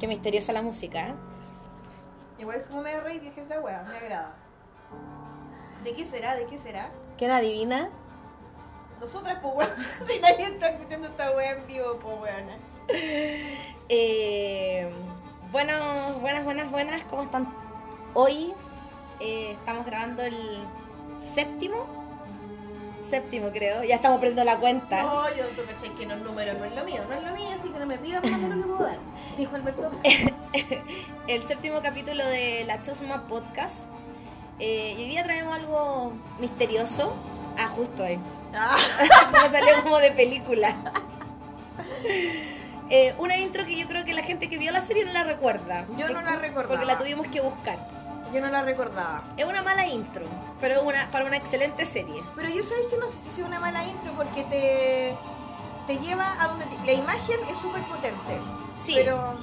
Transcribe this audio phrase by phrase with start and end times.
[0.00, 1.08] Qué misteriosa la música.
[1.08, 1.14] ¿eh?
[2.38, 4.34] Igual es como medio rey, dije esta wea, me agrada.
[5.84, 6.34] ¿De qué será?
[6.34, 6.90] ¿De qué será?
[7.18, 7.90] ¿Quién adivina?
[8.98, 9.70] Nosotras, pues weón.
[10.08, 12.56] si nadie está escuchando esta wea en vivo, pues weona.
[13.88, 14.90] Eh,
[15.52, 15.72] bueno,
[16.20, 17.04] buenas, buenas, buenas.
[17.04, 17.52] ¿Cómo están?
[18.14, 18.54] Hoy
[19.20, 20.64] eh, estamos grabando el
[21.18, 21.99] séptimo.
[23.00, 23.82] Séptimo, creo.
[23.82, 25.02] Ya estamos perdiendo la cuenta.
[25.02, 27.32] No, yo tú cachai que no es número, no es lo mío, no es lo
[27.32, 28.98] mío, así que no me pidas más de lo que puedo dar.
[29.38, 29.90] Dijo Alberto.
[31.26, 33.88] el séptimo capítulo de la Chusma Podcast.
[34.58, 37.14] Eh, y hoy día traemos algo misterioso.
[37.56, 38.18] Ah, justo ahí.
[38.54, 38.76] Ah,
[39.32, 40.74] Me salió como de película.
[42.90, 45.24] Eh, una intro que yo creo que la gente que vio la serie no la
[45.24, 45.86] recuerda.
[45.96, 46.68] Yo no la recordaba.
[46.68, 47.78] Porque la tuvimos que buscar.
[48.32, 49.22] Yo no la recordaba.
[49.36, 50.24] Es una mala intro,
[50.60, 52.22] pero es una, para una excelente serie.
[52.36, 55.14] Pero yo sabéis que no sé si sea una mala intro porque te,
[55.86, 56.66] te lleva a donde...
[56.66, 58.38] te- la imagen es súper potente.
[58.76, 59.34] Sí, Pero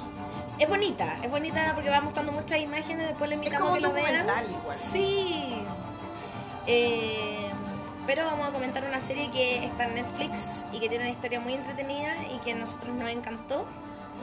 [0.60, 3.78] es bonita, es bonita porque va mostrando muchas imágenes, después le es invitamos como a
[3.78, 4.26] que lo vean.
[4.50, 4.78] igual.
[4.78, 5.62] Sí.
[6.66, 7.50] Eh,
[8.06, 11.40] pero vamos a comentar una serie que está en Netflix y que tiene una historia
[11.40, 13.66] muy entretenida y que a nosotros nos encantó.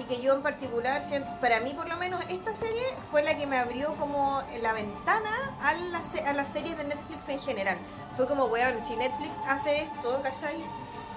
[0.00, 1.02] Y que yo en particular,
[1.40, 5.56] para mí por lo menos, esta serie fue la que me abrió como la ventana
[5.60, 7.78] a, la se- a las series de Netflix en general.
[8.16, 10.56] Fue como, weón, si Netflix hace esto, ¿cachai?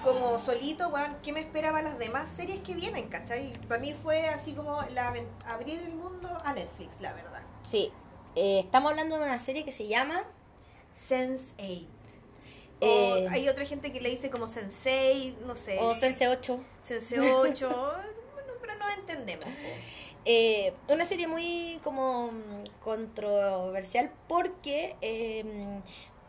[0.04, 3.52] Como solito, weón, ¿qué me esperaba las demás series que vienen, ¿cachai?
[3.66, 5.12] Para mí fue así como la,
[5.48, 7.42] abrir el mundo a Netflix, la verdad.
[7.62, 7.92] Sí,
[8.36, 10.22] eh, estamos hablando de una serie que se llama
[11.08, 11.86] Sense8.
[12.80, 15.78] O Eh, hay otra gente que le dice como Sensei, no sé.
[15.80, 16.60] o Sense 8.
[18.78, 18.86] Sense 8.
[18.86, 19.48] bueno, pero no entendemos.
[20.24, 22.30] Eh, una serie muy como
[22.84, 25.44] controversial porque eh,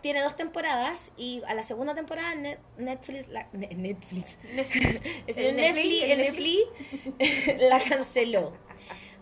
[0.01, 5.55] tiene dos temporadas y a la segunda temporada Net- Netflix la, Ne- Netflix El Netflix,
[5.57, 8.53] Netflix, el Netflix la canceló.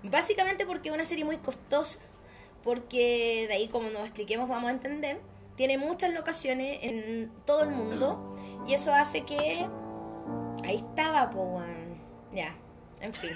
[0.04, 2.00] Básicamente porque es una serie muy costosa,
[2.64, 5.20] porque de ahí como nos expliquemos vamos a entender,
[5.56, 8.36] tiene muchas locaciones en todo el mundo
[8.68, 9.66] y eso hace que
[10.64, 12.00] ahí estaba, po, weón.
[12.32, 12.56] ya,
[13.02, 13.32] en fin,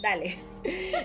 [0.00, 0.38] dale.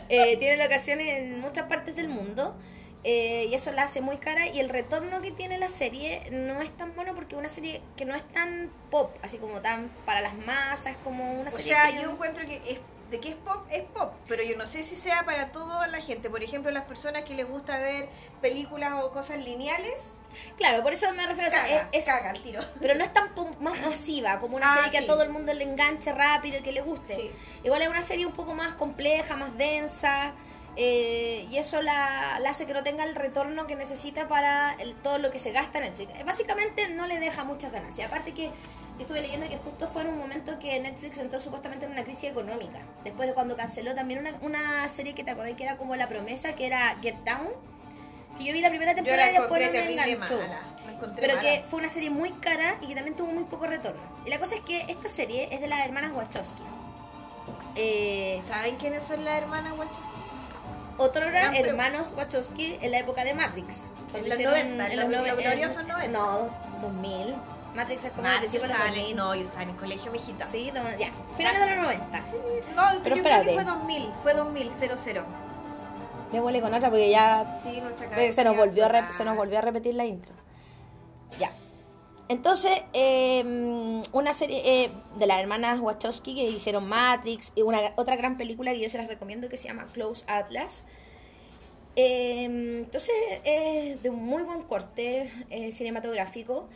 [0.09, 2.55] Eh, tiene locaciones en muchas partes del mundo.
[3.03, 6.61] eh, y eso la hace muy cara y el retorno que tiene la serie no
[6.61, 9.89] es tan bueno porque es una serie que no es tan pop, así como tan
[10.05, 12.79] para las masas, como una O serie sea, que- yo encuentro que es,
[13.11, 15.99] de que es pop, es pop, pero yo no sé si sea para toda la
[16.01, 16.29] gente.
[16.29, 18.07] Por ejemplo, las personas que les gusta ver
[18.41, 19.95] películas o cosas lineales,
[20.57, 22.63] Claro, por eso me refiero, caga, es, es- caga al tiro.
[22.79, 25.03] pero no es tan más masiva como una Ah, serie que sí.
[25.03, 27.15] a todo el mundo le enganche rápido y que le guste.
[27.15, 27.31] Sí.
[27.63, 30.33] Igual es una serie un poco más compleja, más densa,
[30.77, 34.95] eh, y eso la, la hace que no tenga el retorno que necesita para el-
[34.95, 36.25] todo lo que se gasta en Netflix.
[36.25, 38.07] Básicamente no le deja muchas ganancias.
[38.07, 41.85] Aparte que yo estuve leyendo que justo fue en un momento que Netflix entró supuestamente
[41.85, 42.79] en una crisis económica.
[43.03, 46.07] Después de cuando canceló también una, una serie que te acordás que era como La
[46.07, 47.49] Promesa, que era Get Down.
[48.41, 50.35] Que yo vi la primera temporada y después no me enganchó.
[50.39, 50.59] mala.
[51.15, 51.41] Pero mala.
[51.41, 54.01] que fue una serie muy cara y que también tuvo muy poco retorno.
[54.25, 56.61] Y la cosa es que esta serie es de las hermanas Wachowski.
[57.75, 59.97] Eh, ¿Saben quiénes son las hermanas Guacho?
[60.97, 63.87] otro Gran era pre- hermanos Wachowski en la época de Matrix.
[64.13, 66.19] En los hicieron- 90, en los nove- gloriosos en- 90.
[66.19, 66.49] No,
[66.81, 67.35] 2000.
[67.73, 69.11] Matrix es como el principio de los estaba en 2000.
[69.11, 70.45] el, no, yo estaba en el colegio, mijita.
[70.45, 71.09] Sí, ya.
[71.37, 72.19] Finales de los 90.
[72.75, 75.23] No, Pero yo creo que fue 2000, fue 2000, 00.
[76.39, 77.81] Vuelve con otra porque ya Sí,
[78.31, 80.33] se nos volvió a se nos volvió a repetir la intro.
[81.39, 81.51] Ya.
[82.29, 88.15] Entonces eh, una serie eh, de las hermanas Wachowski que hicieron Matrix y una otra
[88.15, 90.85] gran película que yo se las recomiendo que se llama Close Atlas.
[91.95, 93.13] Eh, entonces
[93.43, 96.69] es de un muy buen corte eh, cinematográfico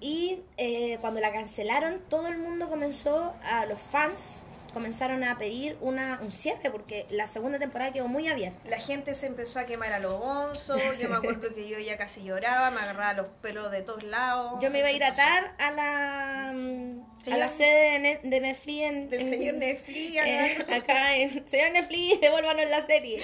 [0.00, 4.44] y eh, cuando la cancelaron todo el mundo comenzó a los fans
[4.74, 9.14] comenzaron a pedir una, un cierre porque la segunda temporada quedó muy abierta La gente
[9.14, 10.78] se empezó a quemar a los bonzos.
[10.98, 14.58] Yo me acuerdo que yo ya casi lloraba, me agarraba los pelos de todos lados.
[14.60, 18.20] Yo me iba a ir a atar a la, mm, a la sede de, Net-
[18.22, 23.22] de Netflix en, Del en- señor Netflix, eh, acá en señor Netflix, devuélvanos la serie.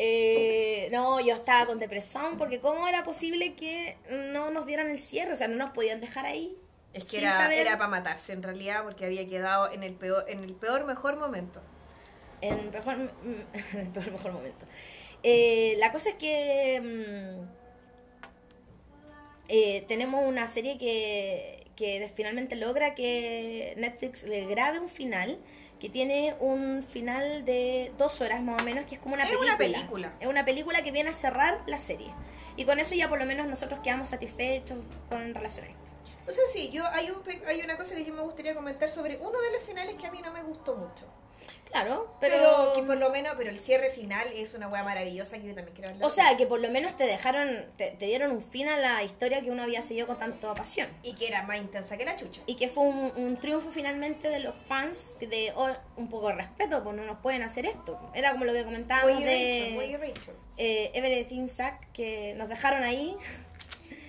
[0.00, 3.96] Eh, no, yo estaba con depresión porque cómo era posible que
[4.32, 6.56] no nos dieran el cierre, o sea, no nos podían dejar ahí.
[6.94, 9.94] Es que sin era, saber- era para matarse en realidad porque había quedado en el
[9.94, 11.60] peor, en el peor mejor momento.
[12.40, 14.66] en el en el peor mejor momento.
[15.22, 17.48] Eh, la cosa es que mm,
[19.48, 25.38] eh, tenemos una serie que, que finalmente logra que Netflix le grabe un final
[25.80, 29.28] que tiene un final de dos horas más o menos, que es como una Es
[29.30, 29.48] película.
[29.54, 30.12] una película.
[30.18, 32.12] Es una película que viene a cerrar la serie.
[32.56, 34.76] Y con eso ya por lo menos nosotros quedamos satisfechos
[35.08, 35.87] con relación a esto.
[36.28, 39.16] O sea, sí, yo hay, un, hay una cosa que yo me gustaría comentar sobre
[39.16, 41.06] uno de los finales que a mí no me gustó mucho.
[41.70, 42.72] Claro, Pero, pero...
[42.74, 45.74] que por lo menos, pero el cierre final es una wea maravillosa que yo también
[45.76, 46.06] quiero hablar.
[46.06, 49.02] O sea, que por lo menos te dejaron, te, te dieron un fin a la
[49.02, 50.88] historia que uno había seguido con tanta pasión.
[51.02, 52.40] Y que era más intensa que la chucha.
[52.46, 56.36] Y que fue un, un triunfo finalmente de los fans de oh, un poco de
[56.36, 58.00] respeto, pues no nos pueden hacer esto.
[58.14, 60.34] Era como lo que comentábamos Muy Rachel, de Rachel.
[60.56, 63.14] eh, Everything Zack, que nos dejaron ahí.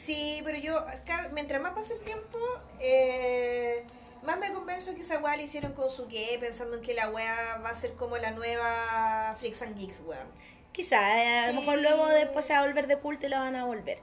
[0.10, 2.40] Sí, pero yo, cada- mientras más pasa el tiempo,
[2.80, 3.84] eh,
[4.24, 7.12] más me convenzo que esa weá la hicieron con su que, pensando en que la
[7.12, 10.28] weá va a ser como la nueva Freaks and Geeks, weón.
[10.72, 11.60] Quizá, eh, a lo Sí.
[11.60, 14.00] mejor luego después se va a volver de culto y lo van a volver.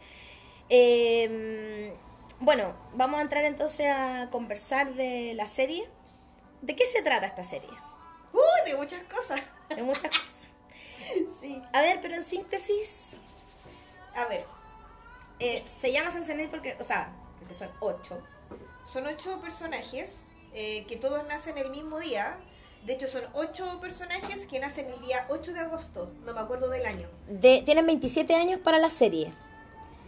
[0.69, 1.93] Eh,
[2.39, 5.89] bueno, vamos a entrar entonces a conversar de la serie.
[6.63, 7.71] ¿De qué se trata esta serie?
[8.33, 9.41] Uh, de muchas cosas.
[9.75, 10.47] De muchas cosas.
[11.41, 11.61] Sí.
[11.73, 13.17] A ver, pero en síntesis,
[14.15, 14.45] A ver,
[15.39, 18.19] eh, se llama Sensenil porque, o sea, porque son ocho.
[18.91, 22.37] son ocho personajes eh, que todos nacen el mismo día.
[22.87, 26.13] De hecho, son ocho personajes que nacen el día 8 de agosto.
[26.25, 27.09] No me acuerdo del año.
[27.29, 29.31] De, tienen 27 años para la serie.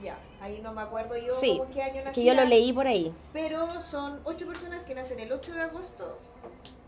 [0.02, 2.86] Ya, ahí no me acuerdo yo Sí, como qué año que yo lo leí por
[2.86, 3.12] ahí.
[3.32, 6.18] Pero son ocho personas que nacen el 8 de agosto,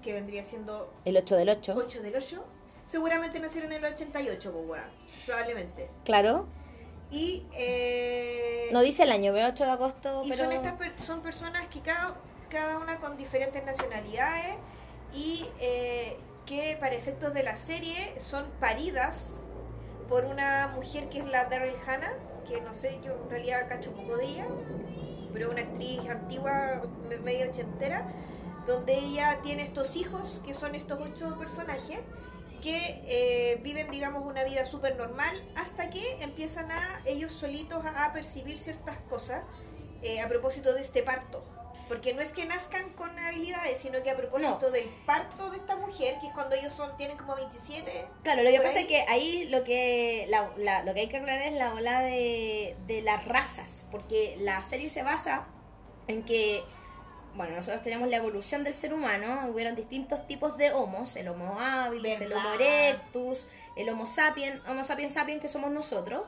[0.02, 1.74] que vendría siendo El 8 del 8.
[1.76, 2.44] 8 del 8.
[2.86, 4.82] Seguramente nacieron en el 88, pues.
[5.26, 5.90] Probablemente.
[6.04, 6.46] Claro.
[7.10, 10.22] Y, eh, No dice el año, pero 8 de agosto.
[10.24, 10.44] y pero...
[10.44, 12.14] son estas per- son personas que cada,
[12.48, 14.54] cada una con diferentes nacionalidades
[15.12, 16.16] y eh,
[16.46, 19.26] que para efectos de la serie son paridas
[20.08, 22.12] por una mujer que es la Daryl Hannah,
[22.48, 24.46] que no sé, yo en realidad cacho poco de ella,
[25.32, 28.04] pero es una actriz antigua, me- medio ochentera,
[28.66, 31.98] donde ella tiene estos hijos, que son estos ocho personajes,
[32.60, 38.04] que eh, viven, digamos, una vida súper normal hasta que empiezan a ellos solitos a,
[38.06, 39.42] a percibir ciertas cosas
[40.02, 41.44] eh, a propósito de este parto.
[41.88, 44.70] Porque no es que nazcan con habilidades, sino que a propósito No.
[44.70, 48.50] del parto de esta mujer, que es cuando ellos son tienen como 27, Claro, lo
[48.52, 48.82] que pasa ahí.
[48.84, 52.00] es que ahí lo que la, la- lo que hay que aclarar es la ola
[52.02, 55.46] de, de las razas, porque la serie se basa
[56.06, 56.62] en que,
[57.34, 61.58] bueno, nosotros tenemos la evolución del ser humano, hubieron distintos tipos de homos, el homo
[61.60, 66.22] habilis, el homo erectus, el homo sapiens, homo sapiens sapiens que somos nosotros,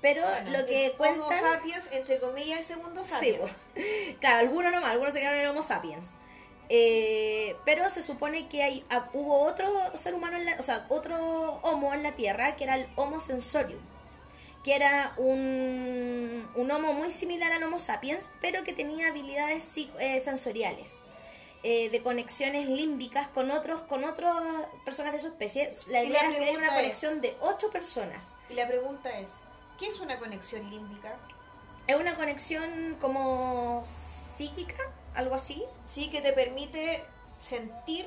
[0.00, 1.20] pero Bueno, lo que cuentan...
[1.22, 3.38] Homo sapiens, entre comillas, el segundo Sí, sapiens.
[3.38, 3.84] pues.
[4.20, 6.16] claro, algunos nomás, algunos se quedaron en el Homo sapiens.
[6.70, 10.84] Eh, pero se supone que hay, ah, hubo otro ser humano, en la, o sea,
[10.90, 11.16] otro
[11.62, 13.80] Homo en la Tierra, que era el Homo sensorium,
[14.64, 20.20] que era un, un Homo muy similar al Homo sapiens, pero que tenía habilidades eh,
[20.20, 21.04] sensoriales.
[21.64, 24.32] eh, de conexiones límbicas con otros con otras
[24.84, 25.70] personas de su especie.
[25.88, 28.36] La idea la es una conexión de ocho personas.
[28.48, 29.28] Y la pregunta es,
[29.78, 31.16] ¿qué es una conexión límbica?
[31.88, 34.82] Es una conexión como psíquica,
[35.14, 35.64] algo así.
[35.92, 37.02] Sí, que te permite
[37.38, 38.06] sentir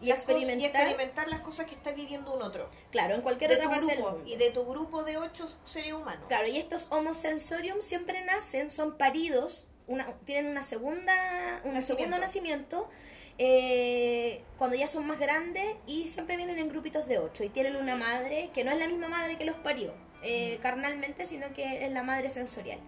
[0.00, 2.70] y experimentar, y experimentar las cosas que está viviendo un otro.
[2.90, 4.30] claro, en cualquier De otra tu parte del grupo mundo.
[4.32, 6.24] y de tu grupo de ocho seres humanos.
[6.28, 11.12] Claro, y estos Homo sensorium siempre nacen, son paridos, una, tienen una segunda,
[11.64, 11.86] un Nacimiento.
[11.86, 12.88] segundo nacimiento
[13.38, 17.74] eh, cuando ya son más grandes y siempre vienen en grupitos de ocho y tienen
[17.76, 19.92] una madre que no es la misma madre que los parió
[20.22, 22.78] eh, carnalmente, sino que es la madre sensorial.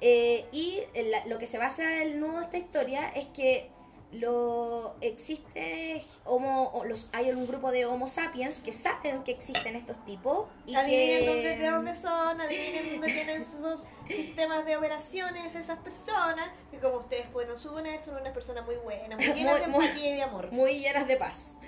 [0.00, 0.80] Eh, y
[1.10, 3.70] la- lo que se basa el nudo de esta historia es que
[4.12, 9.74] lo existe homo, o los hay un grupo de Homo sapiens que saben que existen
[9.76, 14.76] estos tipos y adivinen que, dónde, de dónde son, adivinen dónde tienen sus sistemas de
[14.76, 19.60] operaciones esas personas, que como ustedes pueden suponer son unas personas muy buenas, muy llenas
[19.60, 20.52] de Muy- muy- empatía y de amor.
[20.52, 21.58] muy llenas de paz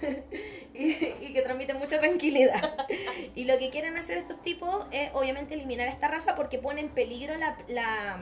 [0.74, 2.86] y, y que transmiten mucha tranquilidad.
[3.34, 6.88] y lo que quieren hacer estos tipos es obviamente eliminar esta raza porque pone en
[6.90, 8.20] peligro la, la,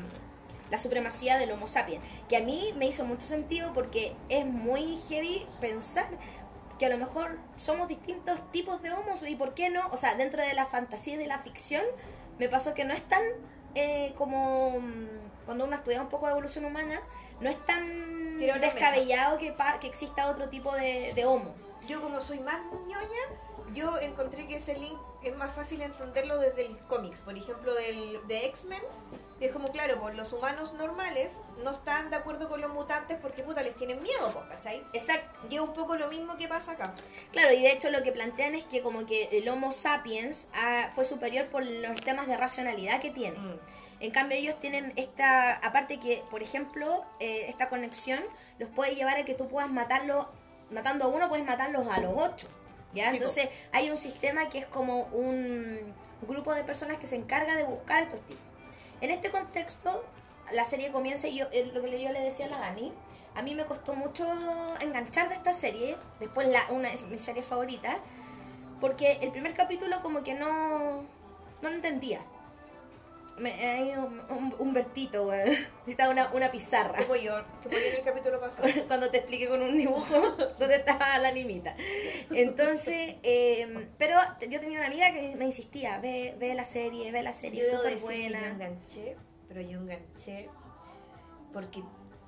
[0.70, 4.98] la supremacía del Homo sapiens, que a mí me hizo mucho sentido porque es muy
[5.08, 6.06] heavy pensar
[6.78, 10.14] que a lo mejor somos distintos tipos de homos y por qué no, o sea,
[10.14, 11.82] dentro de la fantasía y de la ficción,
[12.38, 13.22] me pasó que no es tan
[13.74, 15.06] eh, como mm,
[15.44, 17.00] cuando uno estudia un poco de evolución humana,
[17.40, 18.38] no es tan
[18.74, 21.52] descabellado que, pa- que exista otro tipo de, de homo.
[21.88, 23.22] Yo como soy más ñoña,
[23.74, 28.26] yo encontré que ese link es más fácil entenderlo desde el cómics, por ejemplo del,
[28.26, 28.82] de X-Men.
[29.40, 31.32] Es como, claro, pues los humanos normales
[31.62, 34.84] no están de acuerdo con los mutantes porque puta les tienen miedo, pues, ¿cachai?
[34.92, 35.40] Exacto.
[35.48, 36.92] Y es un poco lo mismo que pasa acá.
[37.30, 40.90] Claro, y de hecho lo que plantean es que como que el Homo sapiens ah,
[40.94, 43.38] fue superior por los temas de racionalidad que tiene.
[43.38, 43.58] Mm.
[44.00, 48.20] En cambio ellos tienen esta, aparte que, por ejemplo, eh, esta conexión
[48.58, 50.28] los puede llevar a que tú puedas matarlo,
[50.70, 52.48] matando a uno puedes matarlos a los ocho.
[52.94, 53.04] ¿Ya?
[53.04, 53.16] Sí, po.
[53.16, 55.94] Entonces hay un sistema que es como un
[56.26, 58.42] grupo de personas que se encarga de buscar a estos tipos.
[59.00, 60.04] En este contexto
[60.52, 62.92] la serie comienza y yo, eh, lo que yo le decía a la Dani,
[63.34, 64.26] a mí me costó mucho
[64.80, 67.96] enganchar de esta serie, después la, una de mis series favoritas,
[68.80, 71.02] porque el primer capítulo como que no,
[71.62, 72.20] no lo entendía.
[73.38, 75.48] Me, hay un, un, un Bertito, weón.
[75.80, 76.96] Necesitaba una, una pizarra.
[76.98, 78.68] Como yo, como yo en el capítulo pasado.
[78.88, 80.20] Cuando te expliqué con un dibujo
[80.58, 81.76] dónde estaba la animita.
[82.30, 84.18] Entonces, eh, pero
[84.48, 87.70] yo tenía una amiga que me insistía, ve, ve la serie, ve la serie, es
[87.70, 88.40] súper buena.
[88.40, 89.16] Yo enganché,
[89.48, 90.48] pero yo enganché
[91.52, 91.82] porque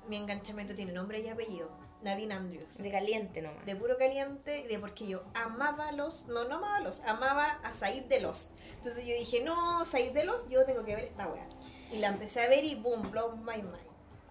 [0.07, 1.69] mi enganchamiento tiene nombre y apellido.
[2.01, 2.77] Navin Andrews.
[2.77, 3.65] De caliente nomás.
[3.65, 8.05] De puro caliente, de porque yo amaba los, no, no amaba los, amaba a Said
[8.05, 8.49] de los.
[8.83, 11.45] Entonces yo dije, no, Said de los, yo tengo que ver esta weá.
[11.91, 13.75] Y la empecé a ver y boom, blow my mind.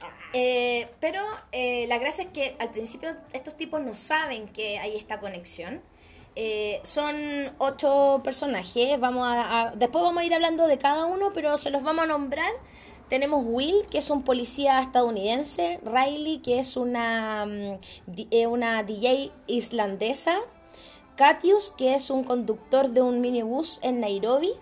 [0.02, 0.08] Ah.
[0.32, 4.96] Eh, pero eh, la gracia es que al principio estos tipos no saben que hay
[4.96, 5.80] esta conexión.
[6.34, 7.14] Eh, son
[7.58, 8.98] ocho personajes.
[8.98, 12.06] Vamos a, después vamos a ir hablando de cada uno, pero se los vamos a
[12.08, 12.52] nombrar.
[13.08, 15.78] Tenemos Will, que es un policía estadounidense.
[15.84, 17.78] Riley, que es una, mm,
[18.30, 20.38] eh, una DJ islandesa.
[21.20, 24.54] Katius, que es un conductor de un minibús en Nairobi.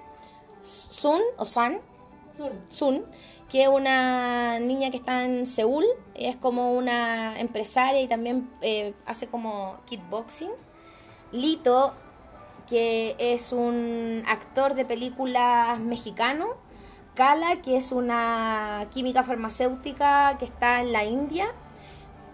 [0.60, 1.80] Sun, o San,
[2.36, 2.52] Zoom.
[2.68, 3.04] Sun,
[3.48, 5.84] que es una niña que está en Seúl,
[6.16, 10.50] es como una empresaria y también eh, hace como kickboxing.
[11.30, 11.92] Lito,
[12.68, 16.56] que es un actor de películas mexicano.
[17.14, 21.54] Kala, que es una química farmacéutica que está en la India.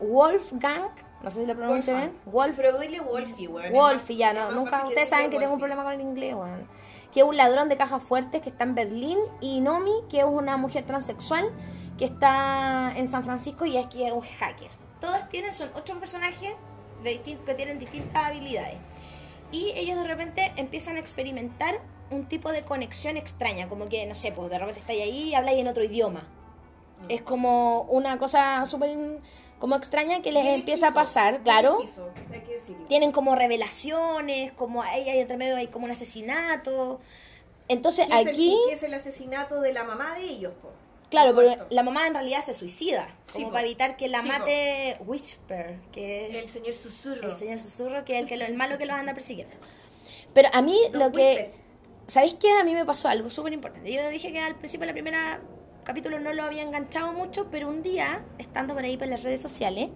[0.00, 0.88] Wolfgang,
[1.25, 2.12] no sé si lo pronuncio bien.
[2.26, 3.73] Wolf, Pero dile Wolfie, weón.
[3.73, 6.69] Wolfie, ya no, nunca, ustedes saben que tengo un problema con el inglés, weón.
[7.12, 9.19] Que es un ladrón de cajas fuertes que está en Berlín.
[9.40, 11.50] Y Nomi, que es una mujer transexual
[11.97, 14.71] que está en San Francisco y es que es un hacker.
[15.00, 16.52] Todos tienen, son ocho personajes
[17.02, 18.76] de que tienen distintas habilidades.
[19.50, 24.14] Y ellos de repente empiezan a experimentar un tipo de conexión extraña, como que, no
[24.14, 26.21] sé, pues de repente estáis ahí y habláis en otro idioma.
[27.00, 27.11] Mm.
[27.11, 28.90] Es como una cosa súper
[29.59, 35.09] como extraña que les empieza a pasar, claro hay que tienen como revelaciones, como ahí
[35.09, 37.01] hay entre medio hay como un asesinato.
[37.69, 40.71] Entonces ¿Qué es el- aquí, ¿Qué es el asesinato de la mamá de ellos, po?
[41.11, 43.53] claro, pero la mamá en realidad se suicida, Sí, como po.
[43.53, 44.39] para evitar que la Sí, po.
[44.39, 47.23] mate Whisper, que es El señor susurro.
[47.29, 49.55] el señor susurro, que es el, que lo- el malo que los anda persiguiendo.
[50.35, 51.53] Pero a mí lo que...
[52.07, 52.51] ¿Sabéis qué?
[52.53, 53.91] A mí me pasó algo súper importante.
[53.91, 55.41] Yo dije que al principio, la primera
[55.85, 59.41] capítulo no lo había enganchado mucho, pero un día, estando por ahí por las redes
[59.41, 59.91] sociales,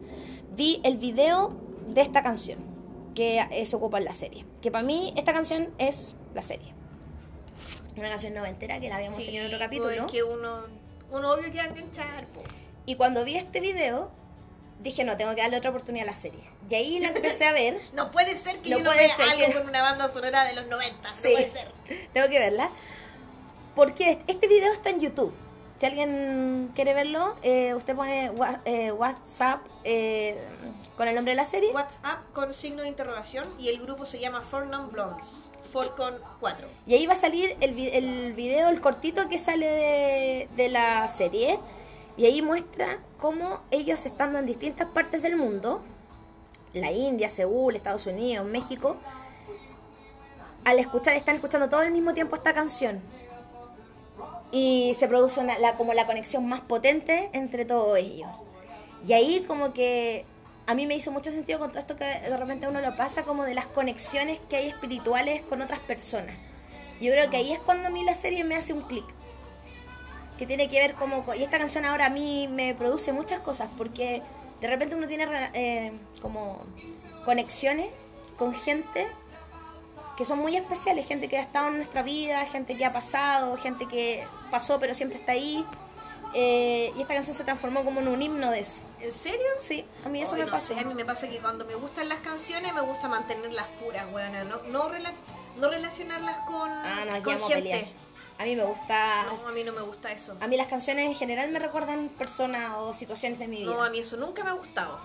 [0.52, 1.48] vi el video
[1.88, 2.58] de esta canción
[3.14, 4.44] que se ocupa en la serie.
[4.62, 6.74] Que para mí esta canción es la serie.
[7.96, 9.88] Una canción noventera que la habíamos tenido en otro capítulo.
[9.88, 10.60] pues, Es que uno,
[11.10, 12.42] uno obvio que va a enganchar, po.
[12.86, 14.10] Y cuando vi este video,
[14.80, 16.44] dije, no, tengo que darle otra oportunidad a la serie.
[16.70, 17.80] Y ahí la empecé a ver.
[17.94, 20.54] No puede ser que No yo no vea algo que- con una banda sonora de
[20.54, 21.08] los 90.
[21.10, 21.14] Sí.
[21.28, 21.72] No puede ser.
[22.12, 22.70] Tengo que verla.
[23.74, 25.32] Porque este video está en YouTube.
[25.78, 30.36] Si alguien quiere verlo, eh, usted pone wa- eh, WhatsApp eh,
[30.96, 31.70] con el nombre de la serie.
[31.72, 35.50] WhatsApp con signo de interrogación y el grupo se llama Four Non Blondes.
[35.72, 36.66] Four con 4.
[36.86, 40.68] Y ahí va a salir el, vi- el video, el cortito que sale de, de
[40.68, 41.60] la serie.
[42.16, 45.80] Y ahí muestra cómo ellos estando en distintas partes del mundo,
[46.72, 48.96] la India, Seúl, Estados Unidos, México,
[50.64, 53.00] al escuchar, están escuchando todo al mismo tiempo esta canción.
[54.50, 58.30] Y se produce una- la, como la conexión más potente entre todos ellos.
[59.06, 60.24] Y ahí como que
[60.66, 63.22] a mí me hizo mucho sentido con todo esto que de repente uno lo pasa
[63.22, 66.34] como de las conexiones que hay espirituales con otras personas.
[67.00, 69.04] Yo creo que ahí es cuando a mí la serie me hace un clic.
[70.38, 71.24] Que tiene que ver como...
[71.34, 74.22] Y esta canción ahora a mí me produce muchas cosas porque
[74.60, 76.58] de repente uno tiene eh, como
[77.24, 77.86] conexiones
[78.36, 79.06] con gente
[80.16, 83.56] que son muy especiales, gente que ha estado en nuestra vida, gente que ha pasado,
[83.56, 85.64] gente que pasó pero siempre está ahí.
[86.34, 88.80] Eh, y esta canción se transformó como en un himno de eso.
[89.00, 89.46] ¿En serio?
[89.60, 90.74] Sí, a mí eso Ay, me no pasó.
[90.74, 94.04] sé, a mí me pasa que cuando me gustan las canciones me gusta mantenerlas puras,
[94.12, 94.44] weona.
[94.44, 94.90] No, no,
[95.56, 97.78] no relacionarlas con, Ah, no, con pelear.
[97.78, 97.92] gente.
[98.38, 99.24] A mí me gusta...
[99.24, 100.36] No, a mí no me gusta eso.
[100.40, 103.72] A mí las canciones en general me recuerdan personas o situaciones de mi vida.
[103.72, 104.98] No, a mí eso nunca me ha gustado.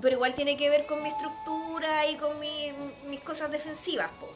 [0.00, 2.72] Pero igual tiene que ver con mi estructura y con mi-
[3.08, 4.28] mis cosas defensivas, po.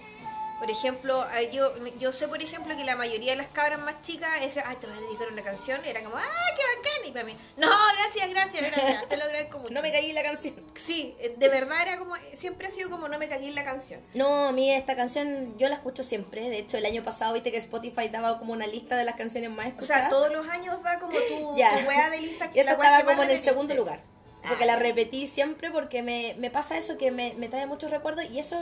[0.62, 4.00] Por ejemplo, eh, yo, yo sé, por ejemplo, que la mayoría de las cabras más
[4.02, 6.22] chicas es, ay, te voy a dedicar una canción, era como, ah,
[6.56, 7.66] qué bacán, y para mí, no,
[7.98, 9.74] gracias, gracias, gracias, te lo agradezco mucho.
[9.74, 10.54] No me caí en la canción.
[10.76, 14.00] Sí, eh, de verdad era como, siempre ha sido como no me en la canción.
[14.14, 16.48] No, a mí esta canción yo la escucho siempre.
[16.48, 19.50] De hecho, el año pasado viste que Spotify daba como una lista de las canciones
[19.50, 20.02] más O escuchadas.
[20.02, 22.50] sea, todos los años da como tu, tu wea de lista.
[22.54, 24.00] Y esta estaba como en el segundo lugar.
[24.46, 27.90] Porque Ah, la repetí siempre porque me, me pasa eso que me, me trae muchos
[27.90, 28.60] recuerdos y eso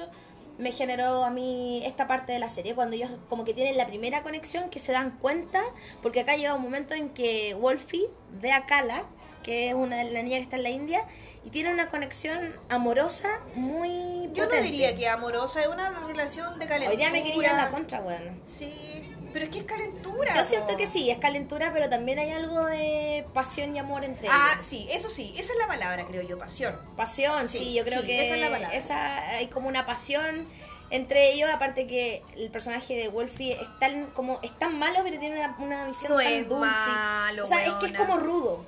[0.61, 3.87] me generó a mí esta parte de la serie, cuando ellos como que tienen la
[3.87, 5.63] primera conexión, que se dan cuenta,
[6.03, 8.07] porque acá llega un momento en que Wolfie
[8.41, 9.05] ve a Kala,
[9.43, 11.05] que es una la niña que está en la India,
[11.45, 12.39] y tiene una conexión
[12.69, 16.91] amorosa muy Yo no diría que amorosa, es una relación de calentura.
[16.91, 18.41] Hoy día me quería la contra, weón.
[18.45, 20.35] Sí, pero es que es calentura.
[20.35, 24.29] Yo siento que sí, es calentura, pero también hay algo de pasión y amor entre
[24.31, 24.67] Ah, ellos.
[24.69, 26.79] sí, eso sí, esa es la palabra, creo yo, pasión.
[26.97, 28.77] Pasión, sí, Sí, yo creo sí, que esa es la palabra.
[28.77, 30.47] esa- hay como una pasión
[30.91, 35.19] entre ellos, aparte que el personaje de Wolfie es tan, como, es tan malo, pero
[35.21, 36.67] tiene una, una visión No tan es dulce.
[36.67, 38.65] malo, o sea, es que es como rudo.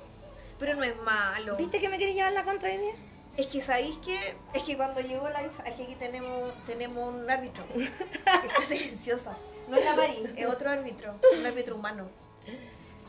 [0.59, 1.57] Pero no es malo.
[1.57, 2.93] ¿Viste que me querés llevar la contra hoy día?
[3.35, 4.17] Es que sabéis que
[4.53, 7.65] es que cuando llegó la es que aquí tenemos tenemos un árbitro.
[7.75, 9.35] Está silenciosa.
[9.67, 12.07] No es la Mari, es otro árbitro, un árbitro humano.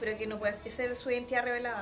[0.00, 1.78] Pero que no puede ser su identidad revelada.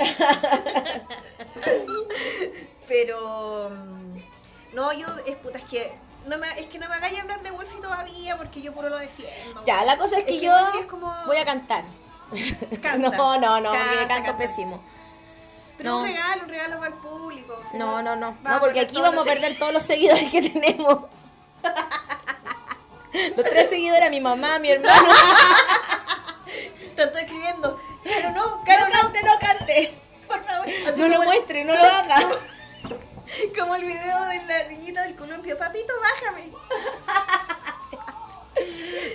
[2.89, 5.93] Pero mm, no, yo es puta, es que
[6.27, 8.99] no me, es que no me hagáis hablar de Wolfie todavía porque yo puro lo
[8.99, 9.65] defiendo.
[9.67, 11.85] Ya, la cosa es que, Es que yo Wolfie es como- voy a cantar.
[12.83, 12.99] Canta.
[13.17, 14.37] no, no, no, Canta, porque canto canta.
[14.39, 14.83] pésimo.
[15.79, 15.99] Pero no.
[16.01, 17.55] un regalo, un regalo para el público.
[17.59, 18.37] o sea, No, no, no.
[18.43, 21.05] No, porque aquí vamos a perder todos los seguidores que tenemos.
[23.37, 25.09] Los tres seguidores, mi mamá, mi hermano.
[26.97, 27.81] Estoy escribiendo.
[28.05, 29.95] Caro, no, Caro, no cante, no cante.
[30.29, 30.67] por favor.
[30.89, 32.17] Así No lo el- muestre, no lo haga.
[33.59, 35.57] Como el video de la niñita del columpio.
[35.59, 36.51] Papito, bájame.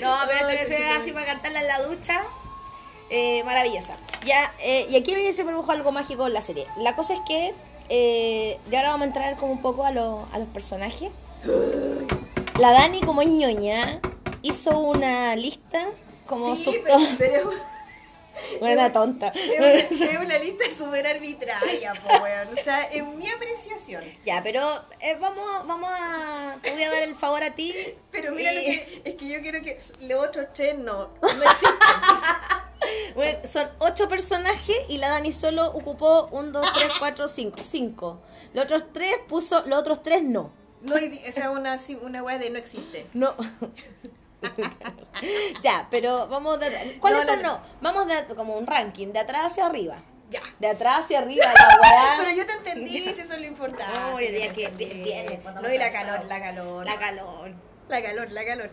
[0.01, 2.21] No, pero esto que se ve así para cantarla en la ducha.
[3.09, 3.95] eh, maravillosa.
[4.25, 6.65] Ya, eh, y aquí viene se produjo algo mágico en la serie.
[6.77, 7.53] La cosa es que
[7.89, 11.09] eh, ya ahora vamos a entrar como un poco a, lo- a los personajes.
[12.59, 14.01] La Dani, como es ñoña,
[14.41, 15.85] hizo una lista
[16.25, 17.51] como sí, pero, pero
[18.59, 19.27] Buena tonta.
[19.29, 22.57] es, una, es una lista súper arbitraria, po, weón.
[22.57, 24.03] O sea, en mi apreciación.
[24.25, 24.61] Ya, pero
[24.99, 26.55] eh, vamos, vamos a.
[26.61, 27.73] Te voy a dar el favor a ti.
[28.11, 29.01] Pero mira lo que.
[29.05, 31.09] Es que yo quiero que los otros tres no.
[31.21, 31.21] no.
[33.15, 37.59] Bueno, son ocho personajes y la Dani solo ocupó un, dos, tres, cuatro, cinco.
[37.63, 38.21] Cinco.
[38.53, 40.51] Los otros tres puso, los otros tres no.
[40.81, 43.05] No, hay- esa es una, una weá de no existe.
[43.13, 43.33] No.
[45.63, 46.97] ya, pero vamos de.
[46.99, 47.41] ¿Cuáles No, son?
[47.41, 49.97] no, vamos de como un ranking, de atrás hacia arriba.
[50.29, 50.41] Ya.
[50.59, 52.15] De atrás hacia arriba, la weá.
[52.19, 53.85] Pero yo te entendí, si eso es lo importante.
[54.11, 56.85] No, día te que viene, No, y la calor, la calor.
[56.85, 57.51] La calor.
[57.87, 58.69] La calor, la calor.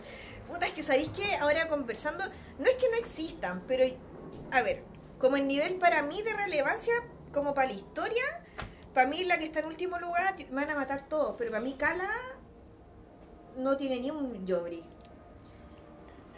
[0.49, 2.23] Puta, es que sabéis que ahora conversando,
[2.59, 3.85] no es que no existan, pero
[4.51, 4.83] a ver,
[5.17, 6.93] como el nivel para mí de relevancia,
[7.33, 8.23] como para la historia,
[8.95, 11.61] para mí la que está en último lugar me van a matar todos, pero para
[11.61, 12.09] mí Kala
[13.57, 14.83] no tiene ni un Yori.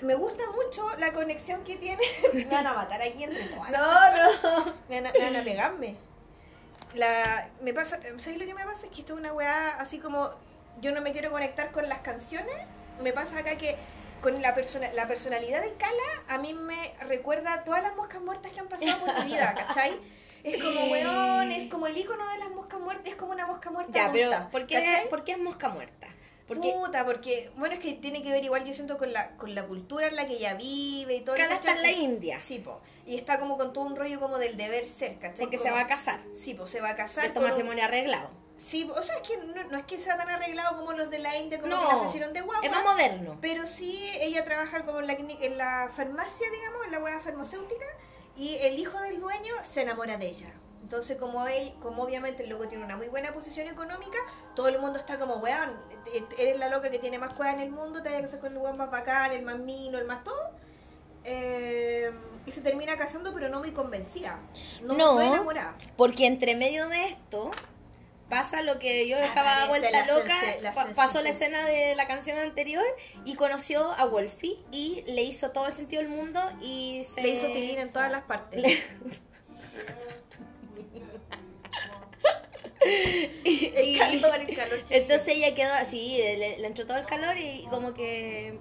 [0.01, 2.01] Me gusta mucho la conexión que tiene.
[2.33, 3.71] Me van a matar aquí entre todas.
[3.71, 4.73] las No, no.
[4.89, 5.95] me van, a, me van a pegarme.
[6.93, 8.87] La, me pasa, ¿sabes lo que me pasa?
[8.87, 10.29] Es que esto es una weá así como
[10.81, 12.55] yo no me quiero conectar con las canciones.
[13.01, 13.75] Me pasa acá que
[14.21, 18.21] con la persona, la personalidad de Kala a mí me recuerda a todas las moscas
[18.21, 19.99] muertas que han pasado por mi vida, ¿cachai?
[20.47, 23.69] Es como weón, es como el icono de las moscas muertas, es como una mosca
[23.71, 23.91] muerta.
[23.93, 25.09] Ya, pero ¿por qué, ¿cachai?
[25.09, 26.07] ¿por qué es mosca muerta?
[26.47, 29.53] Porque Puta, porque, bueno, es que tiene que ver igual, yo siento, con la, con
[29.53, 31.35] la cultura en la que ella vive y todo.
[31.35, 31.91] el Kala está en la.
[31.91, 32.39] India.
[32.39, 32.79] Sí, po.
[33.05, 35.41] Y está como con todo un rollo como del deber ser, ¿cachai?
[35.41, 36.21] Porque se Como- va a casar.
[36.41, 37.33] Sí, pues se va a casar.
[37.35, 38.29] Un- matrimonio arreglado.
[38.55, 41.19] Sí, o sea, es que no, no es que sea tan arreglado como los de
[41.19, 42.65] la India, como No, que la ofrecieron de guagua.
[42.65, 43.37] Es más moderno.
[43.41, 47.85] Pero sí, ella trabaja como en la, en la farmacia, digamos, en la hueá farmacéutica,
[48.37, 50.47] y el hijo del dueño se enamora de ella.
[50.83, 54.17] Entonces, como él, como obviamente el loco tiene una muy buena posición económica,
[54.55, 55.75] todo el mundo está como, weón,
[56.13, 58.39] e- eres la loca que tiene más cueva en el mundo, te vas a casar
[58.39, 60.51] con el weón más bacán, el más mino, el más todo.
[61.25, 62.09] Eh,
[62.45, 64.39] y se termina casando, pero no muy convencida.
[64.81, 65.15] No, No.
[65.15, 65.75] no enamorada.
[65.97, 67.51] Porque entre medio de esto
[68.29, 71.95] pasa lo que yo estaba Aparece vuelta la loca, la pa- pasó la escena de
[71.95, 72.83] la canción anterior
[73.25, 77.29] y conoció a Wolfie y le hizo todo el sentido del mundo y se Le
[77.29, 78.61] hizo tilín en todas las partes.
[78.61, 78.77] Le-
[83.43, 84.77] y- El calor, el calor.
[84.83, 85.01] chiquillo.
[85.01, 88.57] entonces ella quedó así, le, le entró todo el calor y como que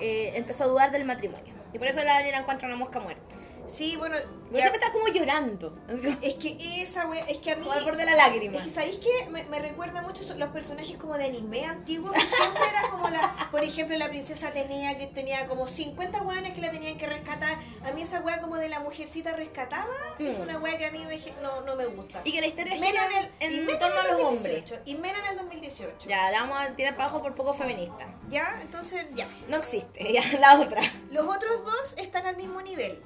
[0.00, 1.54] eh, empezó a dudar del matrimonio.
[1.72, 3.36] Y por eso la la encuentra una mosca muerta.
[3.70, 4.16] Sí, bueno.
[4.50, 5.76] Ya- que está como llorando.
[6.22, 7.62] es que esa wea, es que a mí.
[7.62, 8.56] Como al borde de la lágrima.
[8.58, 9.30] Es que, ¿sabéis qué?
[9.30, 13.48] Me, me recuerda mucho los personajes como de anime antiguos, que siempre era como la.
[13.52, 17.58] Por ejemplo, la princesa Atenea, que tenía como 50 weones que la tenían que rescatar.
[17.84, 19.86] A mí esa wea como de la mujercita rescatada
[20.18, 20.42] es Mm.
[20.42, 22.22] una wea que a mí me no, no me gusta.
[22.24, 23.02] Y que la historia Menos
[23.40, 24.42] en el, en menos torno a en los hombres.
[24.64, 26.08] 2018, Y menos en el 2018.
[26.08, 28.06] Ya, la vamos a tirar para abajo por poco feminista.
[28.28, 28.58] ¿Ya?
[28.62, 29.28] Entonces, ya.
[29.48, 30.80] No existe, ya, la otra.
[31.12, 33.00] Los otros dos están al mismo nivel.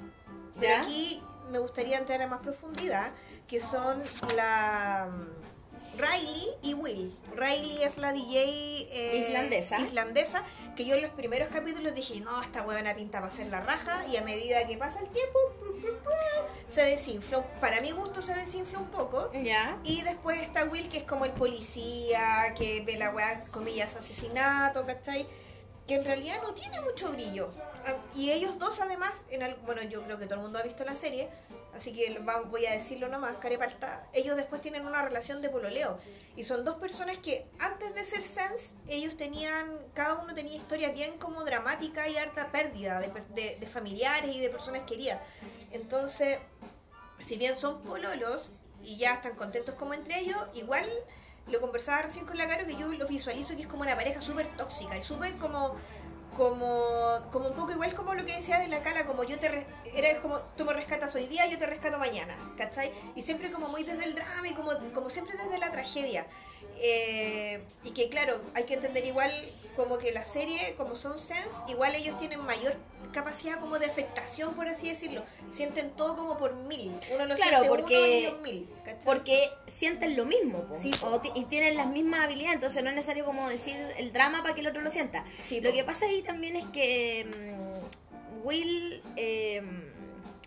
[0.59, 3.13] Pero aquí me gustaría entrar a más profundidad,
[3.49, 4.03] que son
[4.35, 5.09] la
[5.97, 7.17] Riley y Will.
[7.35, 9.81] Riley es la DJ eh, Islandesa.
[9.81, 10.43] islandesa,
[10.77, 13.61] que yo en los primeros capítulos dije, no, esta buena pinta va a ser la
[13.61, 15.39] raja, y a medida que pasa el tiempo,
[16.69, 17.43] se desinfla.
[17.61, 19.31] Para mi gusto se desinfla un poco.
[19.33, 19.79] Ya.
[19.85, 24.85] Y después está Will, que es como el policía, que ve la weá, comillas, asesinato,
[24.85, 25.27] ¿cachai?
[25.87, 27.51] Que en realidad no tiene mucho brillo.
[28.15, 30.85] Y ellos dos, además, en al- bueno, yo creo que todo el mundo ha visto
[30.85, 31.29] la serie,
[31.75, 34.07] así que voy a decirlo nomás, carepalta.
[34.13, 35.99] Ellos después tienen una relación de pololeo.
[36.37, 40.95] Y son dos personas que antes de ser Sense, ellos tenían, cada uno tenía historias
[40.95, 45.21] bien como dramáticas y harta pérdida de, de- de familiares y de personas queridas.
[45.73, 46.39] Entonces,
[47.21, 50.85] si bien son pololos y ya están contentos como entre ellos, igual
[51.49, 54.21] lo conversaba recién con la Caro que yo lo visualizo que es como una pareja
[54.21, 55.75] súper tóxica y súper como
[56.37, 59.49] como como un poco igual como lo que decía de la cala como yo te
[59.49, 62.93] re- era como tú me rescatas hoy día yo te rescato mañana ¿cachai?
[63.15, 66.27] y siempre como muy desde el drama y como, como siempre desde la tragedia
[66.87, 69.31] Eh, y que claro hay que entender igual
[69.77, 72.75] como que la serie como son sense igual ellos tienen mayor
[73.13, 77.59] capacidad como de afectación por así decirlo sienten todo como por mil uno lo Claro,
[77.61, 79.05] siente porque- uno mil ¿cachai?
[79.05, 80.67] Porque sienten lo mismo.
[80.81, 80.91] Sí.
[81.03, 84.55] O y tienen las mismas habilidades, entonces no es necesario como decir el drama para
[84.55, 85.25] que el otro lo sienta.
[85.49, 85.77] Sí, lo po.
[85.77, 89.63] que pasa ahí también es que mm, Will, eh,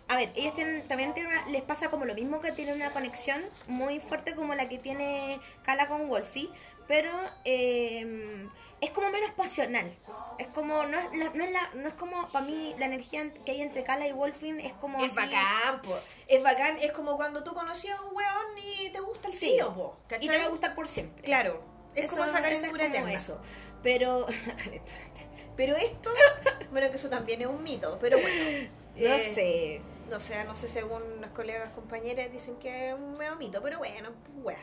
[0.08, 2.90] a ver, ellos tienen, también tienen una- les pasa como lo mismo que tienen una
[2.92, 6.48] conexión muy fuerte como la que tiene Kala con Wolfie,
[6.86, 7.10] pero
[7.44, 8.46] eh,
[8.80, 9.90] es como menos pasional.
[10.38, 13.30] Es como, no es, la- no es, la, no es como, para mí, la energía
[13.44, 15.98] que hay entre Kala y Wolfie es como Es así- bacán, po.
[16.28, 19.50] Es bacán, es como cuando tú conocías a un weón y te gusta el Sí.
[19.54, 19.98] tiro, po.
[20.20, 21.24] Y te va a gustar por siempre.
[21.24, 21.62] Claro.
[21.94, 23.42] Es Eso- como esa eso calentura es como eso.
[23.82, 24.26] Pero.
[25.58, 26.08] Pero esto,
[26.70, 28.68] bueno, que eso también es un mito, pero bueno.
[28.94, 29.80] no eh, sé.
[30.08, 33.78] No sé, no sé, según las colegas, compañeras, dicen que es un medio mito, pero
[33.78, 34.10] bueno,
[34.44, 34.56] pues.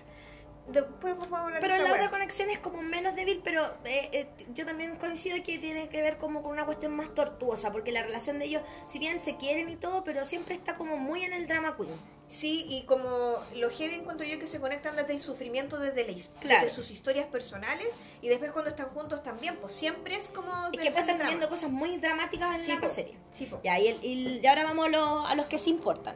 [0.67, 4.09] Después vamos a hablar Pero de la otra conexión es como menos débil, pero eh,
[4.11, 7.91] eh, yo también coincido que tiene que ver como con una cuestión más tortuosa, porque
[7.91, 11.23] la relación de ellos, si bien se quieren y todo, pero siempre está como muy
[11.23, 11.89] en el drama queen.
[12.27, 13.07] Sí, y como
[13.55, 16.63] lo heavy encuentro yo que se conectan desde el sufrimiento, desde, la Claro.
[16.63, 17.87] desde sus historias personales,
[18.23, 20.51] y después cuando están juntos también, pues siempre es como...
[20.73, 22.89] Es que pues están viviendo cosas muy dramáticas en Sí, la po.
[22.89, 23.15] serie.
[23.31, 23.61] Sí, po.
[23.63, 26.15] Ya, y, el- y- ahora vamos a, los- a los que sí importan.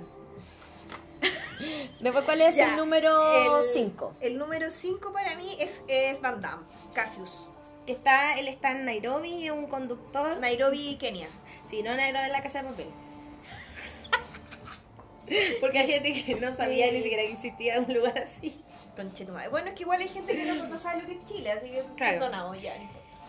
[1.99, 4.13] Después, ¿cuál es Ya, el número el- 5?
[4.21, 7.47] El número 5 para mí es, es Van Damme, Cafius.
[7.85, 10.37] Que está, él está en Nairobi, es un conductor.
[10.37, 11.27] Nairobi, Kenia.
[11.65, 12.87] Sí, no Nairobi en la casa de papel.
[15.61, 16.91] Porque hay gente que no sabía Sí.
[16.95, 18.61] ni siquiera que existía un lugar así.
[18.95, 19.49] Conchetumadre.
[19.49, 21.67] Bueno, es que igual hay gente que no, no sabe lo que es Chile, así
[21.69, 22.19] que Claro.
[22.19, 22.73] perdonado ya.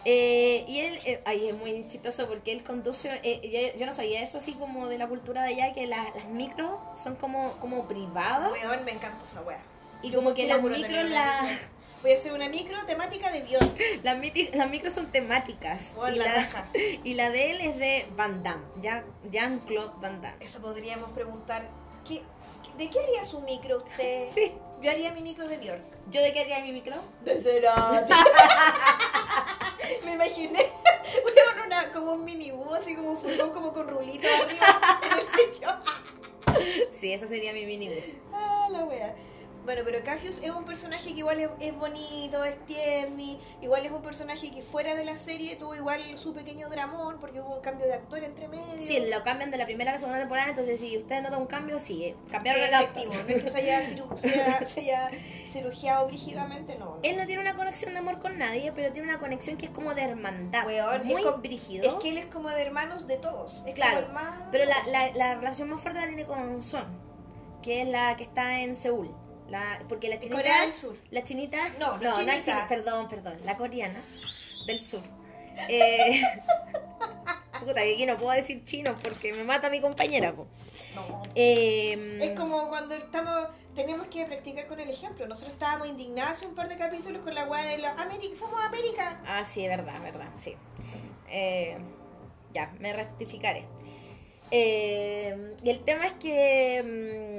[0.07, 3.93] Eh, y él, eh, ay, es muy chistoso porque él conduce, eh, yo, yo no
[3.93, 7.53] sabía eso así como de la cultura de allá, que la- las micros son como,
[7.61, 8.51] como privadas.
[8.51, 9.61] Weón, me encantó esa wea.
[10.03, 11.59] Y Yo como que las micros la- micro.
[12.03, 13.79] Voy a hacer una micro temática de Bjork.
[14.03, 14.17] Las,
[14.55, 15.93] las micros son temáticas.
[15.99, 16.69] Weón, y, la la,
[17.05, 20.37] y la de él es de Van Damme, Jean- Jean-Claude Van Damme.
[20.43, 21.69] Eso podríamos preguntar.
[22.09, 22.23] ¿qué,
[22.63, 24.29] qué- ¿De qué haría su micro usted?
[24.35, 24.53] Sí.
[24.83, 25.83] Yo haría mi micro de Bjork.
[26.11, 26.97] ¿Yo de qué haría mi micro?
[27.25, 28.13] De Cerati.
[30.05, 30.71] Me imaginé,
[31.25, 35.83] weón, una, como un minibús, así como un furgón, como con rulitos arriba.
[36.91, 38.17] Sí, esa sería mi minibus.
[38.33, 39.15] Ah, la wea.
[39.71, 43.93] Bueno, pero Cafius es un personaje que igual es, es bonito, es tierni, igual es
[43.93, 47.61] un personaje que fuera de la serie tuvo igual su pequeño dramón porque hubo un
[47.61, 48.65] cambio de actor entre medio.
[48.77, 51.47] Sí, lo cambian de la primera a la segunda temporada, entonces si usted nota un
[51.47, 53.07] cambio, sí, eh, cambiaron el actor.
[53.07, 54.17] no es que se haya, ciru-
[54.67, 55.11] se haya-
[55.53, 56.87] cirugiado brígidamente, no.
[56.87, 56.99] no.
[57.05, 59.71] Él no tiene una conexión de amor con nadie, pero tiene una conexión que es
[59.73, 60.67] como de hermandad.
[60.67, 61.87] Weón, es muy brígido.
[61.89, 63.63] Es que él es como de hermanos de todos.
[63.69, 64.19] Es Claro, como.
[64.51, 66.85] Pero la, la, la relación más fuerte la tiene con Son,
[67.63, 69.15] que es la que está en Seúl.
[69.51, 70.37] La, porque la chinita.
[70.37, 70.97] Corea del Sur.
[71.11, 71.59] La chinita.
[71.79, 72.37] No, no, chinita.
[72.37, 73.39] es chini- perdón, perdón.
[73.45, 74.01] La coreana
[74.67, 75.03] del sur.
[75.69, 76.23] Eh,
[77.61, 80.33] puta, que aquí no puedo decir chino porque me mata mi compañera.
[80.33, 80.47] po.
[80.95, 81.23] No.
[81.35, 85.27] Eh, Es como cuando estamos, tenemos que practicar con el ejemplo.
[85.27, 88.59] Nosotros estábamos indignados hace un par de capítulos con la weá de la América, somos
[88.65, 89.21] América.
[89.27, 90.55] Ah, sí, es verdad, verdad, sí.
[91.29, 91.77] Eh,
[92.55, 93.67] ya, me rectificaré.
[94.53, 96.83] Eh, y el tema es que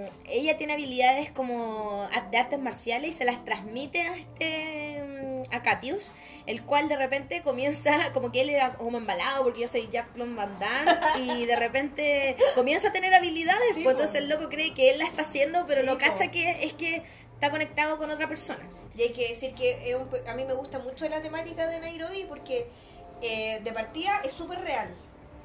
[0.06, 5.54] mm, ella tiene habilidades como de artes marciales y se las transmite a este mm,
[5.54, 6.12] a Catius,
[6.46, 10.08] el cual de repente comienza, como que él era como embalado porque yo soy Jack
[10.14, 14.48] Plum Van Damme, y de repente comienza a tener habilidades, Sí, pues entonces el loco
[14.50, 16.00] cree que él la está haciendo, pero Sí, no po.
[16.00, 18.60] cacha que es que está conectado con otra persona.
[18.96, 21.68] Y hay que decir que es un pe- a mí me gusta mucho la temática
[21.68, 22.68] de Nairobi porque
[23.22, 24.90] eh, de partida es súper real.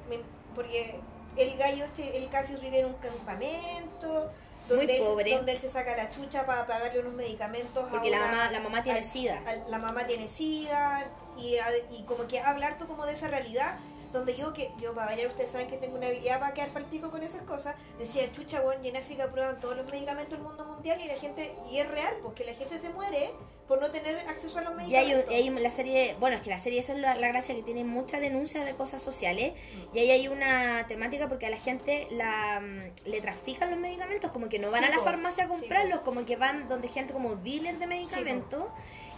[0.09, 0.19] Me-
[0.55, 0.95] porque
[1.37, 4.31] el gallo, este, el Cafius vive en un campamento,
[4.69, 5.31] Muy donde, pobre.
[5.31, 8.51] Él, donde él se saca la chucha para pagarle unos medicamentos a Porque la mamá-
[8.51, 9.41] la mamá tiene a- sida.
[9.45, 11.05] a- la mamá tiene sida
[11.37, 13.77] y, a- y como que hablar tú como de esa realidad
[14.13, 17.11] donde yo que yo para variar ustedes saben que tengo una habilidad para quedar palpico
[17.11, 20.63] con esas cosas decía chucha weón y en África prueban todos los medicamentos del mundo
[20.65, 23.31] mundial y la gente y es real porque la gente se muere
[23.67, 26.37] por no tener acceso a los Y hay, un- medicamentos y hay la serie, bueno,
[26.37, 29.01] es que la serie, esa es la, la gracia que tiene muchas denuncias de cosas
[29.03, 29.53] sociales.
[29.93, 34.31] Y ahí hay una temática porque a la gente la, mm, le trafican los medicamentos,
[34.31, 36.87] como que no van Sí, a la farmacia a Sí, comprarlos, como que van donde
[36.87, 38.65] gente como dealer de medicamentos.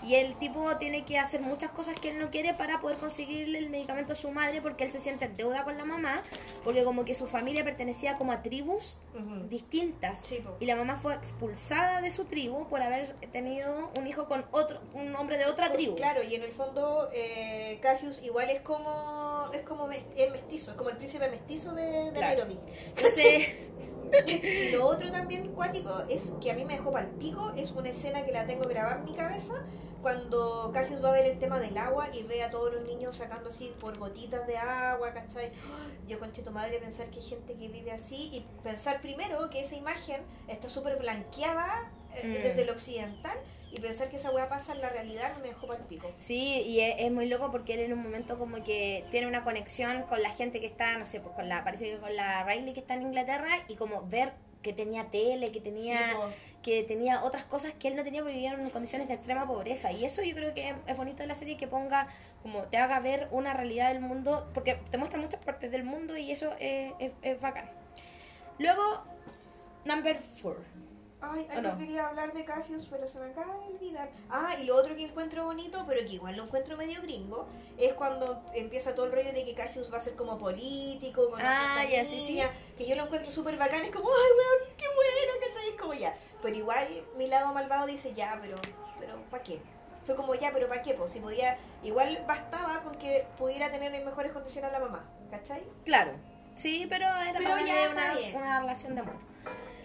[0.05, 3.59] Y el tipo tiene que hacer muchas cosas que él no quiere para poder conseguirle
[3.59, 6.21] el medicamento a su madre porque él se siente en deuda con la mamá,
[6.63, 9.47] porque como que su familia pertenecía como a tribus Ujú.
[9.49, 14.27] distintas Sí, y la mamá fue expulsada de su tribu por haber tenido un hijo
[14.27, 18.49] con otro un hombre de otra tribu Claro, y en el fondo eh, Cassius igual
[18.49, 22.45] es como es como mes- es mestizo, es como el príncipe mestizo de, de Claro.
[22.45, 22.59] Nairobi.
[22.95, 23.47] entonces
[24.27, 27.89] Y lo otro también cuático es que a mí me dejó pal pico, es una
[27.89, 29.55] escena que la tengo grabada en mi cabeza
[30.01, 33.17] cuando Cassius va a ver el tema del agua y ve a todos los niños
[33.17, 35.51] sacando así por gotitas de agua, ¿cachai?
[36.07, 39.59] Yo conche tu madre pensar que hay gente que vive así y pensar primero que
[39.65, 42.33] esa imagen está súper blanqueada eh, Mm.
[42.33, 43.37] desde el occidental
[43.71, 46.11] y pensar que esa weá pasa en la realidad me dejó pal pico.
[46.17, 49.43] sí y es, es muy loco porque él en un momento como que tiene una
[49.43, 52.43] conexión con la gente que está no sé pues con la parece que con la
[52.43, 56.83] Riley que está en Inglaterra y como ver que tenía tele que tenía Sí, que
[56.83, 59.91] tenía otras cosas que él no tenía porque vivían en condiciones de extrema pobreza.
[59.91, 62.07] Y eso yo creo que es bonito de la serie que ponga,
[62.41, 66.17] como te haga ver una realidad del mundo, porque te muestra muchas partes del mundo
[66.17, 67.69] y eso es, es, es bacán.
[68.57, 69.03] Luego,
[69.85, 70.57] number four.
[71.21, 71.77] Ay, ¿O algo no?
[71.77, 74.09] quería hablar de Cassius, pero se me acaba de olvidar.
[74.29, 77.93] Ah, y lo otro que encuentro bonito, pero que igual lo encuentro medio gringo, es
[77.93, 81.83] cuando empieza todo el rollo de que Cassius va a ser como político, conoce Ah,
[81.89, 82.41] ya, sí, sí.
[82.77, 85.69] que yo lo encuentro súper bacán, es como, ay, weón, qué bueno, ¿cachai?
[85.69, 86.17] Es como ya.
[86.41, 88.55] Pero igual mi lado malvado dice, ya, pero,
[88.97, 89.61] pero, ¿para qué?
[90.05, 90.93] Fue como, ya, pero ¿para qué?
[90.93, 95.05] Pues si podía, igual bastaba con que pudiera tener en mejores condiciones a la mamá,
[95.29, 95.63] ¿cachai?
[95.83, 96.13] Claro.
[96.55, 97.89] Sí, pero era Pero ya
[98.37, 99.15] una relación de amor.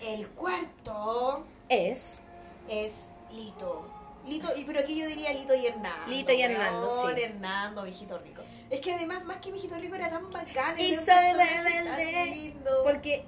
[0.05, 2.23] El cuarto Es.
[2.69, 2.93] es
[3.33, 3.91] Lito.
[4.27, 6.07] Lito, y pero aquí yo diría Lito y Hernando.
[6.09, 7.23] Lito y Hernando, sí.
[7.23, 8.43] Hernando, viejito rico.
[8.71, 10.79] Es que además, más que viejito rico, era tan bacán.
[10.79, 12.13] Y soy rebelde.
[12.13, 12.71] tan lindo.
[12.85, 13.25] Porque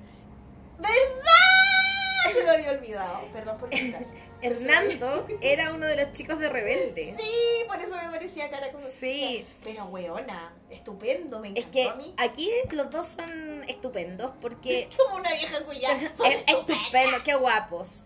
[0.78, 2.32] ¿Verdad?
[2.34, 3.20] Se me había olvidado.
[3.32, 4.06] Perdón por gritar.
[4.46, 7.14] Hernando era uno de los chicos de Rebelde.
[7.18, 8.86] Sí, por eso me parecía cara como.
[8.86, 9.46] Sí.
[9.64, 12.14] Pero weona, estupendo, me Es encantó que a mí.
[12.16, 15.92] aquí los dos son estupendos porque Como una vieja cuya.
[15.92, 18.04] es estupendo, qué guapos.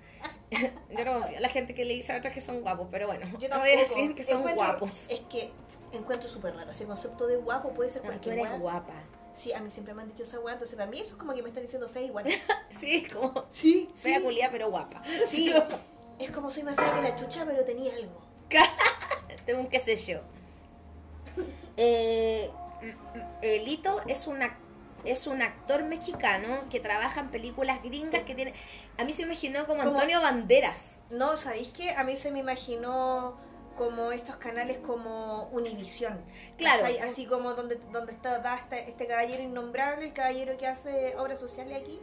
[0.91, 3.07] Yo no confío en la gente que le dice a otras que son guapos, pero
[3.07, 5.09] bueno, Yo no voy a decir que son Encuentro- guapos.
[5.11, 5.51] Es que
[5.93, 6.71] encuentro súper raro.
[6.71, 8.93] Ese concepto de guapo puede ser No, tú eres guapa.
[9.33, 11.33] Sí, a mí siempre me han dicho esa weá, entonces para mí eso es como
[11.35, 12.27] que me están diciendo fea igual.
[12.71, 15.03] Sí, como Sí, fea culia, pero guapa.
[15.29, 15.53] Sí,
[16.25, 18.21] es como soy más fea que la chucha, pero tenía algo.
[19.47, 20.21] Tengo un qué sé yo.
[21.77, 22.51] Eh,
[23.43, 24.57] eh, Lito es un, ac-
[25.05, 28.55] es un actor mexicano que trabaja en películas gringas que tiene...
[28.99, 31.01] A mí se me imaginó como Como- Antonio Banderas.
[31.11, 31.91] No, ¿sabéis qué?
[31.93, 33.37] A mí se me imaginó
[33.77, 36.21] como estos canales como Univisión.
[36.59, 36.85] Claro.
[37.03, 41.41] Así como donde, donde está da este, este caballero innombrable, el caballero que hace obras
[41.41, 41.99] sociales aquí.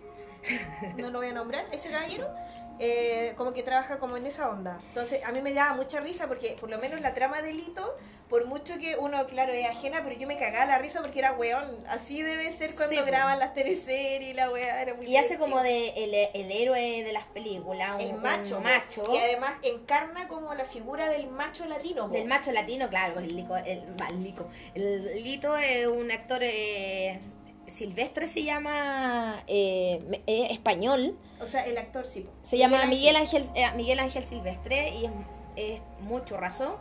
[0.97, 2.33] No lo voy a nombrar, ese caballero.
[2.79, 4.79] Eh, como que trabaja como en esa onda.
[4.89, 7.97] Entonces, a mí me daba mucha risa porque por lo menos la trama de Lito,
[8.29, 11.31] por mucho que uno, claro, es ajena, pero yo me cagaba la risa porque era
[11.33, 11.77] weón.
[11.87, 15.37] Así debe ser cuando Sí, graban las teleseries y la weá era muy Y hace
[15.37, 19.03] como de el, el héroe de las películas, el macho, un macho.
[19.13, 22.09] y además encarna como la figura del macho latino.
[22.09, 24.47] Del macho latino, claro, el, lico, el, el lico.
[24.75, 27.19] El Lito es un actor eh,
[27.67, 31.17] silvestre, se llama eh, eh, español.
[31.41, 32.27] O sea, el actor sí.
[32.41, 35.11] Se llama Miguel Ángel, eh, Miguel Ángel Silvestre y es,
[35.55, 36.79] es muy churrazo.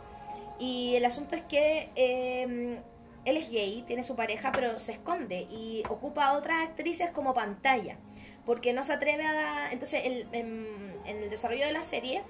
[0.59, 2.79] Y el asunto es que eh,
[3.25, 7.33] él es gay, tiene su pareja, pero se esconde y ocupa a otras actrices como
[7.33, 7.97] pantalla.
[8.45, 9.71] Porque no se atreve a...
[9.73, 12.23] Entonces, el- en, en el desarrollo de la serie,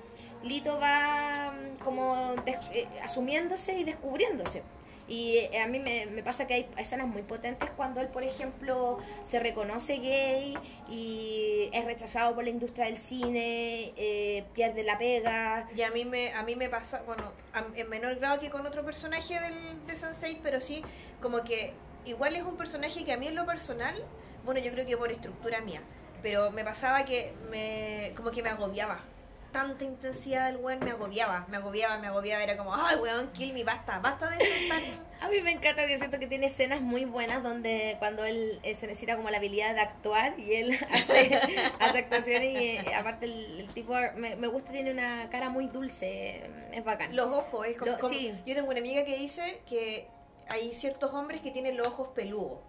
[0.43, 4.63] Lito va mm, como des- eh, asumiéndose y descubriéndose.
[5.08, 8.98] Y eh, a mí me, pasa que hay escenas muy potentes cuando él, por ejemplo,
[9.24, 10.58] se reconoce gay
[10.89, 15.67] y es rechazado por la industria del cine, eh, pierde la pega.
[15.76, 18.65] Y a mí me, a mí me pasa, bueno, a- en menor grado que con
[18.65, 20.84] otro personaje del, de Sansei, pero sí,
[21.22, 21.74] como que
[22.06, 23.96] igual es un personaje que a mí en lo personal,
[24.43, 25.82] bueno, yo creo que por estructura mía,
[26.22, 29.04] pero me pasaba que me, como que me agobiaba.
[29.58, 32.43] Tanta intensidad del weón me agobiaba, me agobiaba, me agobiaba.
[32.43, 34.84] Era como, ay, weón, kill me, basta, basta de ser tan.
[35.20, 38.76] A mí me encanta que siento que tiene escenas muy buenas donde cuando él eh,
[38.76, 41.36] se necesita como la habilidad de actuar y él hace,
[41.80, 45.67] hace actuaciones y eh, aparte el, el tipo me, me gusta, tiene una cara muy
[45.67, 47.15] dulce, es bacán.
[47.15, 48.32] Los ojos, es como, Lo- como- sí.
[48.46, 50.08] Yo tengo una amiga que dice que
[50.50, 52.60] hay ciertos hombres que tienen los ojos peludos.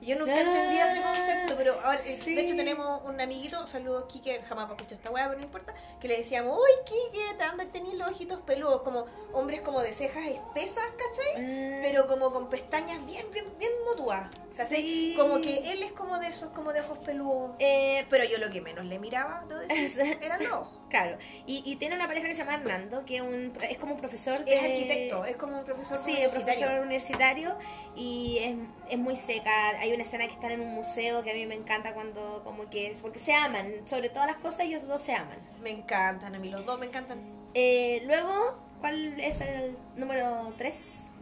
[0.00, 2.34] Yo nunca Ah, entendía ese concepto, pero ahora, eh, sí.
[2.34, 6.08] de hecho tenemos un amiguito, saludos Kike, jamás escuchado esta weá, pero no importa, que
[6.08, 10.24] le decíamos, uy Kike, te andas teniendo los ojitos peludos, como hombres como de cejas
[10.26, 11.42] espesas, ¿cachai?
[11.42, 14.76] Mm, Pero como con pestañas bien, bien, bien mutuas, ¿cachai?
[14.82, 15.14] Sí.
[15.16, 17.52] Como que él es como de esos, como de ojos peludos.
[17.58, 20.78] eh, Pero yo lo que menos le miraba, decir, eran los ojos.
[20.90, 23.94] Claro, y, y tiene una pareja que se llama Hernando, que es, un, es como
[23.94, 24.54] un profesor de...
[24.54, 26.44] Es arquitecto, es como un profesor Sí, universitario.
[26.46, 27.56] profesor universitario
[27.96, 29.82] y es, es muy seca.
[29.86, 32.68] Hay una escena que están en un museo que a mí me encanta cuando como
[32.68, 35.38] que es, porque se aman, sobre todas las cosas ellos dos se aman.
[35.62, 37.20] Me encantan, a mí los dos me encantan.
[37.54, 41.12] Eh, luego, ¿cuál es el número 3?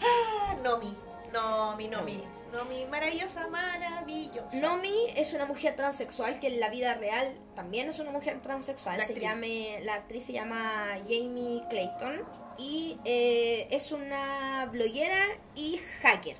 [0.00, 0.92] Ah, Nomi,
[1.32, 2.24] Nomi, Nomi.
[2.52, 4.56] Nomi, maravillosa, maravillosa.
[4.56, 8.98] Nomi es una mujer transexual que en la vida real también es una mujer transexual.
[8.98, 9.28] La se actriz.
[9.28, 12.22] llame, la actriz se llama Jamie Clayton
[12.58, 15.22] y eh, es una bloguera
[15.54, 16.36] y hacker.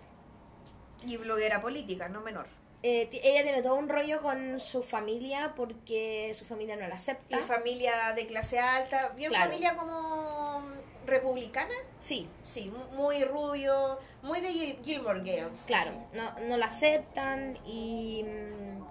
[1.07, 2.47] Y bloguera política, no menor.
[2.83, 7.39] Eh, ella tiene todo un rollo con su familia porque su familia no la acepta.
[7.39, 9.47] Y familia de clase alta, bien Claro.
[9.51, 10.63] familia como
[11.07, 11.73] republicana.
[11.99, 15.65] sí, Sí, mu- muy rubio, muy de Gil- Gilmore Girls.
[15.67, 15.97] claro, Sí.
[16.19, 18.85] no, no la aceptan y, mm,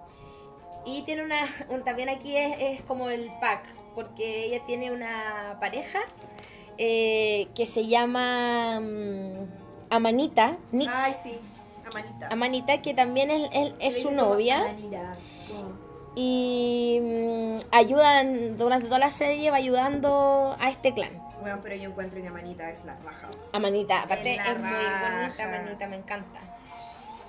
[0.86, 1.38] y tiene una,
[1.70, 3.64] un- también aquí es, es como el pack,
[3.96, 6.00] porque ella tiene una pareja
[6.78, 9.46] eh, que se llama mm,
[9.90, 11.38] Amanita, Nix, Ay, sí,
[11.94, 12.28] Amanita.
[12.30, 14.60] Amanita, que también es, es- es su novia.
[14.62, 15.16] Amanita.
[16.16, 21.10] y mm, ayudan durante toda la serie va ayudando a este clan.
[21.40, 23.28] Bueno, pero yo encuentro que Amanita es la raja.
[23.52, 26.40] Amanita, aparte Es es, muy bonita, Amanita, me encanta.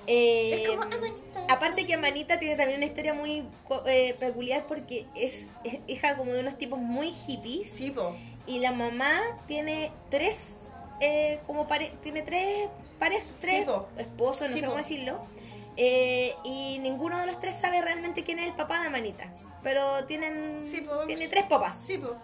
[0.07, 1.45] Eh, Es como Amanita.
[1.49, 3.43] aparte que Amanita tiene también una historia muy
[3.87, 8.15] eh, peculiar porque es, es hija como de unos tipos muy hippies Sí, po.
[8.45, 9.11] y la mamá
[9.47, 10.57] tiene tres
[11.01, 12.69] eh, como pare tiene tres
[12.99, 13.87] parejas, tres po.
[13.97, 15.19] esposos, no Sí, sé cómo decirlo.
[15.77, 19.25] eh, y ninguno de los tres sabe realmente quién es el papá de Amanita.
[19.63, 21.83] Pero tienen Sí, tiene tres papás.
[21.85, 22.15] Sí, po.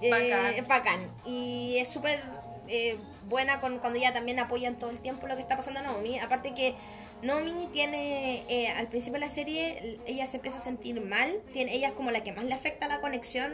[0.00, 0.54] Eh, Bacán.
[0.56, 1.00] es bacán.
[1.24, 2.20] Y es súper
[2.68, 2.96] eh,
[3.28, 6.18] buena con, cuando ella también apoyan todo el tiempo lo que está pasando a Naomi.
[6.18, 6.74] Aparte que
[7.22, 11.40] Naomi tiene, eh, al principio de la serie, ella se empieza a sentir mal.
[11.52, 13.52] Tiene, ella es como la que más le afecta la conexión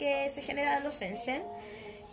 [0.00, 1.42] que se genera de los Sensen.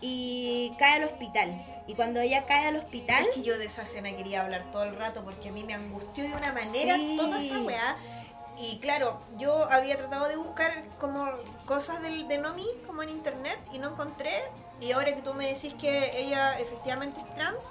[0.02, 1.66] Y cae al hospital.
[1.88, 4.84] Y cuando ella cae al hospital, Es que yo de esa escena quería hablar todo
[4.84, 7.16] el rato porque a mí me angustió de una manera Sí.
[7.18, 7.96] toda esa weá.
[8.58, 11.26] Y claro, yo había tratado de buscar como
[11.66, 14.32] cosas del, de Nomi como en internet y no encontré.
[14.82, 17.64] Y ahora que tú me decís que ella efectivamente es trans,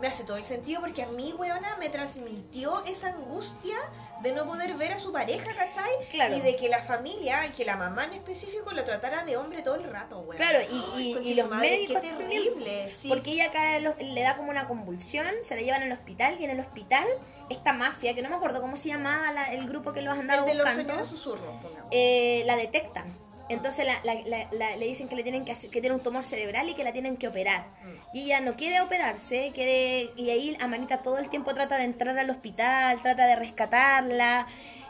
[0.00, 3.76] me hace todo el sentido porque a mí, weona, me transmitió esa angustia
[4.22, 5.90] de no poder ver a su pareja, ¿cachai?
[6.10, 6.36] Claro.
[6.36, 9.62] Y de que la familia, y que la mamá en específico, lo tratara de hombre
[9.62, 10.36] todo el rato, weón.
[10.36, 13.08] Claro, y- los madre, médicos Qué terrible, sí.
[13.08, 13.50] porque ella
[13.90, 17.06] ho- le da como una convulsión, se la llevan al hospital y en el hospital
[17.50, 20.42] esta mafia, que no me acuerdo cómo se llamaba la- el grupo que los andaba
[20.42, 21.54] El de los buscando, susurros,
[21.90, 23.04] eh, la detectan.
[23.48, 26.02] Entonces la- la- la- la- le dicen que le tienen que hacer, que tiene un
[26.02, 27.66] tumor cerebral y que la tienen que operar.
[27.82, 28.16] Mm.
[28.16, 32.16] Y ella no quiere operarse, quiere y ahí Amanita todo el tiempo trata de entrar
[32.18, 34.46] al hospital, trata de rescatarla,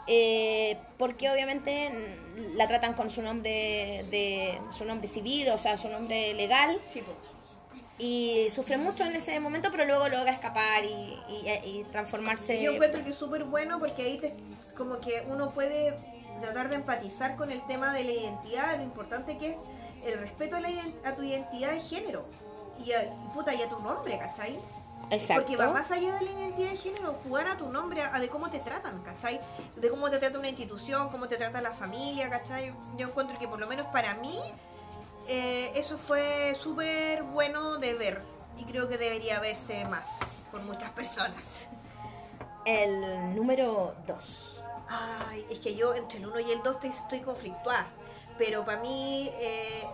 [0.07, 1.89] eh, porque obviamente
[2.55, 6.79] la tratan con su nombre de su nombre civil, o sea, su nombre legal
[7.99, 10.89] y sufre mucho en ese momento, pero luego logra escapar y,
[11.29, 12.61] y- y transformarse.
[12.61, 14.33] Yo encuentro que es súper bueno porque ahí te,
[14.75, 15.93] como que uno puede
[16.43, 19.57] tratar de empatizar con el tema de la identidad, lo importante que es
[20.03, 20.69] el respeto a, la
[21.05, 22.25] a tu identidad de género
[22.83, 24.59] y a, y puta, y a tu nombre, ¿cachai?
[25.09, 25.43] Exacto.
[25.43, 28.27] Porque va más allá de la identidad de género, jugar a tu nombre, a de
[28.27, 29.39] cómo te tratan, ¿cachai?
[29.77, 32.73] De cómo te trata una institución, cómo te trata la familia, ¿cachai?
[32.97, 34.37] Yo encuentro que por lo menos para mí
[35.29, 38.21] eh, eso fue súper bueno de ver
[38.57, 40.09] y creo que debería verse más
[40.51, 41.45] por muchas personas.
[42.65, 44.52] El número 2.
[44.93, 47.87] Ay, es que yo entre el 1 y el 2 estoy, estoy conflictuada.
[48.37, 49.87] Pero para mí, eh,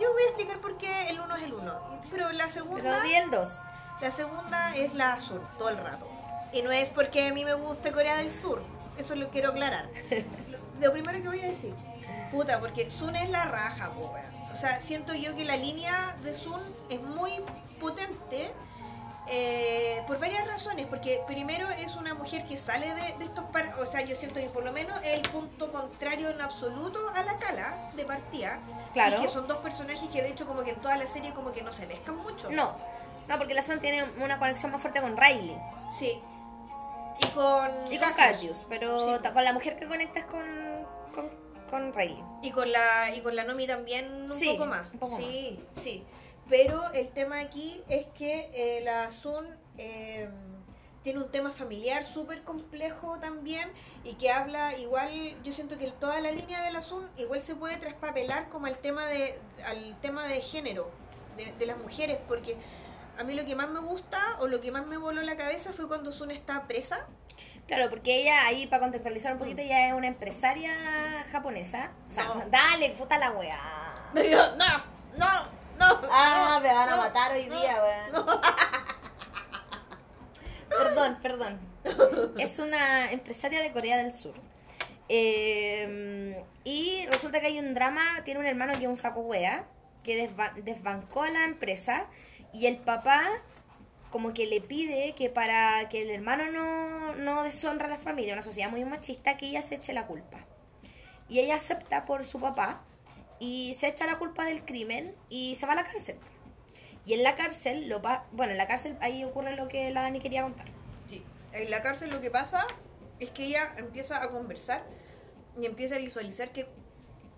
[0.00, 2.00] yo voy a explicar por qué el 1 es el 1.
[2.10, 3.60] Pero la segunda, Pero el 2.
[4.00, 6.06] la segunda es la azul, todo el rato.
[6.52, 8.62] Y no es porque a mí me guste Corea del Sur.
[8.98, 9.88] Eso lo quiero aclarar.
[10.80, 11.74] Lo, primero que voy a decir,
[12.32, 14.14] puta, porque Sun es la raja, po.
[14.52, 17.32] O sea, siento yo que la línea de Sun es muy
[17.80, 18.52] potente.
[19.30, 23.72] Eh, por varias razones, porque primero es una mujer que sale de, de estos par
[23.80, 27.38] o sea, yo siento que por lo menos el punto contrario en absoluto a la
[27.38, 28.58] cala de partida.
[28.92, 29.20] Claro.
[29.20, 31.62] Que son dos personajes que de hecho como que en toda la serie como que
[31.62, 32.50] no se pescan mucho.
[32.50, 32.74] No,
[33.28, 35.56] no, porque la Sun tiene una conexión más fuerte con Riley
[35.96, 36.20] Sí.
[37.22, 37.70] Y con...
[37.92, 38.12] y con.
[38.14, 39.22] Cardius, pero Sí.
[39.22, 40.42] ta- con la mujer que conectas con,
[41.14, 41.30] con,
[41.70, 42.22] con Riley.
[42.42, 44.82] Y con la y con la Nomi también un Sí, poco más.
[44.92, 46.04] un poco sí, sí.
[46.50, 49.46] Pero el tema aquí es que eh, la Sun
[49.78, 50.28] eh,
[51.02, 53.70] tiene un tema familiar súper complejo también
[54.04, 55.10] y que habla igual,
[55.42, 58.76] yo siento que toda la línea de la Sun igual se puede traspapelar como al
[58.78, 60.90] tema de al tema de género
[61.36, 62.56] de, de las mujeres porque
[63.16, 65.72] a mí lo que más me gusta o lo que más me voló la cabeza
[65.72, 67.06] fue cuando Sun está presa
[67.66, 70.72] Claro, porque ella ahí, para contextualizar un poquito, ella es una empresaria
[71.30, 71.92] japonesa.
[72.08, 72.44] O sea, No.
[72.50, 74.10] dale, puta la weá.
[74.12, 74.84] me dijo, no,
[75.16, 76.00] no, no.
[76.10, 78.26] Ah, no, me van a no, matar hoy no, día, weón.
[80.68, 81.60] Perdón, perdón.
[82.38, 84.34] Es una empresaria de Corea del Sur.
[85.08, 89.64] Eh, y resulta que hay un drama, tiene un hermano que es un saco wea,
[90.04, 92.06] que desba- desbancó a la empresa
[92.52, 93.24] y el papá
[94.10, 98.32] como que le pide que para que el hermano no, no deshonra a la familia,
[98.34, 100.38] una sociedad muy machista, que ella se eche la culpa.
[101.28, 102.80] Y ella acepta por su papá
[103.40, 106.16] y se echa la culpa del crimen y se va a la cárcel.
[107.04, 110.02] Y en la cárcel, lo pa- bueno, en la cárcel ahí ocurre lo que la
[110.02, 110.66] Dani quería contar.
[111.08, 111.24] Sí.
[111.52, 112.66] En la cárcel lo que pasa
[113.18, 114.84] es que ella empieza a conversar
[115.60, 116.66] y empieza a visualizar que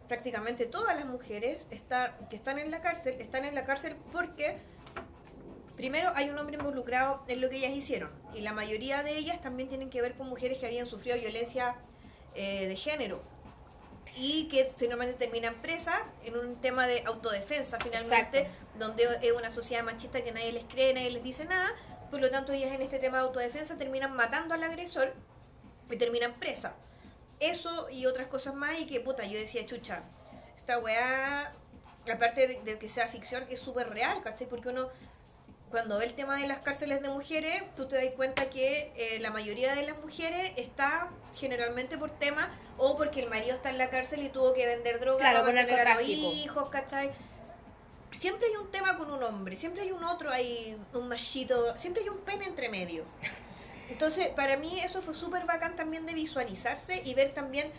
[0.09, 4.59] prácticamente todas las mujeres está- que están en la cárcel están en la cárcel porque
[5.77, 9.41] primero hay un hombre involucrado en lo que ellas hicieron y la mayoría de ellas
[9.41, 11.77] también tienen que ver con mujeres que habían sufrido violencia
[12.35, 13.23] eh, de género
[14.17, 18.79] y que finalmente terminan presas en un tema de autodefensa finalmente Exacto.
[18.79, 21.71] donde es una sociedad machista que nadie les cree, nadie les dice nada
[22.11, 25.15] por lo tanto ellas en este tema de autodefensa terminan matando al agresor
[25.91, 26.73] y terminan presas
[27.41, 30.03] eso y otras cosas más y que puta yo decía chucha
[30.57, 31.53] esta weá
[32.13, 34.47] aparte de, de que sea ficción es súper real ¿cachai?
[34.47, 34.91] porque uno
[35.73, 39.19] cuando ve el tema de las cárceles de mujeres, tú te das cuenta que eh,
[39.21, 43.79] la mayoría de las mujeres está generalmente por tema o porque el marido está en
[43.79, 47.11] la cárcel y tuvo que vender drogas Claro, para mantener a los hijos, ¿cachai?
[48.13, 52.03] Siempre hay un tema con un hombre, siempre hay un otro, hay un machito, siempre
[52.03, 53.05] hay un pene entre medio.
[53.89, 57.73] Entonces, para mí eso fue súper bacán también de visualizarse y ver también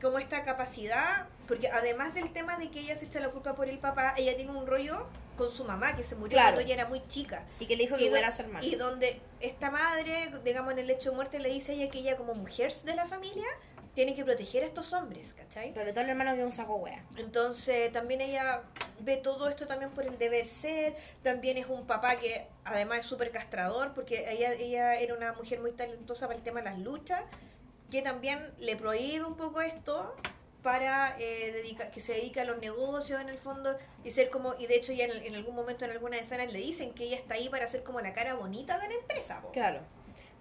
[0.00, 3.68] cómo esta capacidad, porque además del tema de que ella se echa la culpa por
[3.68, 5.08] el papá, ella tiene un rollo
[5.40, 6.52] con su mamá que se murió Claro.
[6.56, 7.44] cuando ella era muy chica.
[7.58, 8.64] Y que le dijo que fuera a su hermano.
[8.66, 11.98] y donde esta madre, digamos en el hecho de muerte, le dice a ella que
[12.00, 13.46] ella como mujer de la familia
[13.94, 15.72] tiene que proteger a estos hombres, ¿cachai?
[15.74, 17.02] Sobre todo el hermano que un saco wea.
[17.16, 18.62] Entonces también ella
[19.00, 23.06] ve todo esto también por el deber ser, también es un papá que además es
[23.06, 26.78] súper castrador porque ella, ella era una mujer muy talentosa para el tema de las
[26.78, 27.22] luchas,
[27.90, 30.14] que también le prohíbe un poco esto
[30.62, 34.54] para eh, dedica- que se dedica a los negocios en el fondo y ser como,
[34.58, 37.16] y de hecho ya en, en algún momento en algunas escenas le dicen que ella
[37.16, 39.52] está ahí para ser como la cara bonita de la empresa, po.
[39.52, 39.80] Claro.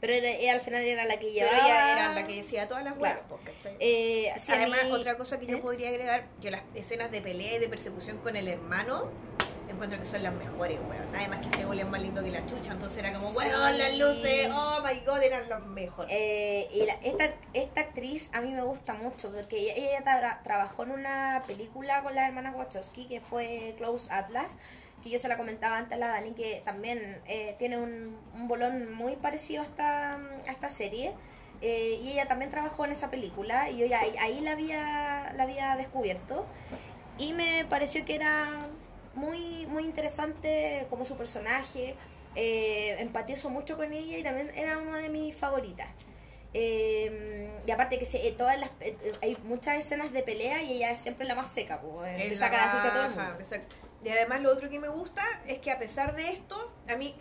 [0.01, 1.65] Pero era- ella al final era la que pero llevaba...
[1.65, 3.21] ella era la que decía todas las Claro.
[3.29, 3.75] huevas.
[3.79, 5.61] Eh, sí, Además, mí- otra cosa que yo ¿Eh?
[5.61, 9.11] podría agregar, que las escenas de pelea y de persecución con el hermano,
[9.79, 11.07] encuentro que son las mejores, weón.
[11.15, 14.49] Además que se vuelven más lindo que la chucha, entonces era como, weón, las luces,
[14.53, 16.11] oh my god, eran las mejores.
[16.13, 20.41] Eh, y la- esta, esta actriz a mí me gusta mucho porque ella, ella tra-
[20.43, 24.57] trabajó en una película con las hermanas Wachowski que fue Close Atlas,
[25.03, 28.47] que yo se la comentaba antes a la Dani, que también eh, tiene un, un
[28.49, 31.13] bolón muy parecido a esta, a esta serie.
[31.61, 35.33] Eh, y ella también trabajó en esa película y yo ya ahí, ahí la, había,
[35.35, 36.45] la había descubierto
[37.17, 38.47] y me pareció que era
[39.15, 41.95] muy, muy interesante como su personaje.
[42.35, 45.87] Eh, empatizo mucho con ella y también era una de mis favoritas.
[46.53, 50.73] Eh, y aparte que se, eh, todas las eh, hay muchas escenas de pelea y
[50.73, 53.05] ella es siempre la más seca, pues, Es le la saca la chucha a todo
[53.05, 53.39] el raja, mundo.
[53.43, 53.75] exacto.
[54.03, 57.13] Y además lo otro que me gusta es que a pesar de esto, a mí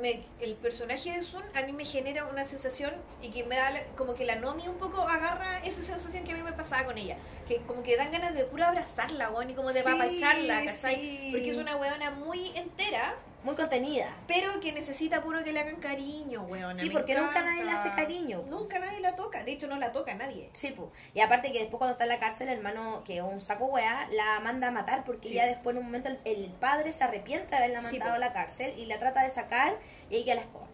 [0.00, 2.92] me- el personaje de Sun a mí me genera una sensación
[3.22, 6.32] y que me da la- como que la Nomi un poco agarra esa sensación que
[6.32, 7.16] a mí me pasaba con ella.
[7.48, 10.96] Que como que dan ganas de pura abrazarla, weón, y como de Sí, papacharla, ¿cachai?
[10.96, 11.28] sí.
[11.32, 13.14] Porque es una weona muy entera,
[13.44, 14.06] Muy contenida.
[14.26, 16.74] pero que necesita puro que le hagan cariño, weona.
[16.74, 18.42] Sí, porque nunca nadie le hace cariño.
[18.48, 20.48] Nunca nadie la toca, de hecho no la toca nadie.
[20.54, 20.88] Sí, pues.
[21.12, 23.66] Y aparte que después cuando está en la cárcel, el hermano, que es un saco
[23.66, 25.34] weá, la manda a matar porque Sí.
[25.34, 28.32] ya después en un momento el, el padre se arrepiente de haberla mandado a la
[28.32, 29.78] cárcel y la trata de sacar
[30.10, 30.66] y ahí queda la escoba.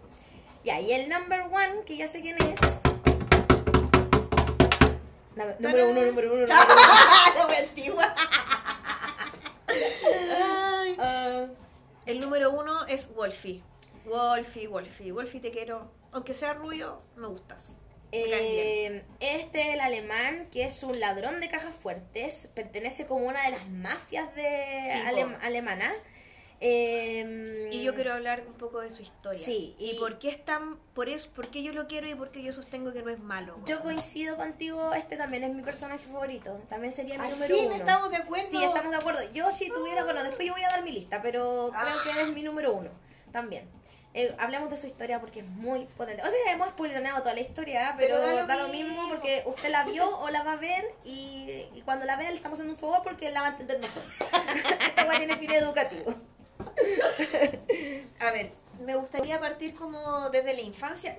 [0.64, 2.61] Ya, y el number one, que ya sé quién es.
[5.59, 7.57] Número uno, número uno, número uno.
[7.59, 8.14] Antigua.
[9.68, 10.97] Ay.
[10.99, 11.47] Ah,
[12.11, 13.63] El número uno es Wolfie.
[14.05, 15.93] Wolfie, Wolfie, Wolfie te quiero.
[16.11, 17.69] Aunque sea rubio, me gustas.
[18.11, 23.53] Eh, este, el alemán, que es un ladrón de cajas fuertes, pertenece como una de
[23.53, 25.93] las mafias de Sí, alem- alemanas.
[26.63, 29.39] Eh, Y yo quiero hablar un poco de su historia.
[29.39, 32.15] Sí, Y, y- por qué es tan, por eso, por qué yo lo quiero y
[32.15, 33.57] por qué yo sostengo que no es malo.
[33.65, 36.61] Yo coincido contigo, este también es mi personaje favorito.
[36.69, 37.77] También sería mi Al número fin uno.
[37.77, 38.47] estamos de acuerdo.
[38.49, 39.21] Sí, estamos de acuerdo.
[39.33, 42.15] Yo si tuviera, bueno, después yo voy a dar mi lista, pero creo Ah.
[42.15, 42.91] que es mi número uno
[43.33, 43.69] también.
[44.13, 46.21] Eh, hablemos de su historia porque es muy potente.
[46.23, 48.89] O sea, hemos spoileado toda la historia, pero, Pero da da lo lo, mismo.
[48.91, 49.09] mismo.
[49.09, 52.37] porque usted la vio o la va a ver y, y cuando la vea le
[52.37, 54.03] estamos haciendo un favor porque la va a entender mejor.
[54.97, 56.13] Esta tiene fin educativo.
[58.20, 58.51] A ver,
[58.85, 61.18] me gustaría partir como desde la infancia,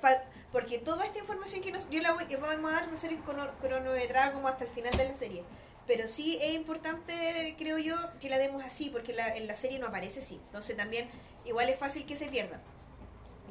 [0.51, 2.97] porque toda esta información que nos, yo la voy, que vamos a dar va a
[2.97, 3.15] ser
[3.59, 5.43] cronometrada como hasta el final de la serie.
[5.87, 9.79] Pero sí es importante, creo yo, que la demos así, porque la- en la serie
[9.79, 10.35] no aparece así.
[10.45, 11.09] Entonces también
[11.45, 12.59] igual es fácil que se pierda.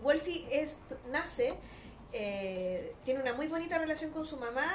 [0.03, 0.77] Wolfie es,
[1.11, 1.55] nace,
[2.13, 4.71] eh, tiene una muy bonita relación con su mamá,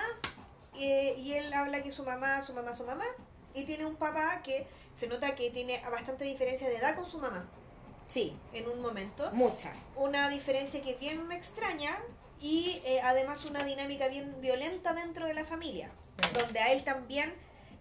[0.80, 3.06] eh, y él habla que su mamá, su mamá, su mamá,
[3.54, 4.68] y tiene un papá que
[4.98, 7.46] se nota que tiene bastante diferencia de edad con su mamá
[8.06, 9.32] Sí, en un momento.
[9.34, 9.74] mucha.
[9.96, 11.98] Una diferencia que es bien extraña
[12.40, 15.90] y eh, además una dinámica bien violenta dentro de la familia,
[16.34, 17.34] donde a él también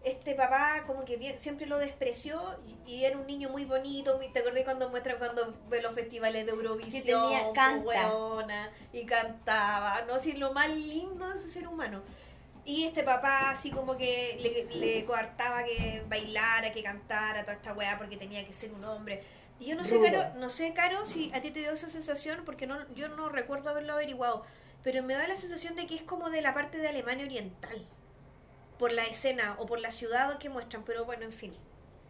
[0.02, 4.28] este papá como que bien, siempre lo despreció y, era un niño muy bonito, muy-
[4.28, 7.02] ¿te acordás cuando muestran cuando ve los festivales de Eurovisión?
[7.02, 8.70] tenía- po, canta.
[8.92, 12.02] y cantaba, no así lo más lindo de ese ser humano.
[12.64, 17.74] Y este papá así como que le, le coartaba que bailara, que cantara, toda esta
[17.74, 19.22] weá porque tenía que ser un hombre.
[19.60, 20.10] Y yo no sé, Rudo.
[20.10, 23.28] Caro, no sé, Caro, si a ti te dio esa sensación, porque no, yo no
[23.28, 24.44] recuerdo haberlo averiguado,
[24.82, 27.86] pero me da la sensación de que es como de la parte de Alemania Oriental,
[28.78, 31.54] por la escena o por la ciudad que muestran, pero bueno, en fin.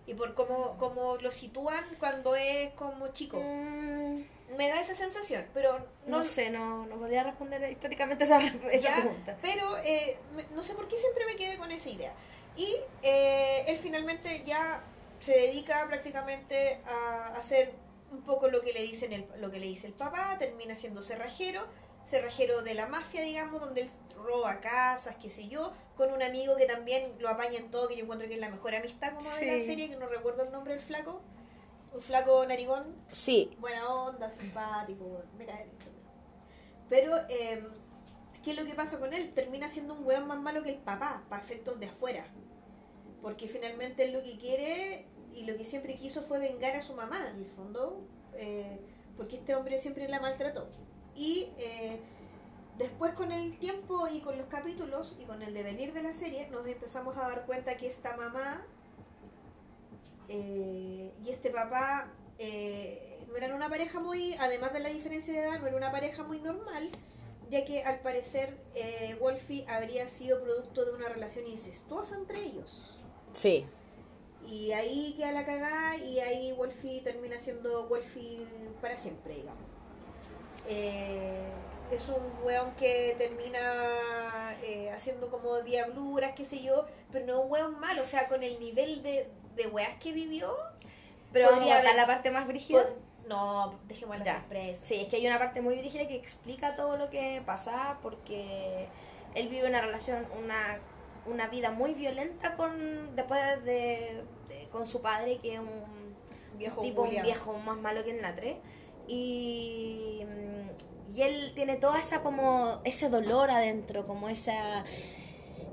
[0.07, 3.40] Y por cómo, cómo lo sitúan cuando es como chico.
[3.40, 4.22] Mm,
[4.57, 8.38] Me da esa sensación, pero no, no, sé, no, no podría responder históricamente esa,
[8.72, 9.36] esa Ya, pregunta.
[9.42, 10.16] Pero eh,
[10.55, 12.12] no sé por qué siempre me quedé con esa idea.
[12.57, 14.82] Y eh, él finalmente ya
[15.20, 17.72] se dedica prácticamente a hacer
[18.12, 21.02] un poco lo que le dicen el, lo que le dice el papá, termina siendo
[21.02, 21.62] cerrajero,
[22.05, 26.57] cerrajero de la mafia, digamos, donde él roba casas, qué sé yo, con un amigo
[26.57, 29.28] que también lo apaña en todo, que yo encuentro que es la mejor amistad como
[29.30, 29.66] de la Sí.
[29.66, 31.20] serie, que no recuerdo el nombre del flaco,
[31.95, 35.22] un flaco narigón, Sí, buena onda, simpático.
[36.88, 37.64] Pero, eh,
[38.42, 39.32] ¿qué es lo que pasa con él?
[39.32, 42.26] Termina siendo un weón más malo que el papá, para efectos de afuera.
[43.22, 46.95] Porque finalmente él lo que quiere y lo que siempre quiso fue vengar a su
[46.95, 48.80] mamá, en el fondo, eh,
[49.16, 50.68] porque este hombre siempre la maltrató.
[51.14, 52.01] Y eh,
[52.76, 56.49] después con el tiempo y con los capítulos y con el devenir de la serie,
[56.51, 58.66] nos empezamos a dar cuenta que esta mamá
[60.29, 65.41] eh, y este papá eh, no eran una pareja muy, además de la diferencia de
[65.41, 66.89] edad, no era una pareja muy normal,
[67.51, 72.91] ya que al parecer eh, Wolfie habría sido producto de una relación incestuosa entre ellos.
[73.33, 73.66] sí.
[74.47, 78.45] Y ahí queda la cagada y ahí Wolfie termina siendo Wolfie
[78.83, 79.62] para siempre, digamos.
[80.68, 81.49] Eh,
[81.91, 83.61] es un weón que termina
[84.62, 88.43] eh, haciendo como diabluras, qué sé yo, pero no un weón malo, o sea, con
[88.43, 90.55] el nivel de, de weas que vivió.
[91.32, 92.84] Pero vamos a haber- la parte más brígida.
[93.28, 94.84] No, dejemos la sorpresa.
[94.84, 98.86] Sí, es que hay una parte muy brígida que explica todo lo que pasa porque
[99.34, 100.78] él vive una relación, una,
[101.26, 106.05] una vida muy violenta con después de, de- con su padre que es un
[106.59, 108.61] Viejo tipo un viejo más malo que el Natre
[109.09, 110.24] y,
[111.12, 114.84] y él tiene toda esa como ese dolor adentro como esa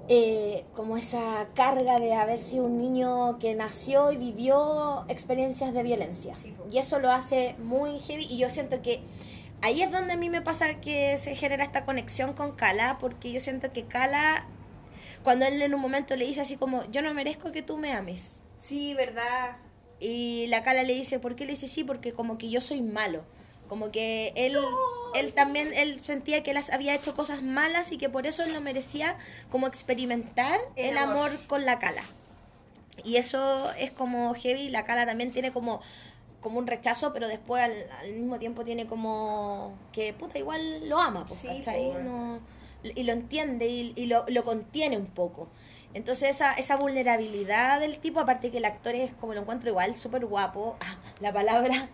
[0.07, 5.83] eh, como esa carga de haber sido un niño que nació y vivió experiencias de
[5.83, 9.01] violencia Sí, y eso lo hace muy heavy y yo siento que
[9.61, 13.31] ahí es donde a mí me pasa que se genera esta conexión con Kala porque
[13.31, 14.45] yo siento que Kala
[15.23, 17.93] cuando él en un momento le dice así como yo no merezco que tú me
[17.93, 19.57] ames Sí, verdad.
[19.99, 21.83] y la Cala le dice, ¿por qué le dice sí?
[21.83, 23.23] Porque como que yo soy malo.
[23.71, 24.57] Como que él,
[25.15, 28.51] él también, él sentía que él había hecho cosas malas y que por eso él
[28.51, 29.15] no merecía
[29.49, 31.29] como experimentar El el, amor.
[31.29, 31.47] amor.
[31.47, 32.03] con la Cala.
[33.05, 35.81] Y eso es como heavy, la Cala también tiene como
[36.41, 40.99] como un rechazo, pero después al, al mismo tiempo tiene como que puta igual lo
[40.99, 41.61] ama, pues, Sí.
[42.03, 42.39] No-
[42.83, 45.47] y lo entiende y, y lo, lo contiene un poco.
[45.93, 49.95] Entonces esa, esa vulnerabilidad del tipo, aparte que el actor es como lo encuentro igual,
[49.97, 51.87] súper guapo, ah, la palabra,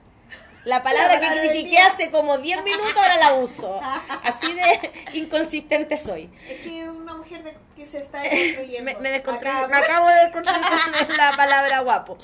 [0.67, 3.79] la palabra La palabra que critiqué hace como 10 minutos ahora la uso.
[4.23, 6.29] Así de inconsistente soy.
[6.47, 8.99] Es que una mujer de- que se está deconstruyendo.
[9.01, 10.61] Me, me Acá, me acabo de desconstruir
[11.07, 12.17] con la palabra guapo.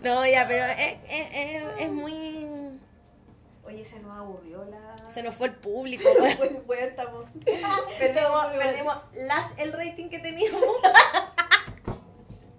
[0.00, 2.46] No, ya, pero es, es- es- es muy...
[3.64, 4.96] Oye, se nos aburrió la.
[5.08, 6.08] Se nos fue el público.
[6.18, 7.24] Bueno, bueno, estamos.
[7.98, 10.62] perdimos, perdimos las, el rating que teníamos.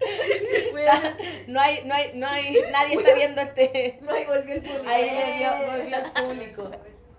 [1.47, 3.97] No hay, no hay, no hay, nadie está viendo este.
[4.01, 4.89] no, ahí volvió el público.
[4.89, 6.71] Ahí volvió, volvió el público.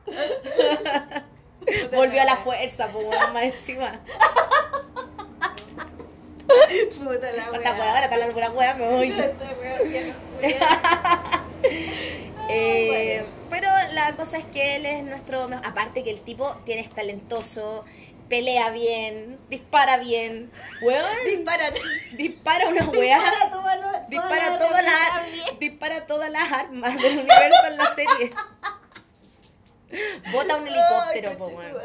[1.94, 4.00] Volvió a la fuerza, pues weón, más encima.
[6.96, 7.90] Puta la wea.
[7.90, 9.12] ahora está hablando pura weá, me voy.
[9.12, 10.16] Wea.
[12.50, 15.48] Eh, pero la cosa es que él es nuestro.
[15.64, 17.84] Aparte que el tipo tiene es talentoso,
[18.28, 20.50] pelea bien, dispara bien.
[20.82, 21.80] Weón, Dispárate.
[22.16, 23.18] dispara una weá.
[24.08, 28.32] Dispara todas las- Dispara dispara todas las armas del universo en la serie.
[30.32, 31.76] Bota un helicóptero, Ay, po, weón.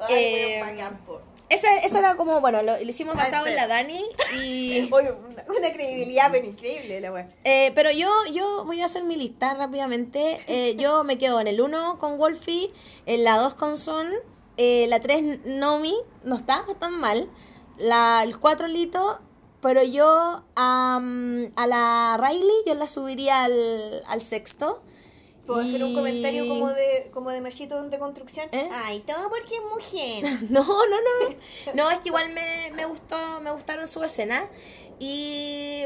[0.00, 1.20] Ay, Eh, weón.
[1.48, 3.68] Esa, esa era como, bueno, lo, lo hicimos Ay, basado en la.
[3.68, 4.04] Dani
[4.42, 4.88] y...
[4.92, 7.28] Oye, una, una credibilidad pero increíble la wea.
[7.44, 10.42] Eh, pero yo, yo voy a hacer mi lista rápidamente.
[10.48, 12.72] Eh, yo me quedo en el 1 con Wolfie,
[13.06, 14.10] en la 2 con Son,
[14.56, 15.94] eh, la 3 Nomi,
[16.24, 17.30] no está tan mal,
[17.78, 19.20] la, el 4 Lito,
[19.60, 24.82] pero yo am, a la Riley yo la subiría al, al sexto.
[25.46, 28.48] ¿Puedo hacer un comentario como de como de machito de construcción?
[28.50, 28.68] ¿Eh?
[28.72, 30.38] Ay, todo porque es mujer.
[30.50, 31.74] No, no, no.
[31.74, 34.48] No, es que igual me, me gustó, me gustaron su escena.
[34.98, 35.84] Y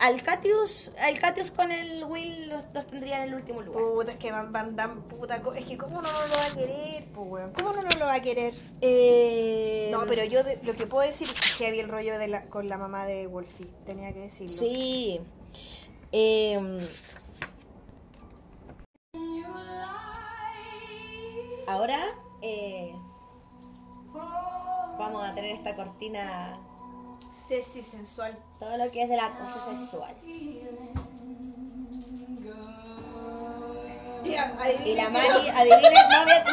[0.00, 3.82] al Catius, al Catius con el Will los, los tendría en el último lugar.
[3.82, 7.06] Puta, es que Van, Van Damme, puta, es que cómo no lo va a querer,
[7.14, 7.52] weón.
[7.52, 8.54] ¿Cómo no lo va a querer?
[8.80, 12.28] Eh, No, pero yo de- lo que puedo decir es que había el rollo de
[12.28, 14.56] la, con la mamá de Wolfie, tenía que decirlo.
[14.56, 15.20] Sí.
[16.12, 16.58] Eh,
[21.66, 22.00] ahora
[22.42, 22.92] eh,
[24.98, 26.58] vamos a tener esta cortina,
[27.50, 28.38] Sexy, sensual.
[28.60, 30.14] todo lo que es del acoso sexual.
[34.22, 35.92] Mira, Y la Mari, adivinen,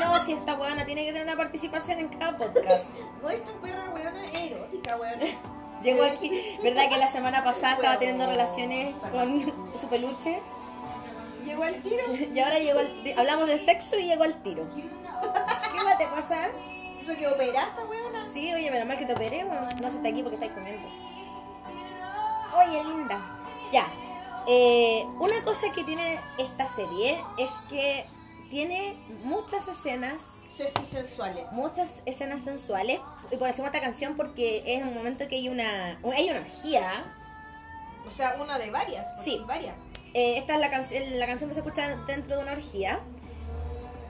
[0.01, 2.97] no, si esta huevona tiene que tener una participación en cada podcast.
[3.21, 5.19] No, esta perra weona es erótica, weón.
[5.83, 10.39] Llegó aquí, ¿verdad que la semana pasada estaba teniendo relaciones con su peluche?
[11.45, 12.03] Llegó al tiro.
[12.33, 14.65] Y ahora llegó el, hablamos de sexo y llegó al tiro.
[14.73, 16.49] ¿Qué va a te pasar?
[17.07, 18.25] Que operaste, weona.
[18.25, 20.85] Sí, oye, menos mal que te operé, bueno, no se está aquí porque estáis comiendo.
[22.53, 23.21] Oye, linda.
[23.71, 23.87] Ya.
[24.45, 28.05] Eh, una cosa que tiene esta serie es que
[28.49, 30.47] tiene muchas escenas,
[30.91, 31.45] sensuales.
[31.53, 32.99] muchas escenas sensuales.
[33.31, 37.05] Y por eso esta canción porque es un momento que hay una, hay una orgía.
[38.05, 39.23] O sea, una de varias.
[39.23, 39.41] Sí.
[39.47, 39.75] Varias.
[40.13, 42.99] Eh, esta es la, canción la canción que se escucha dentro de una orgía.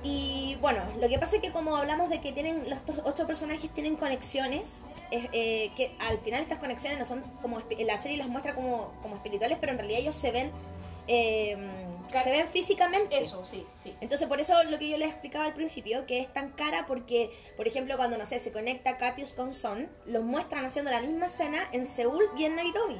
[0.04, 3.70] Y bueno, lo que pasa es que como hablamos de que tienen los ocho personajes
[3.72, 8.28] tienen conexiones, es, eh, que al final estas conexiones no son como la serie las
[8.28, 10.52] muestra como, como espirituales, pero en realidad ellos se ven
[11.08, 11.58] eh,
[12.24, 13.20] se ven físicamente.
[13.20, 13.93] Eso, sí, sí.
[14.02, 17.32] Entonces, por eso lo que yo les explicaba al principio, que es tan cara porque,
[17.56, 21.26] por ejemplo, cuando, no sé, se conecta Katius con Son, los muestran haciendo la misma
[21.26, 22.98] escena en Seúl y en Nairobi.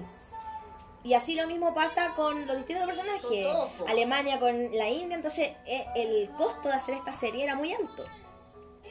[1.08, 3.48] Y así lo mismo pasa con los distintos personajes.
[3.88, 8.04] Alemania con la India, entonces eh, el costo de hacer esta serie era muy alto.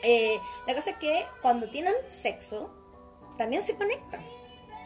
[0.03, 2.71] Eh, la cosa es que cuando tienen sexo,
[3.37, 4.25] también se conectan.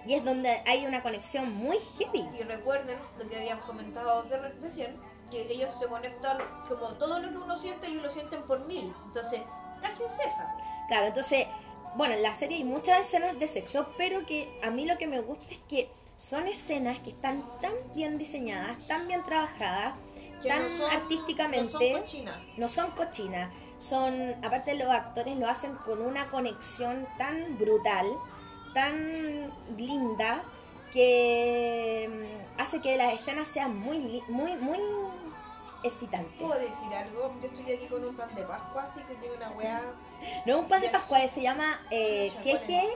[0.08, 2.28] Y es donde hay una conexión muy heavy.
[2.36, 5.00] Y recuerden lo que habíamos comentado de recién,
[5.30, 6.36] que ellos se conectan
[6.68, 8.92] como todo lo que uno siente, ellos lo sienten por mil.
[9.06, 9.40] Entonces,
[9.80, 10.56] trájense esa.
[10.88, 11.46] Claro, entonces,
[11.94, 15.06] bueno, en la serie hay muchas escenas de sexo, pero que a mí lo que
[15.06, 19.94] me gusta es que son escenas que están tan bien diseñadas, tan bien trabajadas,
[20.42, 22.36] Que tan no son- artísticamente, No son cochinas.
[22.58, 28.06] no son cochinas, son, aparte los actores lo hacen con una conexión tan brutal,
[28.74, 30.42] tan linda,
[30.92, 34.78] que mm, hace que las escenas sean muy, muy, muy
[35.84, 36.32] excitantes.
[36.38, 37.32] ¿Puedo decir algo?
[37.40, 39.82] Yo estoy aquí con un pan de Pascua, así que tiene una weá
[40.44, 40.88] No un pan de.
[40.90, 42.88] Pascua, se llama eh, Chucha, queque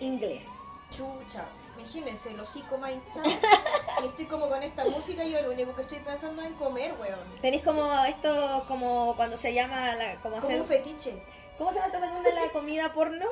[0.00, 0.46] inglés.
[0.90, 1.46] chucha.
[1.88, 3.22] Imagínense, el hocico más hinchado.
[4.02, 6.54] y estoy como con esta música y yo lo único que estoy pensando es en
[6.54, 7.18] comer, weón.
[7.40, 11.22] Tenéis como esto, como cuando se llama, la, como Como hacer, un fetiche.
[11.56, 13.24] ¿cómo se llama esta de la comida porno?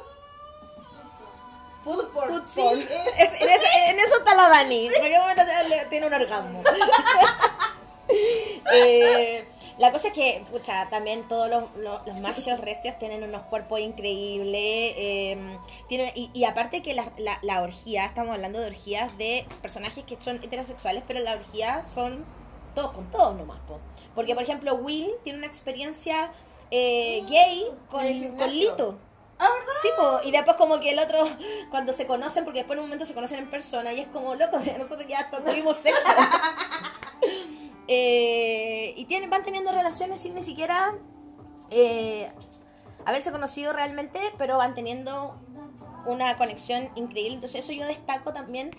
[1.85, 2.43] Food porn.
[2.43, 2.81] Food porn.
[2.81, 2.89] eh,
[3.19, 4.87] Es- en, eso está la Dani.
[4.87, 5.43] ¿En qué momento
[5.91, 6.63] tiene un orgasmo?
[8.73, 9.45] Eh,
[9.79, 13.81] la cosa es que, pucha, también todos los, los, los machos recios tienen unos cuerpos
[13.81, 14.95] increíbles.
[14.97, 15.59] eh,
[15.89, 20.05] tienen, y, y aparte que la, la, la orgía, estamos hablando de orgías de personajes
[20.05, 22.25] que son heterosexuales, pero la orgía son
[22.75, 23.59] todos con todos nomás.
[23.69, 23.79] po.
[24.15, 26.31] Porque, por ejemplo, Will tiene una experiencia
[26.71, 28.51] eh, gay con, ¿De con?
[28.51, 28.99] Lito.
[29.39, 29.49] Ah.
[29.83, 31.29] Sí, po, y después como que el otro,
[31.71, 34.35] cuando se conocen, porque después en un momento se conocen en persona y es como,
[34.35, 36.01] loco, nosotros ya hasta tuvimos sexo.
[37.89, 40.95] Eh, y van teniendo relaciones sin ni siquiera
[41.71, 42.31] eh,
[43.05, 45.39] haberse conocido realmente, pero van teniendo
[46.05, 47.35] una conexión increíble.
[47.35, 48.71] Entonces eso yo destaco también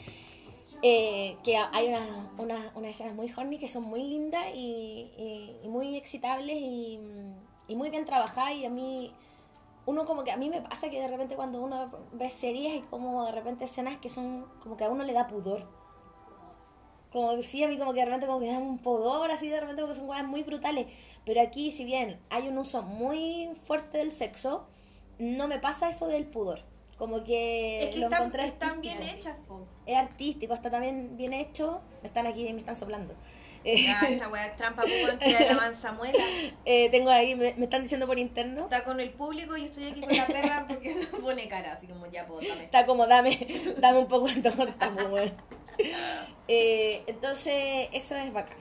[0.82, 5.10] eh, que hay unas una, una escenas muy horny que son muy lindas y,
[5.66, 7.00] muy excitables y,
[7.68, 9.14] y muy bien trabajadas y a mí
[9.88, 12.82] uno como que a mí me pasa que de repente cuando uno ve series hay
[12.82, 15.66] como de repente escenas que son como que a uno le da pudor
[17.18, 19.60] como decía a mí como que de repente como que dan un pudor así de
[19.60, 20.86] repente porque son cosas muy brutales
[21.26, 24.68] pero aquí si bien hay un uso muy fuerte del sexo
[25.20, 26.62] no me pasa eso del pudor
[26.98, 29.66] como que Es que lo encontré están bien hechas, po.
[29.86, 33.14] es artístico está también bien hecho me están aquí me están soplando
[33.64, 36.24] Eh, Ya, esta weá es trampa, po, weón, que era la manzamuela.
[36.66, 39.86] eh, tengo ahí me, me están diciendo por interno Está con el público y estoy
[39.92, 42.64] aquí con la perra porque pone cara, así como ya, pues, dame.
[42.64, 43.34] está como dame
[43.84, 45.32] dame un poco de torta pues.
[46.50, 48.56] Eh, entonces eso es bacán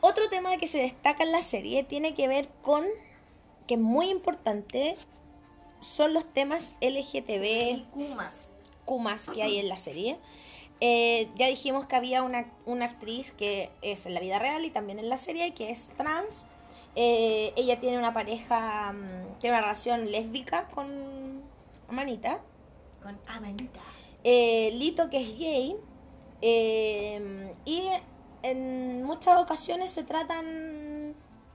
[0.00, 2.84] otro tema que se destaca en la serie tiene que ver con
[3.66, 4.96] que es muy importante
[5.84, 8.34] son los temas LGTB Y Kumas.
[8.84, 10.18] Kumas que hay en la serie.
[10.80, 14.70] Eh, ya dijimos que había una, una actriz que es en la vida real y
[14.70, 16.46] también en la serie, que es trans.
[16.96, 21.42] Eh, ella tiene una pareja, mm, tiene una relación lésbica con
[21.88, 22.40] Amanita.
[23.02, 23.80] Con Amanita.
[24.24, 25.76] Eh, Lito, que es gay.
[26.42, 27.82] eh, y
[28.42, 31.14] en muchas ocasiones se tratan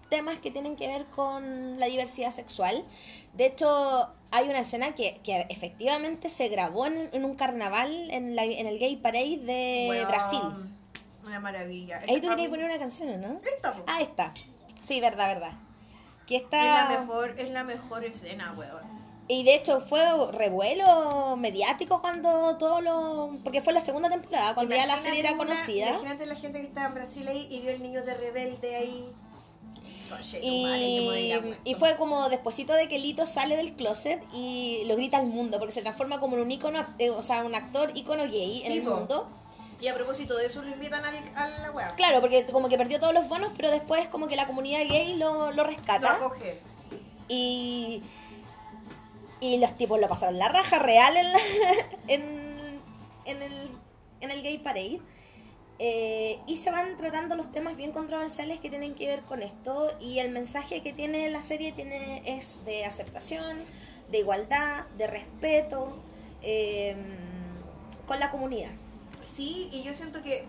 [0.10, 2.84] temas que tienen que ver con la diversidad sexual.
[3.34, 8.36] De hecho, hay una escena que, que efectivamente se grabó en, en un carnaval en,
[8.36, 10.40] la- en el Gay Parade de Brasil.
[11.24, 12.00] Una maravilla.
[12.08, 13.42] Ahí tú querías poner una canción, ¿o ¿no?
[13.56, 13.78] Esta.
[13.86, 14.32] Ah, está.
[14.82, 15.52] Sí, verdad, verdad.
[16.26, 16.90] Que Es está...
[16.90, 18.99] la mejor, es la mejor escena, weón.
[19.32, 23.32] Y de hecho fue revuelo mediático cuando todo lo...
[23.44, 25.90] Porque fue la segunda temporada, cuando ya la Imagínate serie era una- conocida.
[25.92, 29.08] Imagínate la gente que estaba en Brasil ahí y vio el niño de rebelde ahí.
[30.10, 30.80] Conche madre,
[31.64, 35.28] Y, y fue como despuesito de que Lito sale del closet y lo grita al
[35.28, 38.62] mundo, porque se transforma como en un ícono, eh, o sea, un actor ícono gay
[38.64, 38.96] en Sí, el po.
[38.96, 39.28] mundo.
[39.80, 41.94] Y a propósito de eso lo invitan al, a la weá.
[41.96, 45.16] Claro, porque como que perdió todos los bonos, pero después como que la comunidad gay
[45.16, 46.16] lo, lo Lo rescata.
[46.16, 46.60] acoge.
[47.28, 48.02] Y,
[49.42, 51.40] y los tipos lo pasaron la raja real en, la-
[52.08, 53.70] en, el,
[54.22, 55.00] en el Gay Parade.
[55.82, 59.92] Eh, y se van tratando los temas bien controversiales que tienen que ver con esto.
[60.02, 63.64] Y el mensaje que tiene la serie tiene, es de aceptación,
[64.12, 65.98] de igualdad, de respeto
[66.42, 66.96] eh,
[68.08, 68.72] con la comunidad.
[69.24, 70.44] Sí, y yo siento que,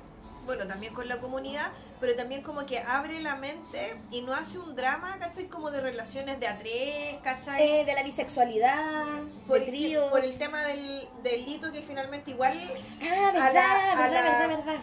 [0.47, 1.70] bueno, también con la comunidad,
[2.01, 5.48] pero también como que abre la mente y no hace un drama, ¿cachai?
[5.48, 7.62] Como de relaciones de a tres, ¿cachai?
[7.62, 9.07] Eh, de la bisexualidad,
[9.46, 10.11] por, de el, tríos.
[10.11, 12.59] por el tema del, del hito que finalmente igual,
[13.03, 14.80] Ah, a verdad, la- a verdad, la- verdad, verdad.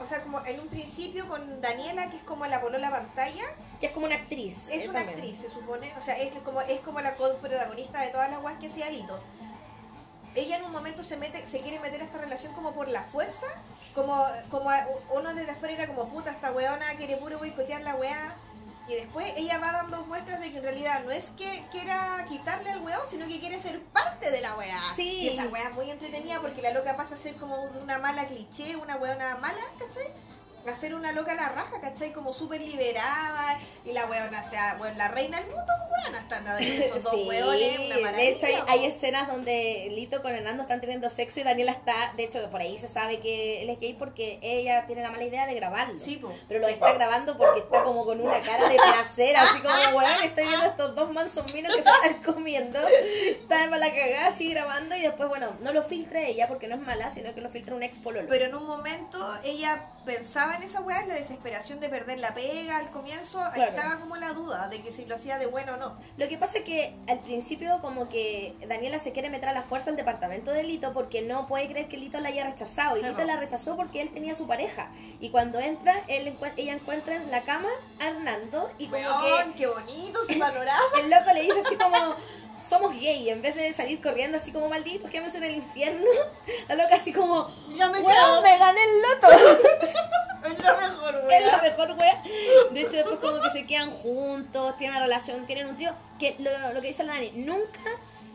[0.00, 3.44] o sea, como en un principio con Daniela, que es como la polola pantalla,
[3.80, 4.68] Que es como una actriz.
[4.68, 5.18] es eh, una también.
[5.20, 8.54] actriz, se supone, o sea, es como, es como la protagonista de todas las guas
[8.60, 9.18] que hacía Lito.
[10.38, 13.02] Ella en un momento se mete, se quiere meter a esta relación como por la
[13.02, 13.46] fuerza,
[13.92, 14.70] como, como
[15.10, 18.34] uno desde afuera era como puta, esta weona quiere puro boicotear la weá.
[18.86, 22.70] Y después ella va dando muestras de que en realidad no es que quiera quitarle
[22.70, 24.78] al weón, sino que quiere ser parte de la weá.
[24.94, 25.22] Sí.
[25.22, 28.24] Y esa weá es muy entretenida porque la loca pasa a ser como una mala
[28.26, 30.06] cliché, una weona mala, ¿cachai?
[30.68, 32.12] A ser una loca la raja, ¿cachai?
[32.12, 33.58] Como súper liberada.
[33.84, 37.12] Y la weona, o sea, bueno, la reina del mundo, weona, están de esos dos
[37.12, 38.16] Sí, weones, una maravilla.
[38.16, 42.24] de hecho hay, escenas donde Lito con Hernando están teniendo sexo y Daniela está, de
[42.24, 45.46] hecho por ahí se sabe que él es gay porque ella tiene la mala idea
[45.46, 45.98] de grabarlo.
[46.04, 46.32] Sí, po.
[46.48, 50.22] pero lo está grabando porque está como con una cara de placer, así como, weón,
[50.24, 52.78] estoy viendo estos dos mansos minos que se están comiendo.
[52.88, 56.74] Está de mala cagada así grabando y después, bueno, no lo filtra ella porque no
[56.74, 58.28] es mala, sino que lo filtra un ex pololo.
[58.28, 62.34] Pero en un momento ella pensaba en esa weá, en la desesperación de perder la
[62.34, 63.70] pega al comienzo, Claro.
[63.74, 65.96] estaba como la duda de que si lo hacía de bueno o no.
[66.16, 69.62] Lo que pasa es que al principio como que Daniela se quiere meter a la
[69.62, 72.96] fuerza al departamento de Lito porque no puede creer que Lito la haya rechazado.
[72.96, 73.28] Y Lito Claro.
[73.28, 74.90] la rechazó porque él tenía su pareja.
[75.20, 77.68] Y cuando entra, él ella encuentra en la cama
[78.00, 80.78] a Hernando y como Weón, qué bonito ese panorama.
[80.94, 82.14] que el loco le dice así como...
[82.58, 86.04] Somos gay, en vez de salir corriendo así como malditos, quedamos en el infierno.
[86.68, 88.42] La loca así como, Ya me ¡Weón, quedo.
[88.42, 89.28] me gané el loto!
[90.44, 92.22] Es la mejor es la mejor wea.
[92.70, 95.92] De hecho, después como que se quedan juntos, tienen una relación, tienen un trío.
[96.18, 97.80] Que lo, lo que dice la Dani, nunca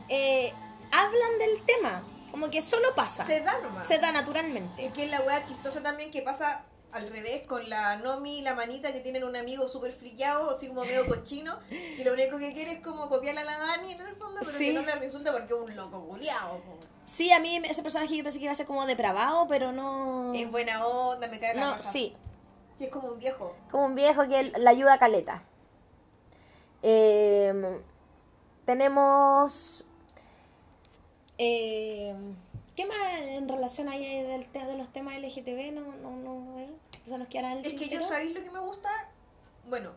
[0.10, 0.54] eh,
[0.92, 2.04] hablan del tema.
[2.32, 3.24] Como que solo pasa.
[3.26, 3.88] Se da nomás.
[3.88, 4.86] Se da naturalmente.
[4.88, 6.62] Es que es la weá chistosa también que pasa
[6.94, 10.68] al revés con la Nomi y la manita que tienen un amigo súper frillado, así
[10.68, 14.02] como medio cochino, y lo único que quiere es como copiarle a la Dani en
[14.02, 14.68] el fondo, pero Sí.
[14.68, 16.60] que no le resulta porque es un loco culiao.
[16.60, 16.78] po.
[17.06, 20.34] Sí, a mí ese personaje yo pensé que iba a ser como depravado, pero no.
[20.34, 21.82] Es buena onda, me cae la No, raja.
[21.82, 22.16] sí.
[22.78, 23.56] Que es como un viejo.
[23.70, 25.44] como un viejo que la ayuda a Caleta.
[26.82, 27.80] Eh,
[28.66, 29.84] tenemos.
[31.38, 32.16] eh,
[32.76, 35.74] ¿Qué más en relación ahí del de los temas LGTB?
[35.74, 36.58] No, no, no,
[37.06, 38.02] ¿se nos el Es que yo?
[38.08, 38.90] ¿sabéis lo que me gusta?
[39.70, 39.92] Bueno,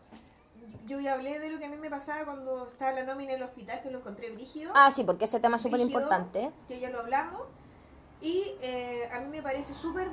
[0.85, 3.37] yo ya hablé de lo que a mí me pasaba cuando estaba la nómina en
[3.39, 4.71] el hospital, que lo encontré brígido.
[4.75, 6.51] Ah, sí, porque ese tema es súper importante.
[6.67, 7.43] Que ya lo hablamos.
[8.21, 10.09] Y eh, a mí me parece súper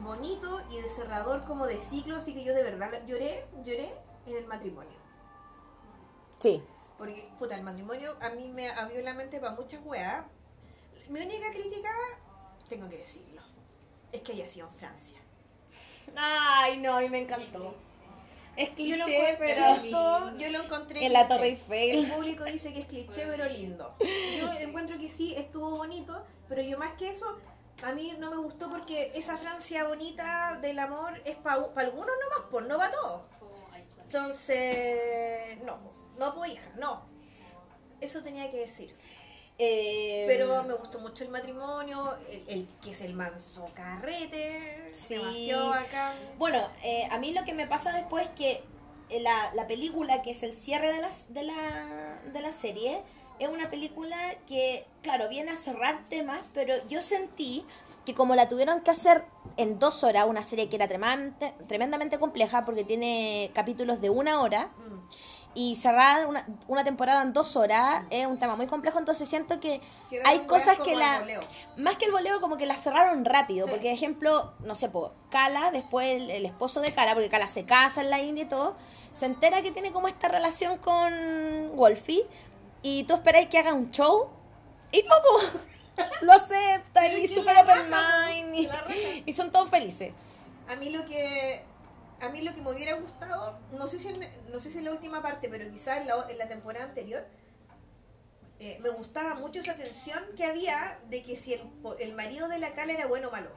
[0.00, 3.94] bonito y descerrador como de ciclo, así que yo de verdad lloré, lloré
[4.26, 4.98] en el matrimonio.
[6.38, 6.62] Sí.
[6.98, 10.24] Porque, puta, el matrimonio a mí me abrió la mente para muchas weas.
[11.08, 11.90] Mi única crítica,
[12.68, 13.42] tengo que decirlo,
[14.12, 15.20] es que haya sido en Francia.
[16.14, 17.74] Ay, no, y me encantó.
[18.56, 19.80] Es Yo lo, cliché, pero.
[19.80, 21.34] cierto, yo lo encontré En la cliché.
[21.34, 22.04] Torre Eiffel.
[22.04, 23.94] El público dice que es cliché, pero lindo.
[24.00, 27.38] Yo encuentro que sí, estuvo bonito, pero yo más que eso,
[27.82, 32.48] a mí no me gustó porque esa Francia bonita del amor es para algunos nomás,
[32.50, 33.22] pues no para todos.
[34.04, 35.78] Entonces, no,
[36.18, 37.04] no, pues hija, no.
[38.00, 38.96] Eso tenía que decir.
[39.58, 45.50] Eh, Pero me gustó mucho el matrimonio, el, el que es el manso carrete, Sí.
[46.38, 48.62] Bueno, eh, a mí lo que me pasa después es que
[49.08, 53.00] eh, la, la película, que es el cierre de, las, de, la, de la serie,
[53.38, 57.64] es una película que, claro, viene a cerrar temas, pero yo sentí
[58.04, 59.24] que como la tuvieron que hacer
[59.56, 64.40] en dos horas, una serie que era tremendamente, tremendamente compleja porque tiene capítulos de una
[64.42, 64.95] hora, Mm.
[65.56, 69.58] Y cerrar una, una temporada en dos horas es un tema muy complejo, entonces siento
[69.58, 69.80] que
[70.10, 71.24] Quedaron hay cosas que la...
[71.78, 73.66] Más que el voleo, como que la cerraron rápido.
[73.66, 73.72] Sí.
[73.72, 77.64] Porque, ejemplo, no sé, po, Kala, después el, el esposo de Kala, porque Kala se
[77.64, 78.76] casa en la India y todo,
[79.14, 82.26] se entera que tiene como esta relación con Wolfie.
[82.82, 84.28] Y tú esperáis que haga un show.
[84.92, 88.54] Y no, po, lo acepta y super open mind.
[88.54, 90.12] Y, y son todos felices.
[90.68, 91.64] A mí lo que
[92.20, 94.84] a mí lo que me hubiera gustado, no sé si en, no sé si en
[94.84, 97.24] la última parte, pero quizás en la, en la temporada anterior,
[98.58, 101.60] eh, me gustaba mucho esa tensión que había de que si
[101.98, 103.50] el, marido de la Cala era bueno o malo.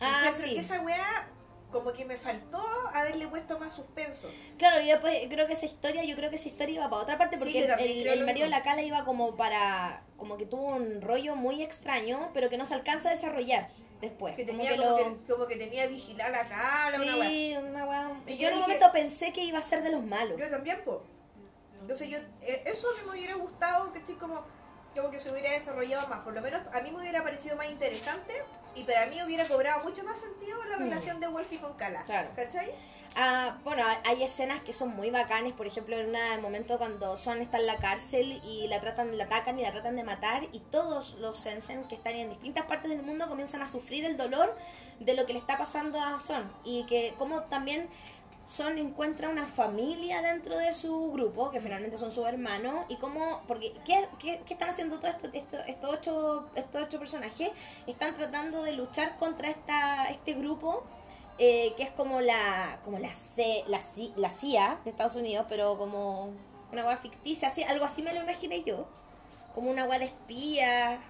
[0.00, 0.54] Ah, sí.
[0.54, 1.28] que esa weá
[1.72, 2.62] como que me faltó
[2.94, 4.30] haberle puesto más suspenso.
[4.56, 7.18] Claro, y después creo que esa historia, yo creo que esa historia iba para otra
[7.18, 10.76] parte porque yo el, el- marido de la Cala iba como para, como que tuvo
[10.76, 13.68] un rollo muy extraño, pero que no se alcanza a desarrollar
[14.00, 14.34] después.
[14.36, 17.28] Que como que como, lo- que, como que tenía vigilar la cara, una weá.
[17.28, 18.10] Sí, una weá.
[18.26, 20.38] Y Yo, en un dije- momento pensé que iba a ser de los malos.
[20.38, 20.98] Yo también, pues.
[21.80, 24.42] Entonces yo, eh, eso me hubiera gustado, que estoy como,
[24.94, 26.20] como que se hubiera desarrollado más.
[26.20, 28.34] Por lo menos a mí me hubiera parecido más interesante
[28.74, 30.80] y para mí hubiera cobrado mucho más sentido la Mm.
[30.80, 32.04] relación de Wolfie con Kala.
[32.04, 32.30] Claro.
[32.34, 32.72] ¿Cachai?
[33.16, 37.40] Ah, bueno, hay escenas que son muy bacanes, por ejemplo, en el momento cuando Son
[37.40, 40.60] está en la cárcel y la tratan, la atacan y la tratan de matar y
[40.60, 44.56] todos los Sensen que están en distintas partes del mundo comienzan a sufrir el dolor
[45.00, 47.88] de lo que le está pasando a Son y que como también
[48.46, 53.42] Son encuentra una familia dentro de su grupo, que finalmente son sus hermanos, y cómo,
[53.46, 57.50] porque, ¿qué, qué, están haciendo todos estos, estos ocho, estos ocho personajes?
[57.86, 60.84] Están tratando de luchar contra esta, este grupo
[61.38, 65.46] eh, que es como la como la, C, la, C- la CIA de Estados Unidos,
[65.48, 66.32] pero como
[66.72, 68.86] una web ficticia, así, algo así me lo imaginé yo.
[69.54, 71.00] Como una web de espía,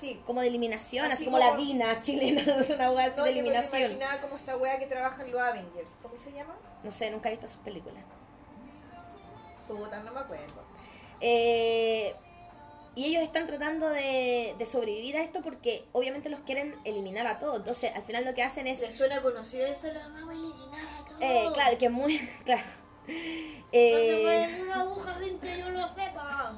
[0.00, 0.20] Sí.
[0.26, 3.24] como de eliminación, así, Así como, como- la DINA chilena, es una web así No,
[3.24, 3.82] de yo me lo eliminación.
[3.92, 5.96] imaginaba como esta wea que trabaja en los Avengers.
[6.02, 6.54] ¿Cómo se llama?
[6.82, 8.02] No sé, nunca he visto esas películas.
[9.68, 10.62] Puta, no me acuerdo.
[11.20, 12.14] Eh,
[12.94, 17.38] y ellos están tratando de, de sobrevivir a esto porque obviamente los quieren eliminar a
[17.38, 17.56] todos.
[17.56, 19.92] Entonces, al final lo que hacen es ¿Le suena conocido eso?
[19.92, 21.20] Lo vamos a eliminar a todos.
[21.20, 22.18] Eh, claro, que es muy.
[22.44, 22.62] Claro.
[23.06, 26.54] No se Eh, una aguja sin que yo lo sepa.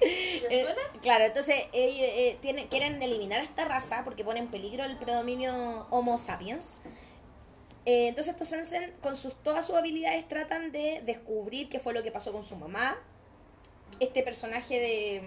[0.00, 1.00] ¿Le eh, suena?
[1.00, 4.96] claro, entonces ellos eh, tienen, quieren eliminar a esta raza porque pone en peligro el
[4.96, 6.78] predominio Homo sapiens.
[7.84, 12.02] Eh, entonces estos Sensen, con sus, todas sus habilidades, tratan de descubrir qué fue lo
[12.02, 12.98] que pasó con su mamá.
[13.98, 15.22] Este personaje de...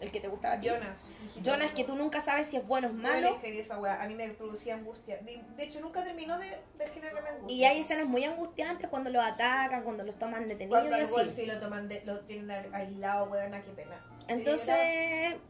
[0.00, 0.68] El que te gustaba a ti.
[0.68, 1.06] Jonas.
[1.42, 3.30] Jonas, que tú nunca sabes si es bueno o es malo.
[3.30, 3.40] Malo.
[3.42, 4.02] esa wea.
[4.02, 5.18] A mí me producía angustia.
[5.18, 6.46] De, de hecho, nunca terminó de,
[6.78, 7.56] de generarme angustia.
[7.56, 11.06] Y hay escenas muy angustiantes cuando los atacan, cuando los toman detenidos Cuando y al
[11.06, 11.46] así.
[11.46, 14.04] Lo toman, de, lo tienen aislado, weona, qué pena.
[14.28, 14.76] Entonces,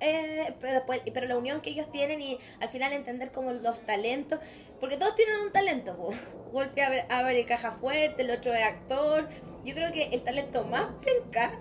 [0.01, 3.81] eh, pero, después, pero la unión que ellos tienen y al final entender como los
[3.87, 4.39] talentos,
[4.81, 6.13] porque todos tienen un talento, po.
[6.53, 9.29] Wolfie abre, abre caja fuerte, el otro es actor.
[9.65, 11.59] Yo creo que el talento más penca,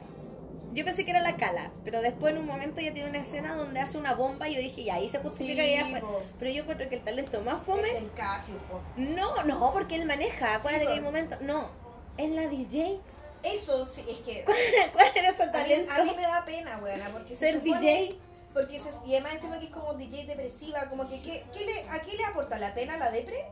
[0.75, 3.55] yo pensé que era la cala, pero después en un momento ya tiene una escena
[3.55, 6.01] donde hace una bomba y yo dije, ya ahí se justifica Sí, que ella fue.
[6.37, 8.81] Pero yo encuentro que el talento más fome, el Cassius, po.
[8.97, 11.05] no, no, porque él maneja, acuérdate Sí, que hay po.
[11.05, 11.69] momentos, no,
[12.17, 12.99] es la DJ.
[13.43, 15.93] Eso sí, es que ¿Cuál era ese a mí, talento?
[15.93, 18.19] a mí me da pena, weona, porque se Ser supone- DJ.
[18.53, 21.65] Porque eso es- y además encima que es como DJ depresiva, como que ¿qué, qué
[21.65, 23.45] le, ¿a qué le aporta la pena la depre?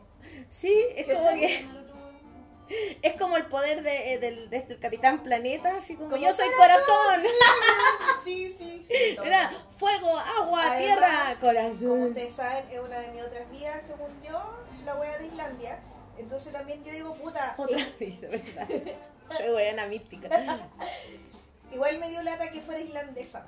[0.49, 1.65] Sí, es como que...
[3.01, 6.33] Es como el poder de, eh, del, de este Capitán Planeta, así como, Como yo
[6.33, 6.95] soy corazón.
[7.05, 7.27] corazón.
[8.23, 9.15] Sí, sí, sí.
[9.17, 9.25] todo.
[9.25, 12.03] Era fuego, agua, Además, tierra, Como corazón.
[12.03, 14.41] ustedes saben, es una de mis otras vidas, según yo,
[14.85, 15.79] la wea de Islandia.
[16.17, 18.67] Entonces también yo digo, puta, Otra eh, vida, ¿verdad?
[19.35, 20.29] Soy buena mística.
[21.73, 23.45] igual me dio lata que fuera islandesa.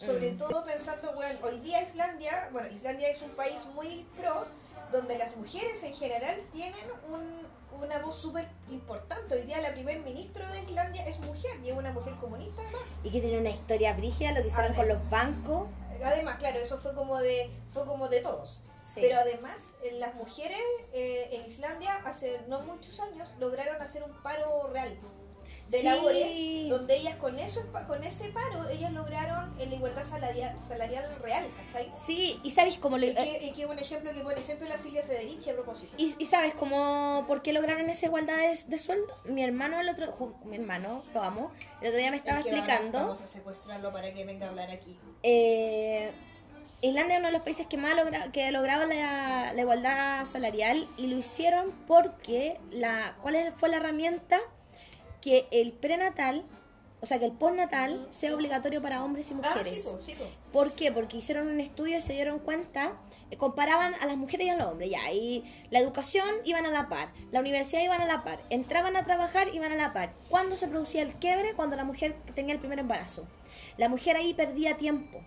[0.00, 0.38] Sobre Mm.
[0.38, 4.46] todo pensando, bueno, hoy día Islandia, bueno, Islandia es un país muy pro,
[4.90, 7.41] donde las mujeres en general tienen un-
[7.82, 9.34] una voz súper importante.
[9.34, 12.82] Hoy día la primer ministro de Islandia es mujer y es una mujer comunista además.
[13.04, 15.68] Y que tiene una historia brígida, lo que hicieron Ah, con los bancos.
[16.04, 18.60] Además, claro, eso fue como de, fue como de todos.
[18.84, 19.00] Sí.
[19.00, 20.58] Pero además, eh, las mujeres
[20.92, 24.96] eh, en Islandia hace no muchos años lograron hacer un paro real
[25.68, 25.84] de Sí.
[25.84, 28.51] labores, donde ellas con eso con ese paro,
[28.82, 31.90] ellas lograron eh, la igualdad salarial, salarial real, ¿cachai?
[31.94, 33.06] Sí, y sabes cómo lo...
[33.06, 35.94] Y que, y que un ejemplo que pone siempre la Silvia Federici a propósito.
[35.96, 39.06] ¿Y, y sabes cómo, por qué lograron esa igualdad de, de sueldo?
[39.24, 42.50] Mi hermano, el otro, mi hermano, lo amo, el otro día me estaba Es que
[42.52, 42.98] vamos- explicando.
[43.00, 44.98] Vamos a secuestrarlo para que venga a hablar aquí.
[45.22, 46.10] Eh,
[46.80, 50.24] Islandia es uno de los países que más logra, que ha logrado la, la igualdad
[50.24, 54.40] salarial y lo hicieron porque la ¿cuál fue la herramienta?
[55.20, 56.44] Que el prenatal,
[57.02, 59.74] o sea, que el postnatal sea obligatorio para hombres y Ah, mujeres.
[59.74, 60.30] sí, pues, sí, pues.
[60.52, 60.92] ¿Por qué?
[60.92, 62.92] Porque hicieron un estudio y se dieron cuenta,
[63.30, 66.70] eh, comparaban a las mujeres y a los hombres, ya, y la educación iban a
[66.70, 70.12] la par, la universidad iban a la par, entraban a trabajar iban a la par.
[70.28, 71.54] ¿Cuándo se producía el quiebre?
[71.54, 73.26] Cuando la mujer tenía el primer embarazo.
[73.78, 75.20] La mujer ahí perdía tiempo.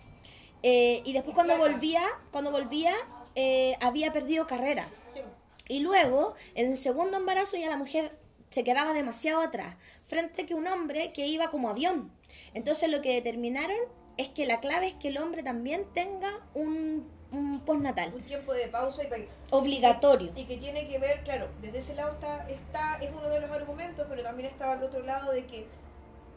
[0.62, 2.02] Eh, y después cuando volvía,
[2.32, 2.94] cuando volvía,
[3.34, 4.88] eh, había perdido carrera.
[5.14, 5.20] Sí.
[5.68, 8.18] Y luego, en el segundo embarazo, ya la mujer
[8.50, 9.74] se quedaba demasiado atrás,
[10.08, 12.10] frente a que un hombre que iba como avión.
[12.54, 13.76] Entonces lo que determinaron
[14.16, 18.52] es que la clave es que el hombre también tenga un, un postnatal Un tiempo
[18.54, 20.32] de pausa y obligatorio.
[20.36, 23.50] y que tiene que ver, claro, desde ese lado está, está es uno de los
[23.50, 25.66] argumentos, pero también estaba al otro lado de que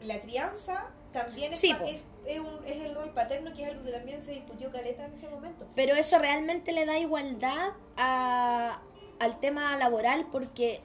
[0.02, 3.84] la crianza también es, Sí, es, es un- es el rol paterno, que es algo
[3.84, 5.66] que también se discutió caleta en ese momento.
[5.74, 8.80] Pero eso realmente le da igualdad a-
[9.18, 10.80] al tema laboral porque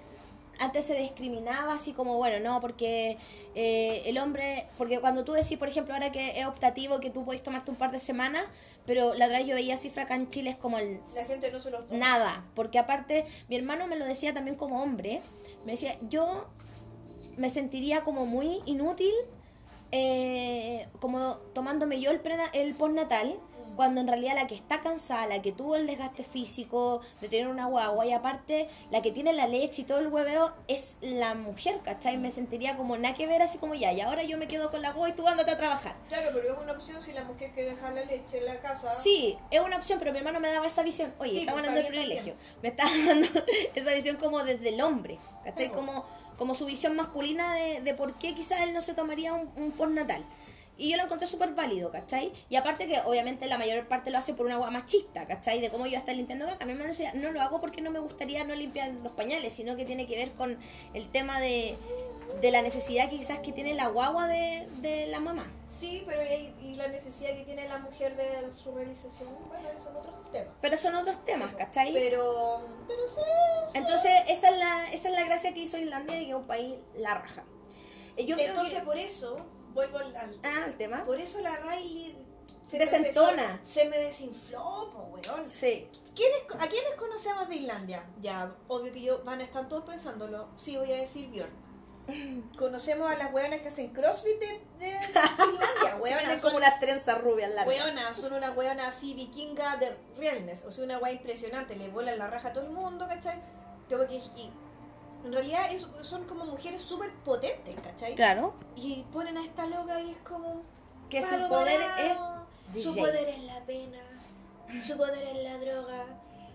[0.59, 3.17] antes se discriminaba así como, bueno, no, porque
[3.55, 7.25] eh, el hombre, porque cuando tú decís, por ejemplo, ahora que es optativo, que tú
[7.25, 8.43] puedes tomarte un par de semanas,
[8.85, 10.99] pero la otra vez yo veía cifra acá en Chile es como el...
[11.15, 11.85] La gente no se toma.
[11.91, 15.21] Nada, porque aparte mi hermano me lo decía también como hombre,
[15.65, 16.45] me decía, yo
[17.37, 19.13] me sentiría como muy inútil,
[19.91, 23.35] eh, como tomándome yo el, prena- el postnatal,
[23.75, 27.47] cuando en realidad la que está cansada, la que tuvo el desgaste físico de tener
[27.47, 31.35] una guagua y aparte la que tiene la leche y todo el hueveo es la
[31.35, 32.17] mujer, ¿cachai?
[32.17, 34.81] Me sentiría como nada que ver así como ya, y ahora yo me quedo con
[34.81, 35.95] la guagua y tú ándate a trabajar.
[36.07, 38.91] Claro, pero es una opción si la mujer quiere dejar la leche en la casa.
[38.91, 41.13] Sí, es una opción, pero mi hermano me daba esa visión.
[41.19, 42.35] Oye, Sí, estamos pues, hablando del está privilegio.
[42.61, 43.27] Me está dando
[43.75, 45.67] esa visión como desde el hombre, ¿cachai?
[45.67, 45.77] Pues.
[45.77, 46.05] Como,
[46.37, 49.71] como su visión masculina de, de por qué quizás él no se tomaría un, un
[49.71, 50.23] postnatal.
[50.77, 52.33] Y yo lo encontré súper válido, ¿cachai?
[52.49, 55.61] Y aparte que obviamente la mayor parte lo hace por una agua machista, ¿cachai?
[55.61, 56.63] De cómo yo estar limpiando caca.
[56.65, 59.53] A mí me decía, no lo hago porque no me gustaría no limpiar los pañales,
[59.53, 60.57] sino que tiene que ver con
[60.93, 61.77] el tema de,
[62.41, 65.49] de la necesidad que quizás que tiene la guagua de, de la mamá.
[65.69, 69.95] Sí, pero y, y la necesidad que tiene la mujer de su realización, bueno, son
[69.95, 70.53] otros temas.
[70.61, 71.93] Pero son otros temas, ¿cachai?
[71.93, 73.21] Pero, pero sí.
[73.73, 76.47] Entonces, esa es la, esa es la gracia que hizo Islandia de que es un
[76.47, 77.43] país la raja.
[78.17, 79.37] Eh, Yo creo Entonces, que- por eso,
[79.75, 81.05] vuelvo al, al- Ah, el tema.
[81.05, 82.17] Por eso la Riley
[82.65, 83.51] se Desentona.
[83.51, 85.47] empezó- se me desinfló, po, weón.
[85.47, 85.87] Sí.
[86.15, 88.03] ¿Quiénes, ¿A quiénes conocemos de Islandia?
[88.21, 90.47] Ya, obvio que yo van a estar todos pensándolo.
[90.55, 91.51] Sí, voy a decir Björk.
[92.57, 94.47] Conocemos a las weonas que hacen crossfit de,
[94.79, 95.97] de- de Islandia.
[95.99, 97.75] Weonas son, como unas trenzas rubias largas.
[97.75, 100.65] weonas, son una weona así vikinga de realness.
[100.65, 101.75] O sea, una wea impresionante.
[101.75, 103.41] Le vuelan la raja a todo el mundo, ¿cachai?
[103.89, 104.51] Como que- y
[105.25, 108.15] en realidad es- son como mujeres súper potentes, ¿cachai?
[108.15, 108.53] Claro.
[108.75, 110.61] Y ponen a esta loca y es como...
[111.09, 112.45] Que su poder parado,
[112.75, 113.01] es Su DJ.
[113.01, 113.99] poder es la pena.
[114.87, 116.05] Su poder es la droga.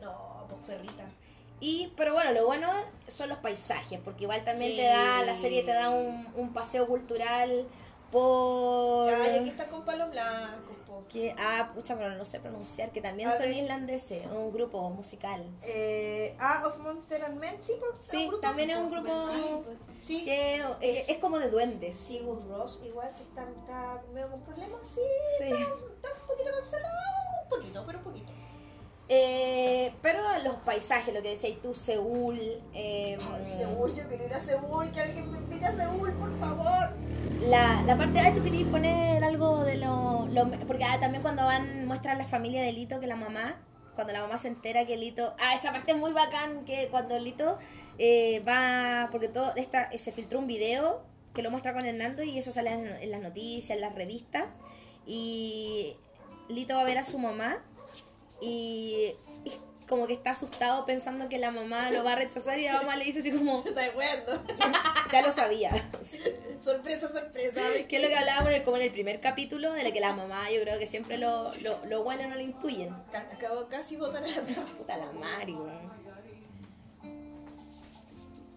[0.01, 1.05] No, pues perrita.
[1.61, 2.71] Y, pero bueno, lo bueno
[3.07, 4.77] son los paisajes, porque igual también Sí.
[4.79, 7.67] te da, la serie te da un, un paseo cultural
[8.11, 9.09] por...
[9.11, 10.77] Ay, aquí está con palos blancos.
[11.09, 13.57] Que, ah, pucha, pero no sé pronunciar, que también A son ver.
[13.57, 15.45] irlandeses, un grupo musical.
[15.63, 17.93] Eh, ah, of Monster and Men, sí, pues.
[18.01, 19.79] Sí, grupo, también es un grupo Sí, pues.
[20.25, 21.95] Que es, es como de duendes.
[21.97, 25.01] Sigur Ross, igual que está, está medio con problemas, sí.
[25.39, 25.45] Sí.
[25.45, 26.95] Está, está un poquito cancelado,
[27.45, 28.33] un poquito, pero un poquito.
[29.13, 32.39] Eh, pero los paisajes, lo que decías tú, Seúl.
[32.75, 36.39] eh, Ay, Seúl, yo quiero ir a Seúl, que alguien me invite a Seúl, por
[36.39, 36.91] favor.
[37.43, 40.29] La, la parte, ah, tú querías poner algo de lo,
[40.67, 43.59] porque ah, también cuando van, muestran la familia de Lito que la mamá,
[43.95, 45.35] cuando la mamá se entera que Lito...
[45.39, 47.59] Ah, esa parte es muy bacán, que cuando Lito
[47.99, 49.09] eh, va...
[49.11, 51.03] Porque todo esta, se filtró un video
[51.35, 54.45] que lo muestra con Hernando y eso sale en, en las noticias, en las revistas.
[55.07, 55.97] Y
[56.49, 57.59] Lito va a ver a su mamá
[58.41, 59.15] y
[59.91, 62.97] como que está asustado pensando que la mamá lo va a rechazar y la mamá
[62.97, 64.43] le dice así como, Está weando.
[65.13, 65.71] ya lo sabía.
[66.65, 67.61] sorpresa, sorpresa.
[67.87, 70.51] Que es lo que hablábamos como en el primer capítulo, de la que la mamá
[70.51, 72.95] yo creo que siempre lo, lo, lo bueno no lo intuyen.
[73.13, 74.41] Ca- Acabo casi botar a la.
[74.79, 75.91] Puta la Mari, weón.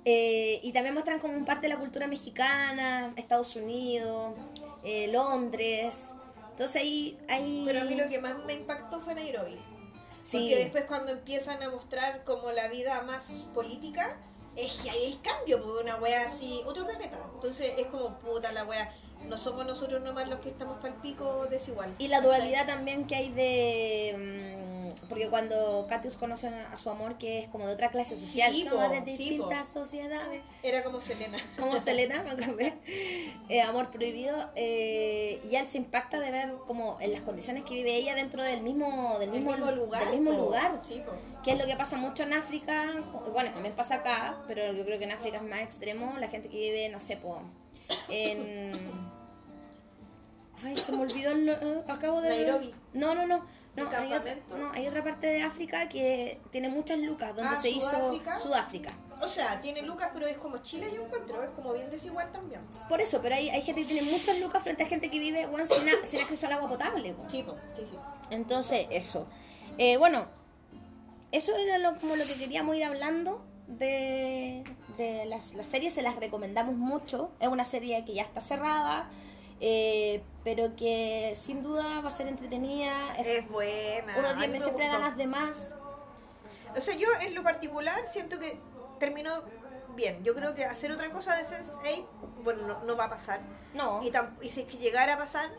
[0.05, 4.33] Eh, y también muestran como un parte de la cultura mexicana, Estados Unidos,
[4.83, 6.13] eh, Londres.
[6.51, 7.63] Entonces ahí, ahí...
[7.65, 9.57] Pero a mí lo que más me impactó fue Nairobi.
[10.23, 10.39] Sí.
[10.39, 14.15] Porque después cuando empiezan a mostrar como la vida más política,
[14.55, 17.17] es que hay el cambio, porque una wea así, otro planeta.
[17.35, 18.93] Entonces es como puta la wea.
[19.27, 21.93] No somos nosotros nomás los que estamos para el pico desigual.
[21.97, 24.62] Y la dualidad también que hay de...
[25.09, 28.65] porque cuando Catius conoce a su amor, que es como de otra clase social, Sí,
[28.69, 30.41] somos de sí, distintas sociedades.
[30.61, 31.37] Era como Selena.
[31.59, 32.73] como Selena, me acordé,
[33.49, 37.75] eh, Amor Prohibido, eh, y él se impacta de ver como en las condiciones que
[37.75, 40.05] vive ella dentro del mismo, del El mismo, mismo lugar.
[40.05, 40.45] del mismo po.
[40.45, 41.01] lugar, Sí,
[41.43, 42.83] que es lo que pasa mucho en África,
[43.31, 46.49] bueno, también pasa acá, pero yo creo que en África es más extremo, la gente
[46.49, 47.41] que vive, no sé, po,
[48.09, 48.71] en...
[50.65, 51.49] Ay, se me olvidó el...
[51.49, 52.29] eh, acabo de...
[52.29, 52.73] Nairobi.
[52.93, 53.45] No, no, no.
[53.75, 54.57] No ¿Un hay, otra, campamento?
[54.57, 58.33] no, hay otra parte de África que tiene muchas lucas, donde Ah, se ¿Sudáfrica?
[58.35, 58.93] hizo Sudáfrica.
[59.21, 61.41] O sea, tiene lucas, pero es como Chile, yo encuentro.
[61.41, 62.61] Es como bien desigual también.
[62.89, 65.45] Por eso, pero hay, hay gente que tiene muchas lucas frente a gente que vive
[65.47, 67.15] bueno, sin, a- sin acceso al agua potable.
[67.29, 67.55] Sí, po.
[67.75, 67.97] Sí, sí.
[68.31, 69.27] Entonces, eso.
[69.77, 70.25] Eh, bueno,
[71.31, 74.63] eso era lo, como lo que queríamos ir hablando de,
[74.97, 75.93] de las, las series.
[75.93, 77.31] Se las recomendamos mucho.
[77.39, 79.07] Es una serie que ya está cerrada,
[79.65, 83.15] eh, pero que sin duda va a ser entretenida.
[83.17, 84.13] Es- Es buena.
[84.17, 85.75] uno tiene me siempre ganas de más.
[86.75, 88.59] O sea, yo en lo particular siento que
[88.99, 89.31] terminó
[89.95, 90.21] bien.
[90.25, 92.05] Yo creo que hacer otra cosa de Sense8,
[92.43, 93.39] bueno, no, no va a pasar.
[93.73, 94.01] No.
[94.03, 94.11] Y,
[94.41, 95.49] y si es que llegara a pasar,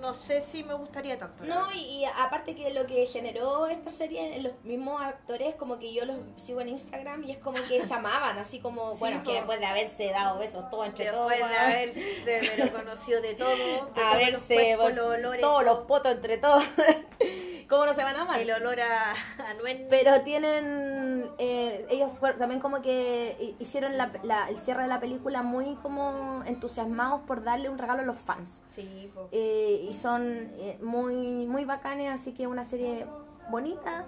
[0.00, 1.44] no sé si me gustaría tanto.
[1.44, 5.92] No, y, y aparte que lo que generó esta serie, los mismos actores, como que
[5.92, 9.22] yo los sigo en Instagram y es como que se amaban, así como, Sí, bueno,
[9.22, 9.30] po.
[9.30, 13.34] que después de haberse dado besos todo entre todos, Después de haberse pero conocido de
[13.34, 13.56] todo, de
[13.94, 16.62] todos los haberse cuerpos, los olores, todos los potos entre todos,
[17.68, 18.38] ¿cómo no se van a amar?
[18.40, 19.78] el olor a, a nuez.
[19.90, 24.88] Pero tienen, eh, ellos fueron también como que hi- hicieron la- la- el cierre de
[24.88, 28.62] la película muy como entusiasmados por darle un regalo a los fans.
[28.68, 29.10] Sí.
[29.32, 33.06] Eh, y son eh, muy muy bacanes, así que una serie
[33.50, 34.06] bonita,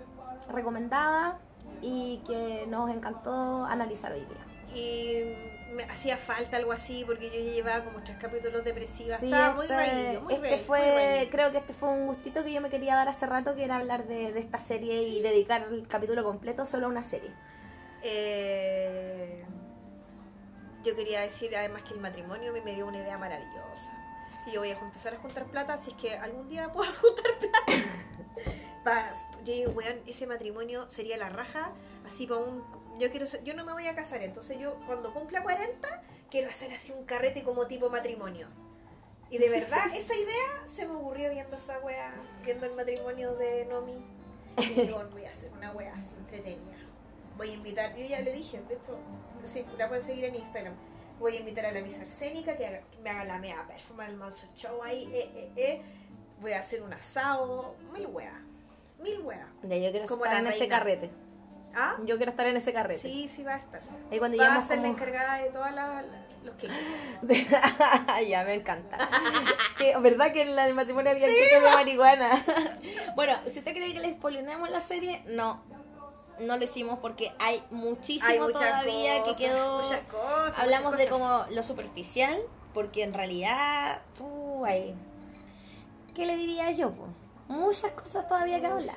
[0.53, 1.39] recomendada
[1.83, 4.77] y que nos encantó analizar hoy día.
[4.77, 5.35] Y
[5.73, 9.19] me hacía falta algo así porque yo ya llevaba como tres capítulos depresivos.
[9.19, 11.31] Sí, Estaba muy este, muy este raído, muy fue, raído.
[11.31, 13.77] creo que este fue un gustito que yo me quería dar hace rato, que era
[13.77, 17.31] hablar de, de esta serie y dedicar el capítulo completo solo a una serie.
[18.03, 19.45] Eh,
[20.85, 23.93] yo quería decir además que el matrimonio me dio una idea maravillosa.
[24.45, 27.39] Que yo voy a empezar a juntar plata si es que algún día puedo juntar
[27.39, 27.83] plata.
[29.45, 31.73] Yo digo, weón, ese matrimonio sería la raja,
[32.07, 32.65] así para un...
[33.01, 36.51] Yo, quiero ser- yo no me voy a casar, entonces yo cuando cumpla 40 quiero
[36.51, 38.47] hacer así un carrete como tipo matrimonio.
[39.31, 42.13] Y de verdad, esa idea se me ocurrió viendo esa wea,
[42.45, 44.05] viendo el matrimonio de Nomi.
[44.59, 46.77] Y digo, voy a hacer una wea así entretenida.
[47.37, 48.99] Voy a invitar, yo ya le dije, de hecho,
[49.45, 50.75] sí, la pueden seguir en Instagram.
[51.19, 54.17] Voy a invitar a la Miss Arsénica que, haga- me haga la mea performance, el
[54.17, 55.83] manso show ahí, eh, eh, eh.
[56.41, 58.35] Voy a hacer un asado, mil weas,
[58.99, 59.47] mil weas.
[59.63, 60.79] Ya, yo quiero Como estar en ese reina.
[60.79, 61.11] carrete.
[61.75, 61.97] ¿Ah?
[62.05, 63.01] Yo quiero estar en ese carrete.
[63.01, 63.81] Sí, sí va a estar.
[64.11, 65.69] Y cuando va a ser la encargada de todos
[66.43, 66.69] los que
[68.29, 68.97] ya, me encanta.
[69.79, 72.31] que, ¿Verdad que en la- el matrimonio había que de marihuana?
[73.15, 75.63] bueno, si usted cree que le spoileamos la serie, no.
[76.41, 79.83] No lo hicimos porque hay muchísimo Hay todavía cosas, que quedó.
[79.83, 82.41] muchas cosas, Hablamos muchas de como lo superficial,
[82.73, 84.95] porque en realidad tú hay.
[86.15, 86.93] ¿Qué le diría yo?
[86.93, 87.09] po?
[87.49, 88.97] Muchas cosas todavía que hablar.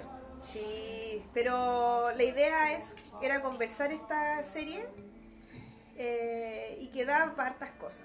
[0.52, 4.86] Sí, pero la idea es era conversar esta serie
[5.98, 8.04] eh, y que da para hartas cosas.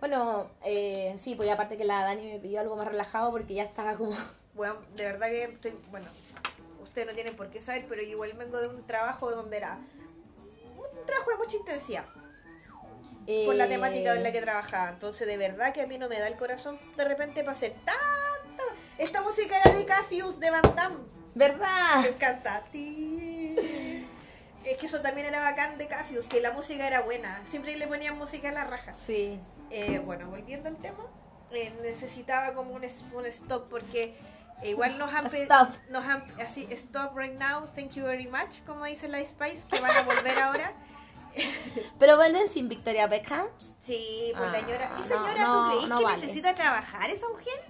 [0.00, 3.64] Bueno, eh, sí, pues aparte que la Dani me pidió algo más relajado porque ya
[3.64, 4.16] estaba como.
[4.54, 6.06] Bueno, de verdad que estoy, bueno,
[6.80, 9.80] ustedes no tienen por qué saber, pero yo igual vengo de un trabajo donde era
[10.76, 12.04] un trabajo de mucha intensidad
[13.46, 14.90] por la eh, temática en la que trabajaba.
[14.90, 17.74] Entonces, de verdad que a mí no me da el corazón de repente para hacer
[17.84, 18.62] tanto.
[18.98, 20.96] Esta música era de Cassius de Van Damme.
[21.34, 22.00] ¿Verdad?
[22.02, 22.62] Me encanta.
[24.64, 27.42] Es que eso también era bacán de Cafius, que la música era buena.
[27.50, 28.94] Siempre le ponían música a la raja.
[28.94, 29.38] Sí.
[29.70, 31.04] Eh, bueno, volviendo al tema,
[31.52, 34.16] eh, necesitaba como un, stop porque
[34.62, 35.42] E igual nos han pedido.
[35.44, 35.70] Stop.
[35.90, 39.80] Nos han, así, stop right now, thank you very much, como dice la Spice, que
[39.80, 40.72] van a volver ahora.
[41.98, 43.46] Pero venden sin Victoria Beckham.
[43.58, 44.90] Sí, pues la Ah, señora.
[44.98, 46.16] ¿Y señora, no, tú crees no que vale.
[46.18, 47.60] necesita trabajar esa mujer?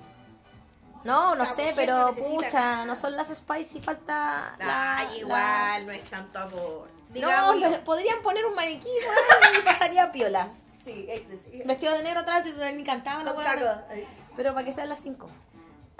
[1.04, 4.96] No, no sé, pero pucha, no son las Spicy, falta la...
[4.98, 6.88] Ay, la- igual, no es tanto amor.
[7.14, 10.48] No, podrían poner un maniquí y pasaría piola.
[10.84, 13.86] Sí, es decir, Vestido de negro atrás y ni cantaba la.
[13.88, 14.06] Ay,
[14.36, 15.30] Pero para que sean las 5.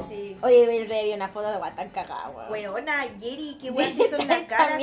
[0.07, 0.37] Sí.
[0.43, 2.51] Oye, el rey vi una foto de guatán cagada, weón.
[2.51, 4.79] Weona, Jerry, qué weá se hizo en la cara,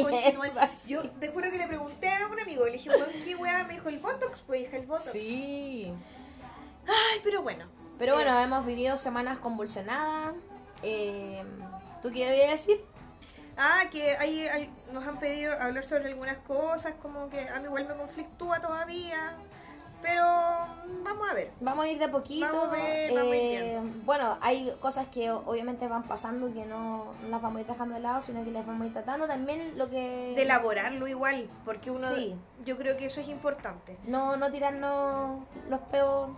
[0.87, 3.63] Yo te juro que le pregunté a un amigo, le dije, weón, ¿qué weá?
[3.65, 5.11] Me dijo el Botox, pues hija, el Botox.
[5.11, 5.93] Sí.
[6.87, 7.65] Ay, pero bueno.
[8.01, 10.33] Pero bueno, Eh, hemos vivido semanas convulsionadas.
[10.81, 11.43] Eh,
[12.01, 12.83] ¿Tú qué debías decir?
[13.55, 17.65] Ah, que ahí hay- nos han pedido hablar sobre algunas cosas, como que a mí
[17.65, 19.33] igual me conflictúa todavía.
[20.01, 20.23] Pero
[21.03, 21.51] vamos a ver.
[21.59, 22.47] Vamos a ir de a poquito.
[22.47, 26.53] Vamos a ver, vamos a ir Eh, bueno, hay cosas que obviamente van pasando y
[26.53, 28.85] que no, no las vamos a ir dejando de lado, sino que las vamos a
[28.87, 29.27] ir tratando.
[29.27, 30.33] También lo que...
[30.35, 32.15] De elaborarlo igual, porque uno.
[32.15, 32.35] Sí.
[32.65, 33.95] Yo creo que eso es importante.
[34.05, 36.31] No, no tirarnos los peos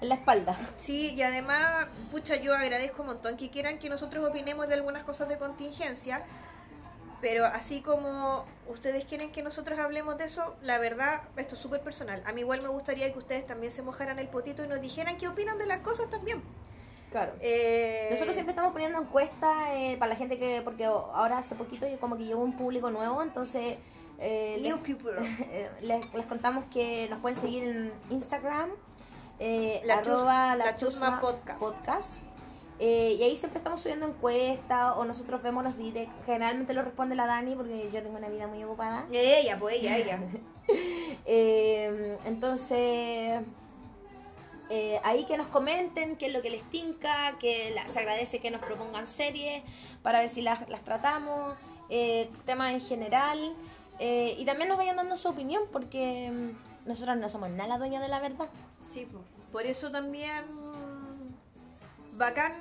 [0.00, 0.56] en la espalda.
[0.78, 5.04] Sí, y además, pucha, yo agradezco un montón que quieran que nosotros opinemos de algunas
[5.04, 6.24] cosas de contingencia,
[7.20, 11.80] pero así como ustedes quieren que nosotros hablemos de eso, la verdad, esto es súper
[11.80, 12.22] personal.
[12.26, 15.18] A mí igual me gustaría que ustedes también se mojaran el potito y nos dijeran
[15.18, 16.42] qué opinan de las cosas también.
[17.10, 17.32] Claro.
[17.40, 21.86] Eh, Nosotros siempre estamos poniendo encuestas eh, para la gente que, porque ahora hace poquito
[21.88, 23.78] yo como que llegó un público nuevo, entonces
[24.20, 25.12] eh, les, New people.
[25.50, 28.70] eh, les, les contamos que nos pueden seguir en Instagram,
[29.40, 32.18] eh, La arroba Chus- la La Chusma chusma Podcast.
[32.82, 36.14] Eh, y ahí siempre estamos subiendo encuestas o nosotros vemos los directos.
[36.24, 39.04] Generalmente lo responde la Dani porque yo tengo una vida muy ocupada.
[39.12, 40.20] Ella, pues ella, ella.
[41.26, 43.40] Eh, entonces,
[44.70, 48.38] eh, ahí que nos comenten qué es lo que les tinca, que la- se agradece
[48.38, 49.62] que nos propongan series
[50.02, 51.56] para ver si las, las tratamos,
[51.88, 53.52] eh, temas en general,
[53.98, 58.00] eh, y también nos vayan dando su opinión porque mm, nosotros no somos nada dueñas
[58.00, 58.48] de la verdad.
[58.92, 59.22] Sí, pues.
[59.52, 60.44] por eso también
[62.16, 62.52] bacán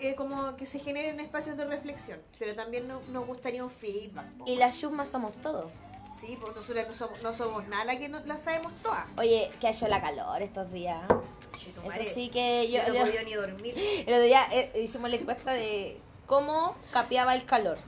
[0.00, 4.24] eh, como que se generen espacios de reflexión, pero también no- nos gustaría un feedback.
[4.46, 5.70] Y las chusmas somos todos.
[6.18, 9.06] Sí, pues nosotros no somos, no somos nada la que no, la sabemos todas.
[9.18, 11.02] Oye, que ha hecho la calor estos días.
[11.58, 13.74] Chetumare, Eso sí que yo, yo no he podido ni dormir.
[14.06, 17.78] el otro día eh, hicimos la encuesta de cómo capeaba el calor.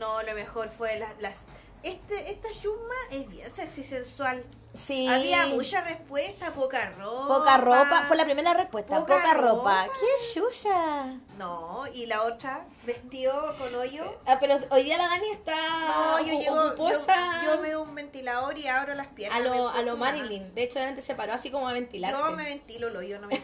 [0.00, 1.20] No, lo mejor fue las...
[1.20, 1.42] las
[1.84, 4.42] este, esta yuma es bien sexy sensual.
[4.74, 5.06] Sí.
[5.08, 7.28] Había mucha respuesta, poca ropa.
[7.28, 8.96] Poca ropa, fue la primera respuesta.
[8.98, 9.84] Poca Poca, ropa.
[9.84, 9.88] ropa.
[10.00, 11.04] ¡Qué chucha!
[11.38, 14.18] No, y la otra, vestido con hoyo.
[14.26, 15.54] Ah, pero hoy día la Dani está
[15.88, 19.40] No, yo llego, yo, veo un ventilador y abro las piernas.
[19.40, 20.54] a lo, a lo Marilyn.
[20.54, 22.18] De hecho, antes se paró así como a ventilarse.
[22.18, 23.42] Yo me ventilo el hoyo, no me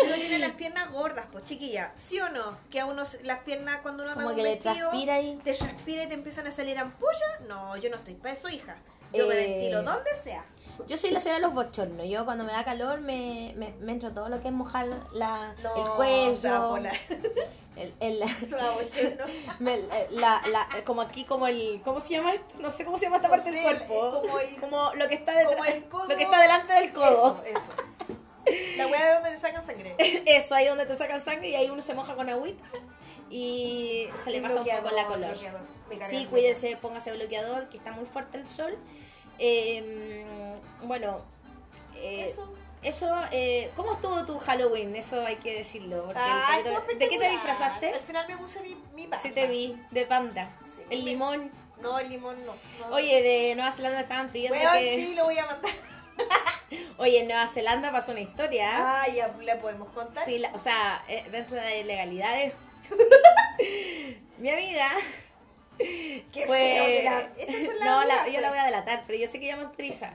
[0.00, 2.56] uno tiene las piernas gordas, pues chiquilla, ¿sí o no?
[2.70, 5.40] Que a uno las piernas cuando uno anda le vestido, transpira ahí.
[5.42, 7.40] te transpira y te empiezan a salir ampollas.
[7.48, 8.76] No, yo no estoy para eso, hija.
[9.12, 10.44] Yo me Eh, ventilo donde sea.
[10.86, 12.06] Yo soy la señora de los bochornos.
[12.06, 15.54] Yo cuando me da calor me, me, me entro todo lo que es mojar la,
[15.62, 16.76] No, el cuello.
[17.78, 18.18] El, el-
[19.60, 19.80] me-
[20.10, 21.80] la, la, como aquí, como el.
[21.84, 22.54] ¿Cómo se llama esto?
[22.58, 24.20] No sé cómo se llama esta No parte sé, del cuerpo.
[24.20, 25.68] como el- Como lo que está detrás.
[26.08, 27.40] Lo que está delante del codo.
[27.44, 28.76] Eso, eso.
[28.78, 29.94] La weá de donde le sacan sangre.
[30.26, 32.64] Eso, ahí donde te sacan sangre y ahí uno se moja con agüita
[33.30, 35.36] y se le pasa un poco la color.
[35.90, 38.76] Me Sí, el cuídese, póngase bloqueador, que está muy fuerte el sol.
[39.38, 41.22] Eh, bueno,
[41.94, 42.52] eh, Eso.
[42.82, 44.94] eso, eh, ¿cómo estuvo tu Halloween?
[44.96, 46.04] Eso hay que decirlo.
[46.06, 47.94] porque el estuvo poquito- ¿De qué te disfrazaste?
[47.94, 49.18] Al final me puse mi, mi panda.
[49.22, 50.48] Sí te vi, de panda.
[50.66, 50.82] Sí.
[50.90, 51.50] El limón.
[51.80, 52.54] No, el limón no.
[52.88, 52.94] no.
[52.94, 54.96] Oye, de Nueva Zelanda estaban pidiendo Weón, que...
[54.96, 55.70] sí, lo voy a mandar.
[56.98, 58.70] Oye, en Nueva Zelanda pasó una historia.
[58.74, 60.24] Ah, ya le podemos contar.
[60.24, 62.52] Sí, la- o sea, eh, dentro de legalidades.
[64.38, 64.90] Mi amiga
[66.32, 66.58] Qué fue.
[66.58, 68.50] feo que la- Estas son las no, la- yo la pues.
[68.50, 70.12] voy a delatar, pero yo sé que ella me autoriza.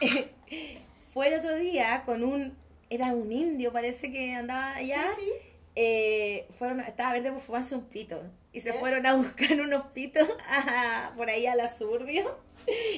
[1.12, 2.56] fue el otro día con un.
[2.88, 5.02] Era un indio, parece que andaba allá.
[5.16, 5.30] Sí, sí.
[5.76, 8.20] Eh, fueron, estaba verde por fumarse un pito.
[8.52, 12.36] Y se fueron a buscar unos pitos a- por ahí a la suburbio.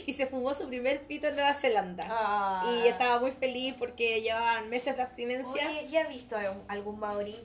[0.06, 2.06] Y se fumó su primer pito en Nueva Zelanda.
[2.09, 2.80] Ah.
[2.82, 5.68] Y estaba muy feliz porque llevaban meses de abstinencia.
[5.68, 6.36] Oye, ¿ya has visto
[6.68, 7.36] algún maorí?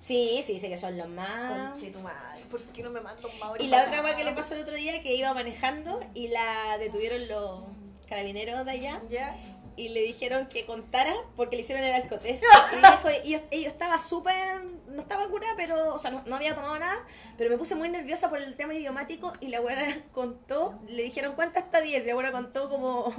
[0.00, 1.72] Sí, sí, sé que son los más.
[1.72, 3.64] Conche tu madre, ¿por qué no me manda un maorí?
[3.64, 6.78] Y la otra cosa que le pasó el otro día que iba manejando y la
[6.78, 7.60] detuvieron los
[8.08, 9.36] carabineros de allá ¿Ya?
[9.76, 12.40] y le dijeron que contara porque le hicieron el alcotés.
[12.72, 16.36] Y dijo, y yo, yo estaba súper, no estaba curada, pero, o sea, no, no
[16.36, 16.96] había tomado nada,
[17.36, 21.34] pero me puse muy nerviosa por el tema idiomático y la buena contó, le dijeron
[21.34, 23.12] cuánta hasta 10 y la buena contó como,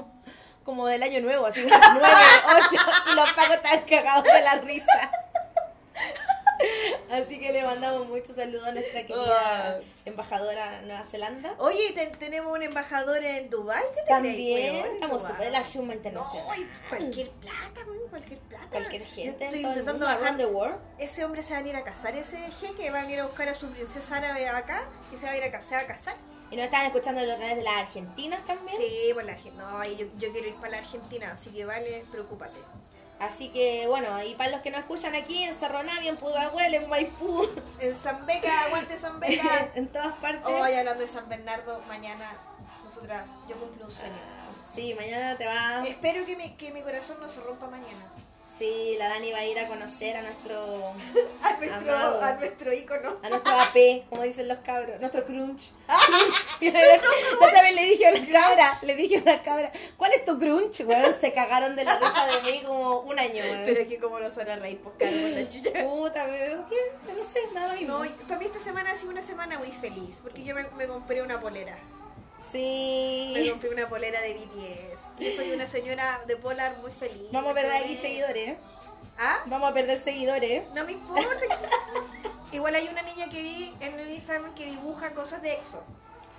[0.63, 1.75] como del año nuevo, así 9,
[2.71, 5.11] 8 y los pagos estaban cagados de la risa.
[7.11, 11.53] Así que le mandamos muchos saludos a nuestra querida embajadora Nueva Zelanda.
[11.59, 15.33] Oye, te- tenemos un embajador en Dubai ¿qué te También crees, estamos Dubái.
[15.35, 16.57] súper la Shuma No, Internacional.
[16.59, 18.67] y cualquier plata, cualquier plata.
[18.71, 20.37] Cualquier Yo gente estoy en todo el intentando bajar.
[20.37, 20.77] the world.
[20.99, 23.47] Ese hombre se va a venir a casar, ese jeque va a venir a buscar
[23.49, 25.83] a su princesa árabe acá y se va a ir a casar.
[25.83, 26.15] A casar.
[26.49, 28.77] Y nos están escuchando los canales de las Argentinas también.
[28.77, 29.35] Sí, pues la.
[29.57, 32.57] No, yo, yo quiero ir para la Argentina, así que vale, preocúpate.
[33.19, 36.73] Así que bueno, y para los que nos escuchan aquí en Cerro Navia, en Pudahuel,
[36.73, 37.47] en Maipú,
[37.79, 39.71] En San Beca, aguante San Beca.
[39.75, 40.45] en todas partes.
[40.45, 42.31] Hoy hablando de San Bernardo, mañana
[42.83, 44.13] nosotras, yo cumplo un sueño.
[44.63, 45.83] Sí, mañana te va.
[45.85, 48.05] Espero que mi, que mi corazón no se rompa mañana.
[48.47, 50.55] Sí, la Dani va a ir a conocer a nuestro
[51.43, 52.21] A nuestro, Amado.
[52.21, 53.17] a nuestro ícono.
[53.21, 55.71] a nuestro AP, como dicen los cabros, nuestro crunch.
[56.61, 60.25] La otra vez le dije a una cabra, le dije a una cabra, ¿cuál es
[60.25, 60.79] tu crunch?
[60.81, 63.43] Weón, se cagaron de la risa de mí como un año.
[63.65, 65.83] Pero es que como no son a reír, pues caro con la chucha.
[65.83, 67.13] Puta, weón, ¿qué?
[67.13, 67.99] No sé, nada mismo.
[68.03, 70.87] No, para mí esta semana ha sido una semana muy feliz, porque yo me, me
[70.87, 71.77] compré una polera.
[72.37, 73.47] Me Sí.
[73.49, 74.99] compré una polera de BTS.
[75.19, 77.27] Yo soy una señora de polar muy feliz.
[77.31, 78.57] Vamos a perder aquí seguidores.
[79.17, 79.39] ¿Ah?
[79.47, 80.63] Vamos a perder seguidores.
[80.75, 81.25] No me importa.
[82.51, 85.83] Igual hay una niña que vi en el Instagram que dibuja cosas de EXO.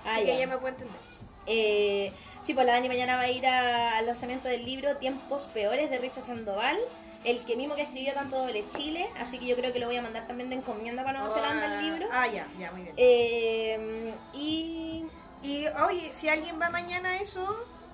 [0.05, 0.27] Ah, así ya.
[0.27, 1.01] que ella me puede entender.
[1.47, 5.91] Eh, sí, pues la Dani mañana va a ir al lanzamiento del libro Tiempos Peores
[5.91, 6.79] de Richard Sandoval,
[7.25, 9.97] el que mismo que escribió tanto Doble Chile, así que yo creo que lo voy
[9.97, 12.07] a mandar también de encomienda para Nueva Zelanda el libro.
[12.13, 12.95] Ah, ya, ya, muy bien.
[12.97, 15.05] Eh, y
[15.43, 17.47] Y oye, si alguien va mañana a eso,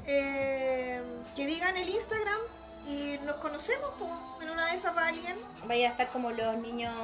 [0.06, 1.02] eh,
[1.36, 2.38] que digan el Instagram
[2.86, 4.10] y nos conocemos, pues,
[4.42, 5.36] en una de esas va alguien.
[5.66, 6.94] vaya a estar como los niños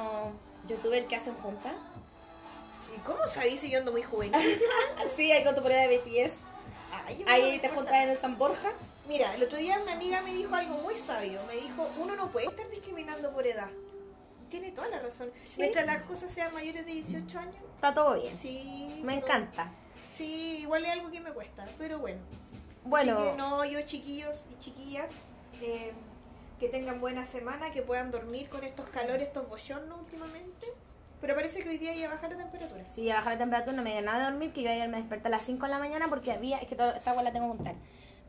[0.67, 1.73] youtubers que hacen juntas.
[2.95, 4.35] ¿Y cómo sabéis si yo ando muy juvenil?
[5.15, 6.39] Sí, hay con tu polera de BTS.
[7.05, 8.69] Ay, Ahí te juntas en el San Borja.
[9.07, 11.39] Mira, el otro día una amiga me dijo algo muy sabio.
[11.47, 13.69] Me dijo, uno no puede estar discriminando por edad.
[14.49, 15.31] Tiene toda la razón.
[15.45, 15.55] Sí.
[15.59, 18.37] Mientras las cosas sean mayores de 18 años, Está todo bien.
[18.37, 18.99] sí.
[19.03, 19.71] Me no- encanta.
[20.21, 22.19] Sí, igual es algo que me cuesta, pero bueno.
[22.83, 25.09] Bueno, Así que no, yo chiquillos y chiquillas,
[25.61, 25.93] eh,
[26.59, 30.67] que tengan buena semana, que puedan dormir con estos calores, estos bochornos últimamente.
[31.21, 32.85] Pero parece que hoy día iba a bajar la temperatura.
[32.85, 34.97] Sí, a bajar la temperatura, no me dio nada de dormir, que yo ayer me
[34.97, 37.33] desperté a las 5 de la mañana porque había, es que todo, esta agua la
[37.33, 37.75] tengo que contar.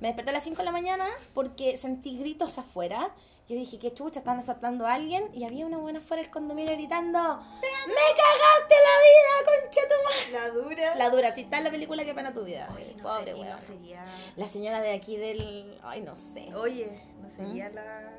[0.01, 1.05] Me desperté a las 5 de la mañana
[1.35, 3.10] porque sentí gritos afuera.
[3.48, 5.28] Yo dije, qué chucha, están asaltando a alguien.
[5.35, 10.32] Y había una buena afuera del condominio gritando, ¡Me cagaste la vida, concha tu madre!
[10.32, 10.97] La dura.
[10.97, 12.69] La dura, si está en la película, qué pena tu vida.
[12.74, 13.60] Oye, no, Pobre no weón.
[13.60, 14.05] sería.
[14.36, 15.78] La señora de aquí del...
[15.82, 16.55] Ay, no sé.
[16.55, 17.74] Oye, no sería ¿Mm?
[17.74, 18.10] la.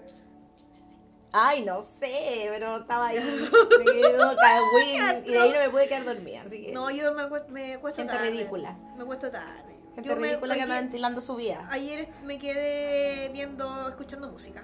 [1.36, 3.18] Ay, no sé, pero estaba ahí.
[3.80, 6.44] me quedó cagüín, y de ahí no me pude quedar dormida.
[6.44, 6.72] Así que...
[6.74, 8.30] No, yo me, me acuesto Gente tarde.
[8.30, 8.78] ridícula.
[8.98, 9.76] Me acuesto tarde.
[9.96, 11.68] Gente Yo me- ridícula que anda ventilando su vida.
[11.72, 14.64] ayer me quedé viendo, escuchando música.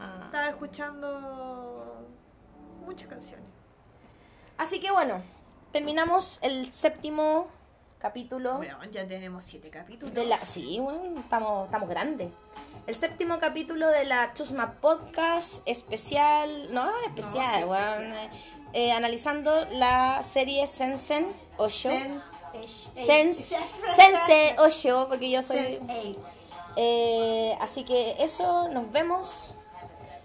[0.00, 0.22] Ah.
[0.24, 2.06] Estaba escuchando
[2.84, 3.46] muchas canciones.
[4.56, 5.22] Así que bueno,
[5.72, 7.48] terminamos el séptimo
[7.98, 10.14] capítulo Bueno, ya tenemos siete capítulos.
[10.14, 10.38] de la...
[10.44, 12.30] Sí, bueno, estamos, estamos grandes.
[12.86, 16.72] El séptimo capítulo de la Chusma Podcast especial...
[16.72, 18.02] No, especial, qué weón.
[18.02, 18.30] especial.
[18.72, 21.26] Eh, analizando la serie Sensen
[21.58, 21.90] Osho.
[21.90, 22.90] Sense.
[22.94, 23.56] Sense,
[23.96, 25.78] Sense Osho, porque yo soy...
[26.76, 29.54] Eh, así que eso, nos vemos.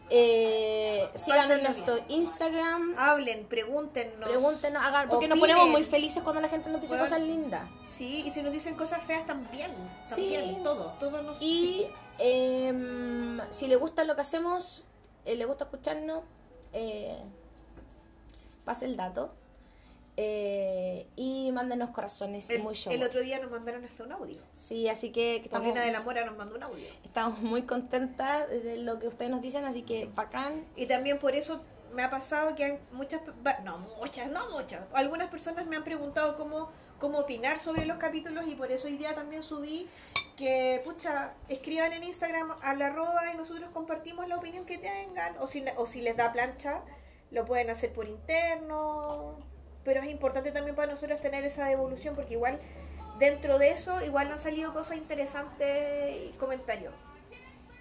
[0.10, 2.96] Eh, síganos en nuestro Instagram.
[2.98, 4.30] Hablen, pregúntenos.
[4.30, 7.06] Pregúntenos, hagan, porque nos ponemos muy felices cuando la gente nos dice Bueno.
[7.06, 7.68] cosas lindas.
[7.86, 9.72] Sí, y si nos dicen cosas feas también.
[10.06, 10.32] Sí.
[10.32, 10.94] También, todo.
[11.00, 11.42] Todo nos.
[11.42, 11.88] Y
[12.20, 14.84] em, si le gusta lo que hacemos,
[15.26, 16.24] eh, le gusta escucharnos,
[16.74, 17.18] eh,
[18.64, 19.34] pase el dato.
[20.18, 22.94] Eh, y mándenos corazones el, muy show.
[22.94, 24.42] el otro día nos mandaron hasta un audio.
[24.56, 26.86] Sí, así que, que estamos, de la Mora nos mandó un audio.
[27.04, 30.66] estamos muy contentas de lo que ustedes nos dicen, así que bacán.
[30.76, 31.62] Y también por eso
[31.94, 33.22] me ha pasado que hay muchas,
[33.64, 36.70] no muchas, no muchas, algunas personas me han preguntado cómo,
[37.00, 39.88] cómo opinar sobre los capítulos y por eso hoy día también subí
[40.36, 45.38] que, pucha, escriban en Instagram a la arroba y nosotros compartimos la opinión que tengan
[45.40, 46.82] o si, o si les da plancha,
[47.32, 49.38] lo pueden hacer por interno,
[49.86, 52.60] pero es importante también para nosotros tener esa devolución porque igual
[53.20, 56.94] dentro de eso igual han salido cosas interesantes y comentarios.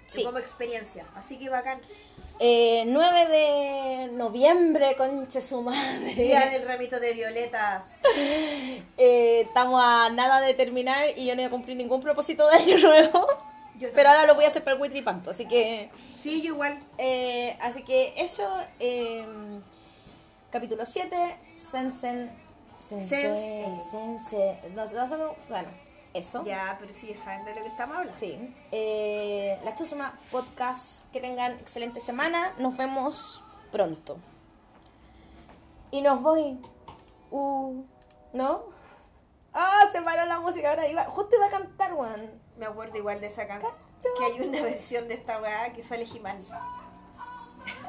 [0.06, 0.22] Sí.
[0.22, 1.80] Como experiencia, así que bacán.
[2.38, 6.14] Eh, 9 de noviembre, conche su madre.
[6.14, 7.86] Día del ramito de violetas.
[8.96, 12.56] Eh, estamos a nada de terminar y yo no voy a cumplir ningún propósito de
[12.56, 13.26] año nuevo.
[13.76, 15.90] Yo Pero ahora lo voy a hacer para el Witripanto, así que.
[16.16, 16.78] Sí, yo igual.
[16.98, 18.46] eh, así que eso.
[20.54, 21.16] Capítulo 7.
[21.56, 22.30] Sensen.
[22.78, 23.08] Sense.
[23.08, 23.90] Sense.
[23.90, 24.60] Sense.
[24.72, 25.68] No, no, no, bueno,
[26.14, 26.44] eso.
[26.44, 28.16] Ya, pero sí, saben de lo que estamos hablando.
[28.16, 28.54] Sí.
[28.70, 31.10] Eh, la Chusma Podcast.
[31.12, 32.52] Que tengan excelente semana.
[32.58, 34.16] Nos vemos pronto.
[35.90, 36.56] y nos voy.
[37.32, 37.82] Uh,
[38.32, 38.62] ¿no?
[39.52, 42.30] Ah, se paró la música, ahora iba, justo iba a cantar, weón.
[42.58, 43.72] Me acuerdo igual de esa canción.
[44.18, 46.38] Que hay una versión de esta weá que sale Jimán.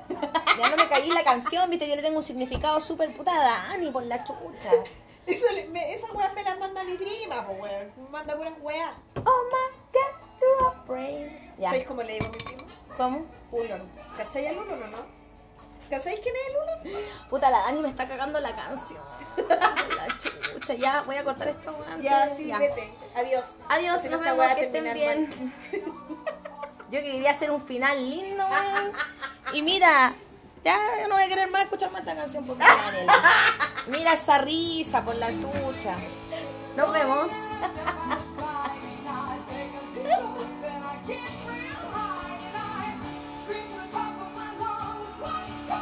[0.57, 3.91] Ya no me caí la canción, viste, yo le tengo un significado súper putada, Ani,
[3.91, 4.69] por la chucha.
[5.25, 7.91] Eso, le- me- esa weá me la manda mi prima, pues weón.
[7.97, 8.93] Me manda puras weá.
[9.25, 11.51] Oh my god, to a brain.
[11.57, 12.63] Ya, ¿Sabéis cómo le digo a mi prima?
[12.95, 13.25] ¿cómo?
[13.51, 13.81] Ulon.
[14.17, 14.97] ¿Cachai al Ulon o no?
[15.89, 16.55] ¿Cacháis quién es el
[16.93, 17.03] Ulon?
[17.29, 19.01] Puta, la Dani me está cagando la canción.
[19.97, 22.01] La chucha, ya voy a cortar esto, weón.
[22.01, 22.93] Ya, sí, vete.
[23.15, 23.57] Adiós.
[23.67, 25.53] Adiós, Si nos esta vemos, weá que estén bien.
[26.91, 28.91] Yo quería hacer un final lindo, weón.
[29.53, 30.13] Y mira,
[30.63, 32.63] ya no voy a querer más escuchar más esta canción porque
[33.87, 35.95] Mira esa risa por la chucha.
[36.75, 37.31] Nos vemos.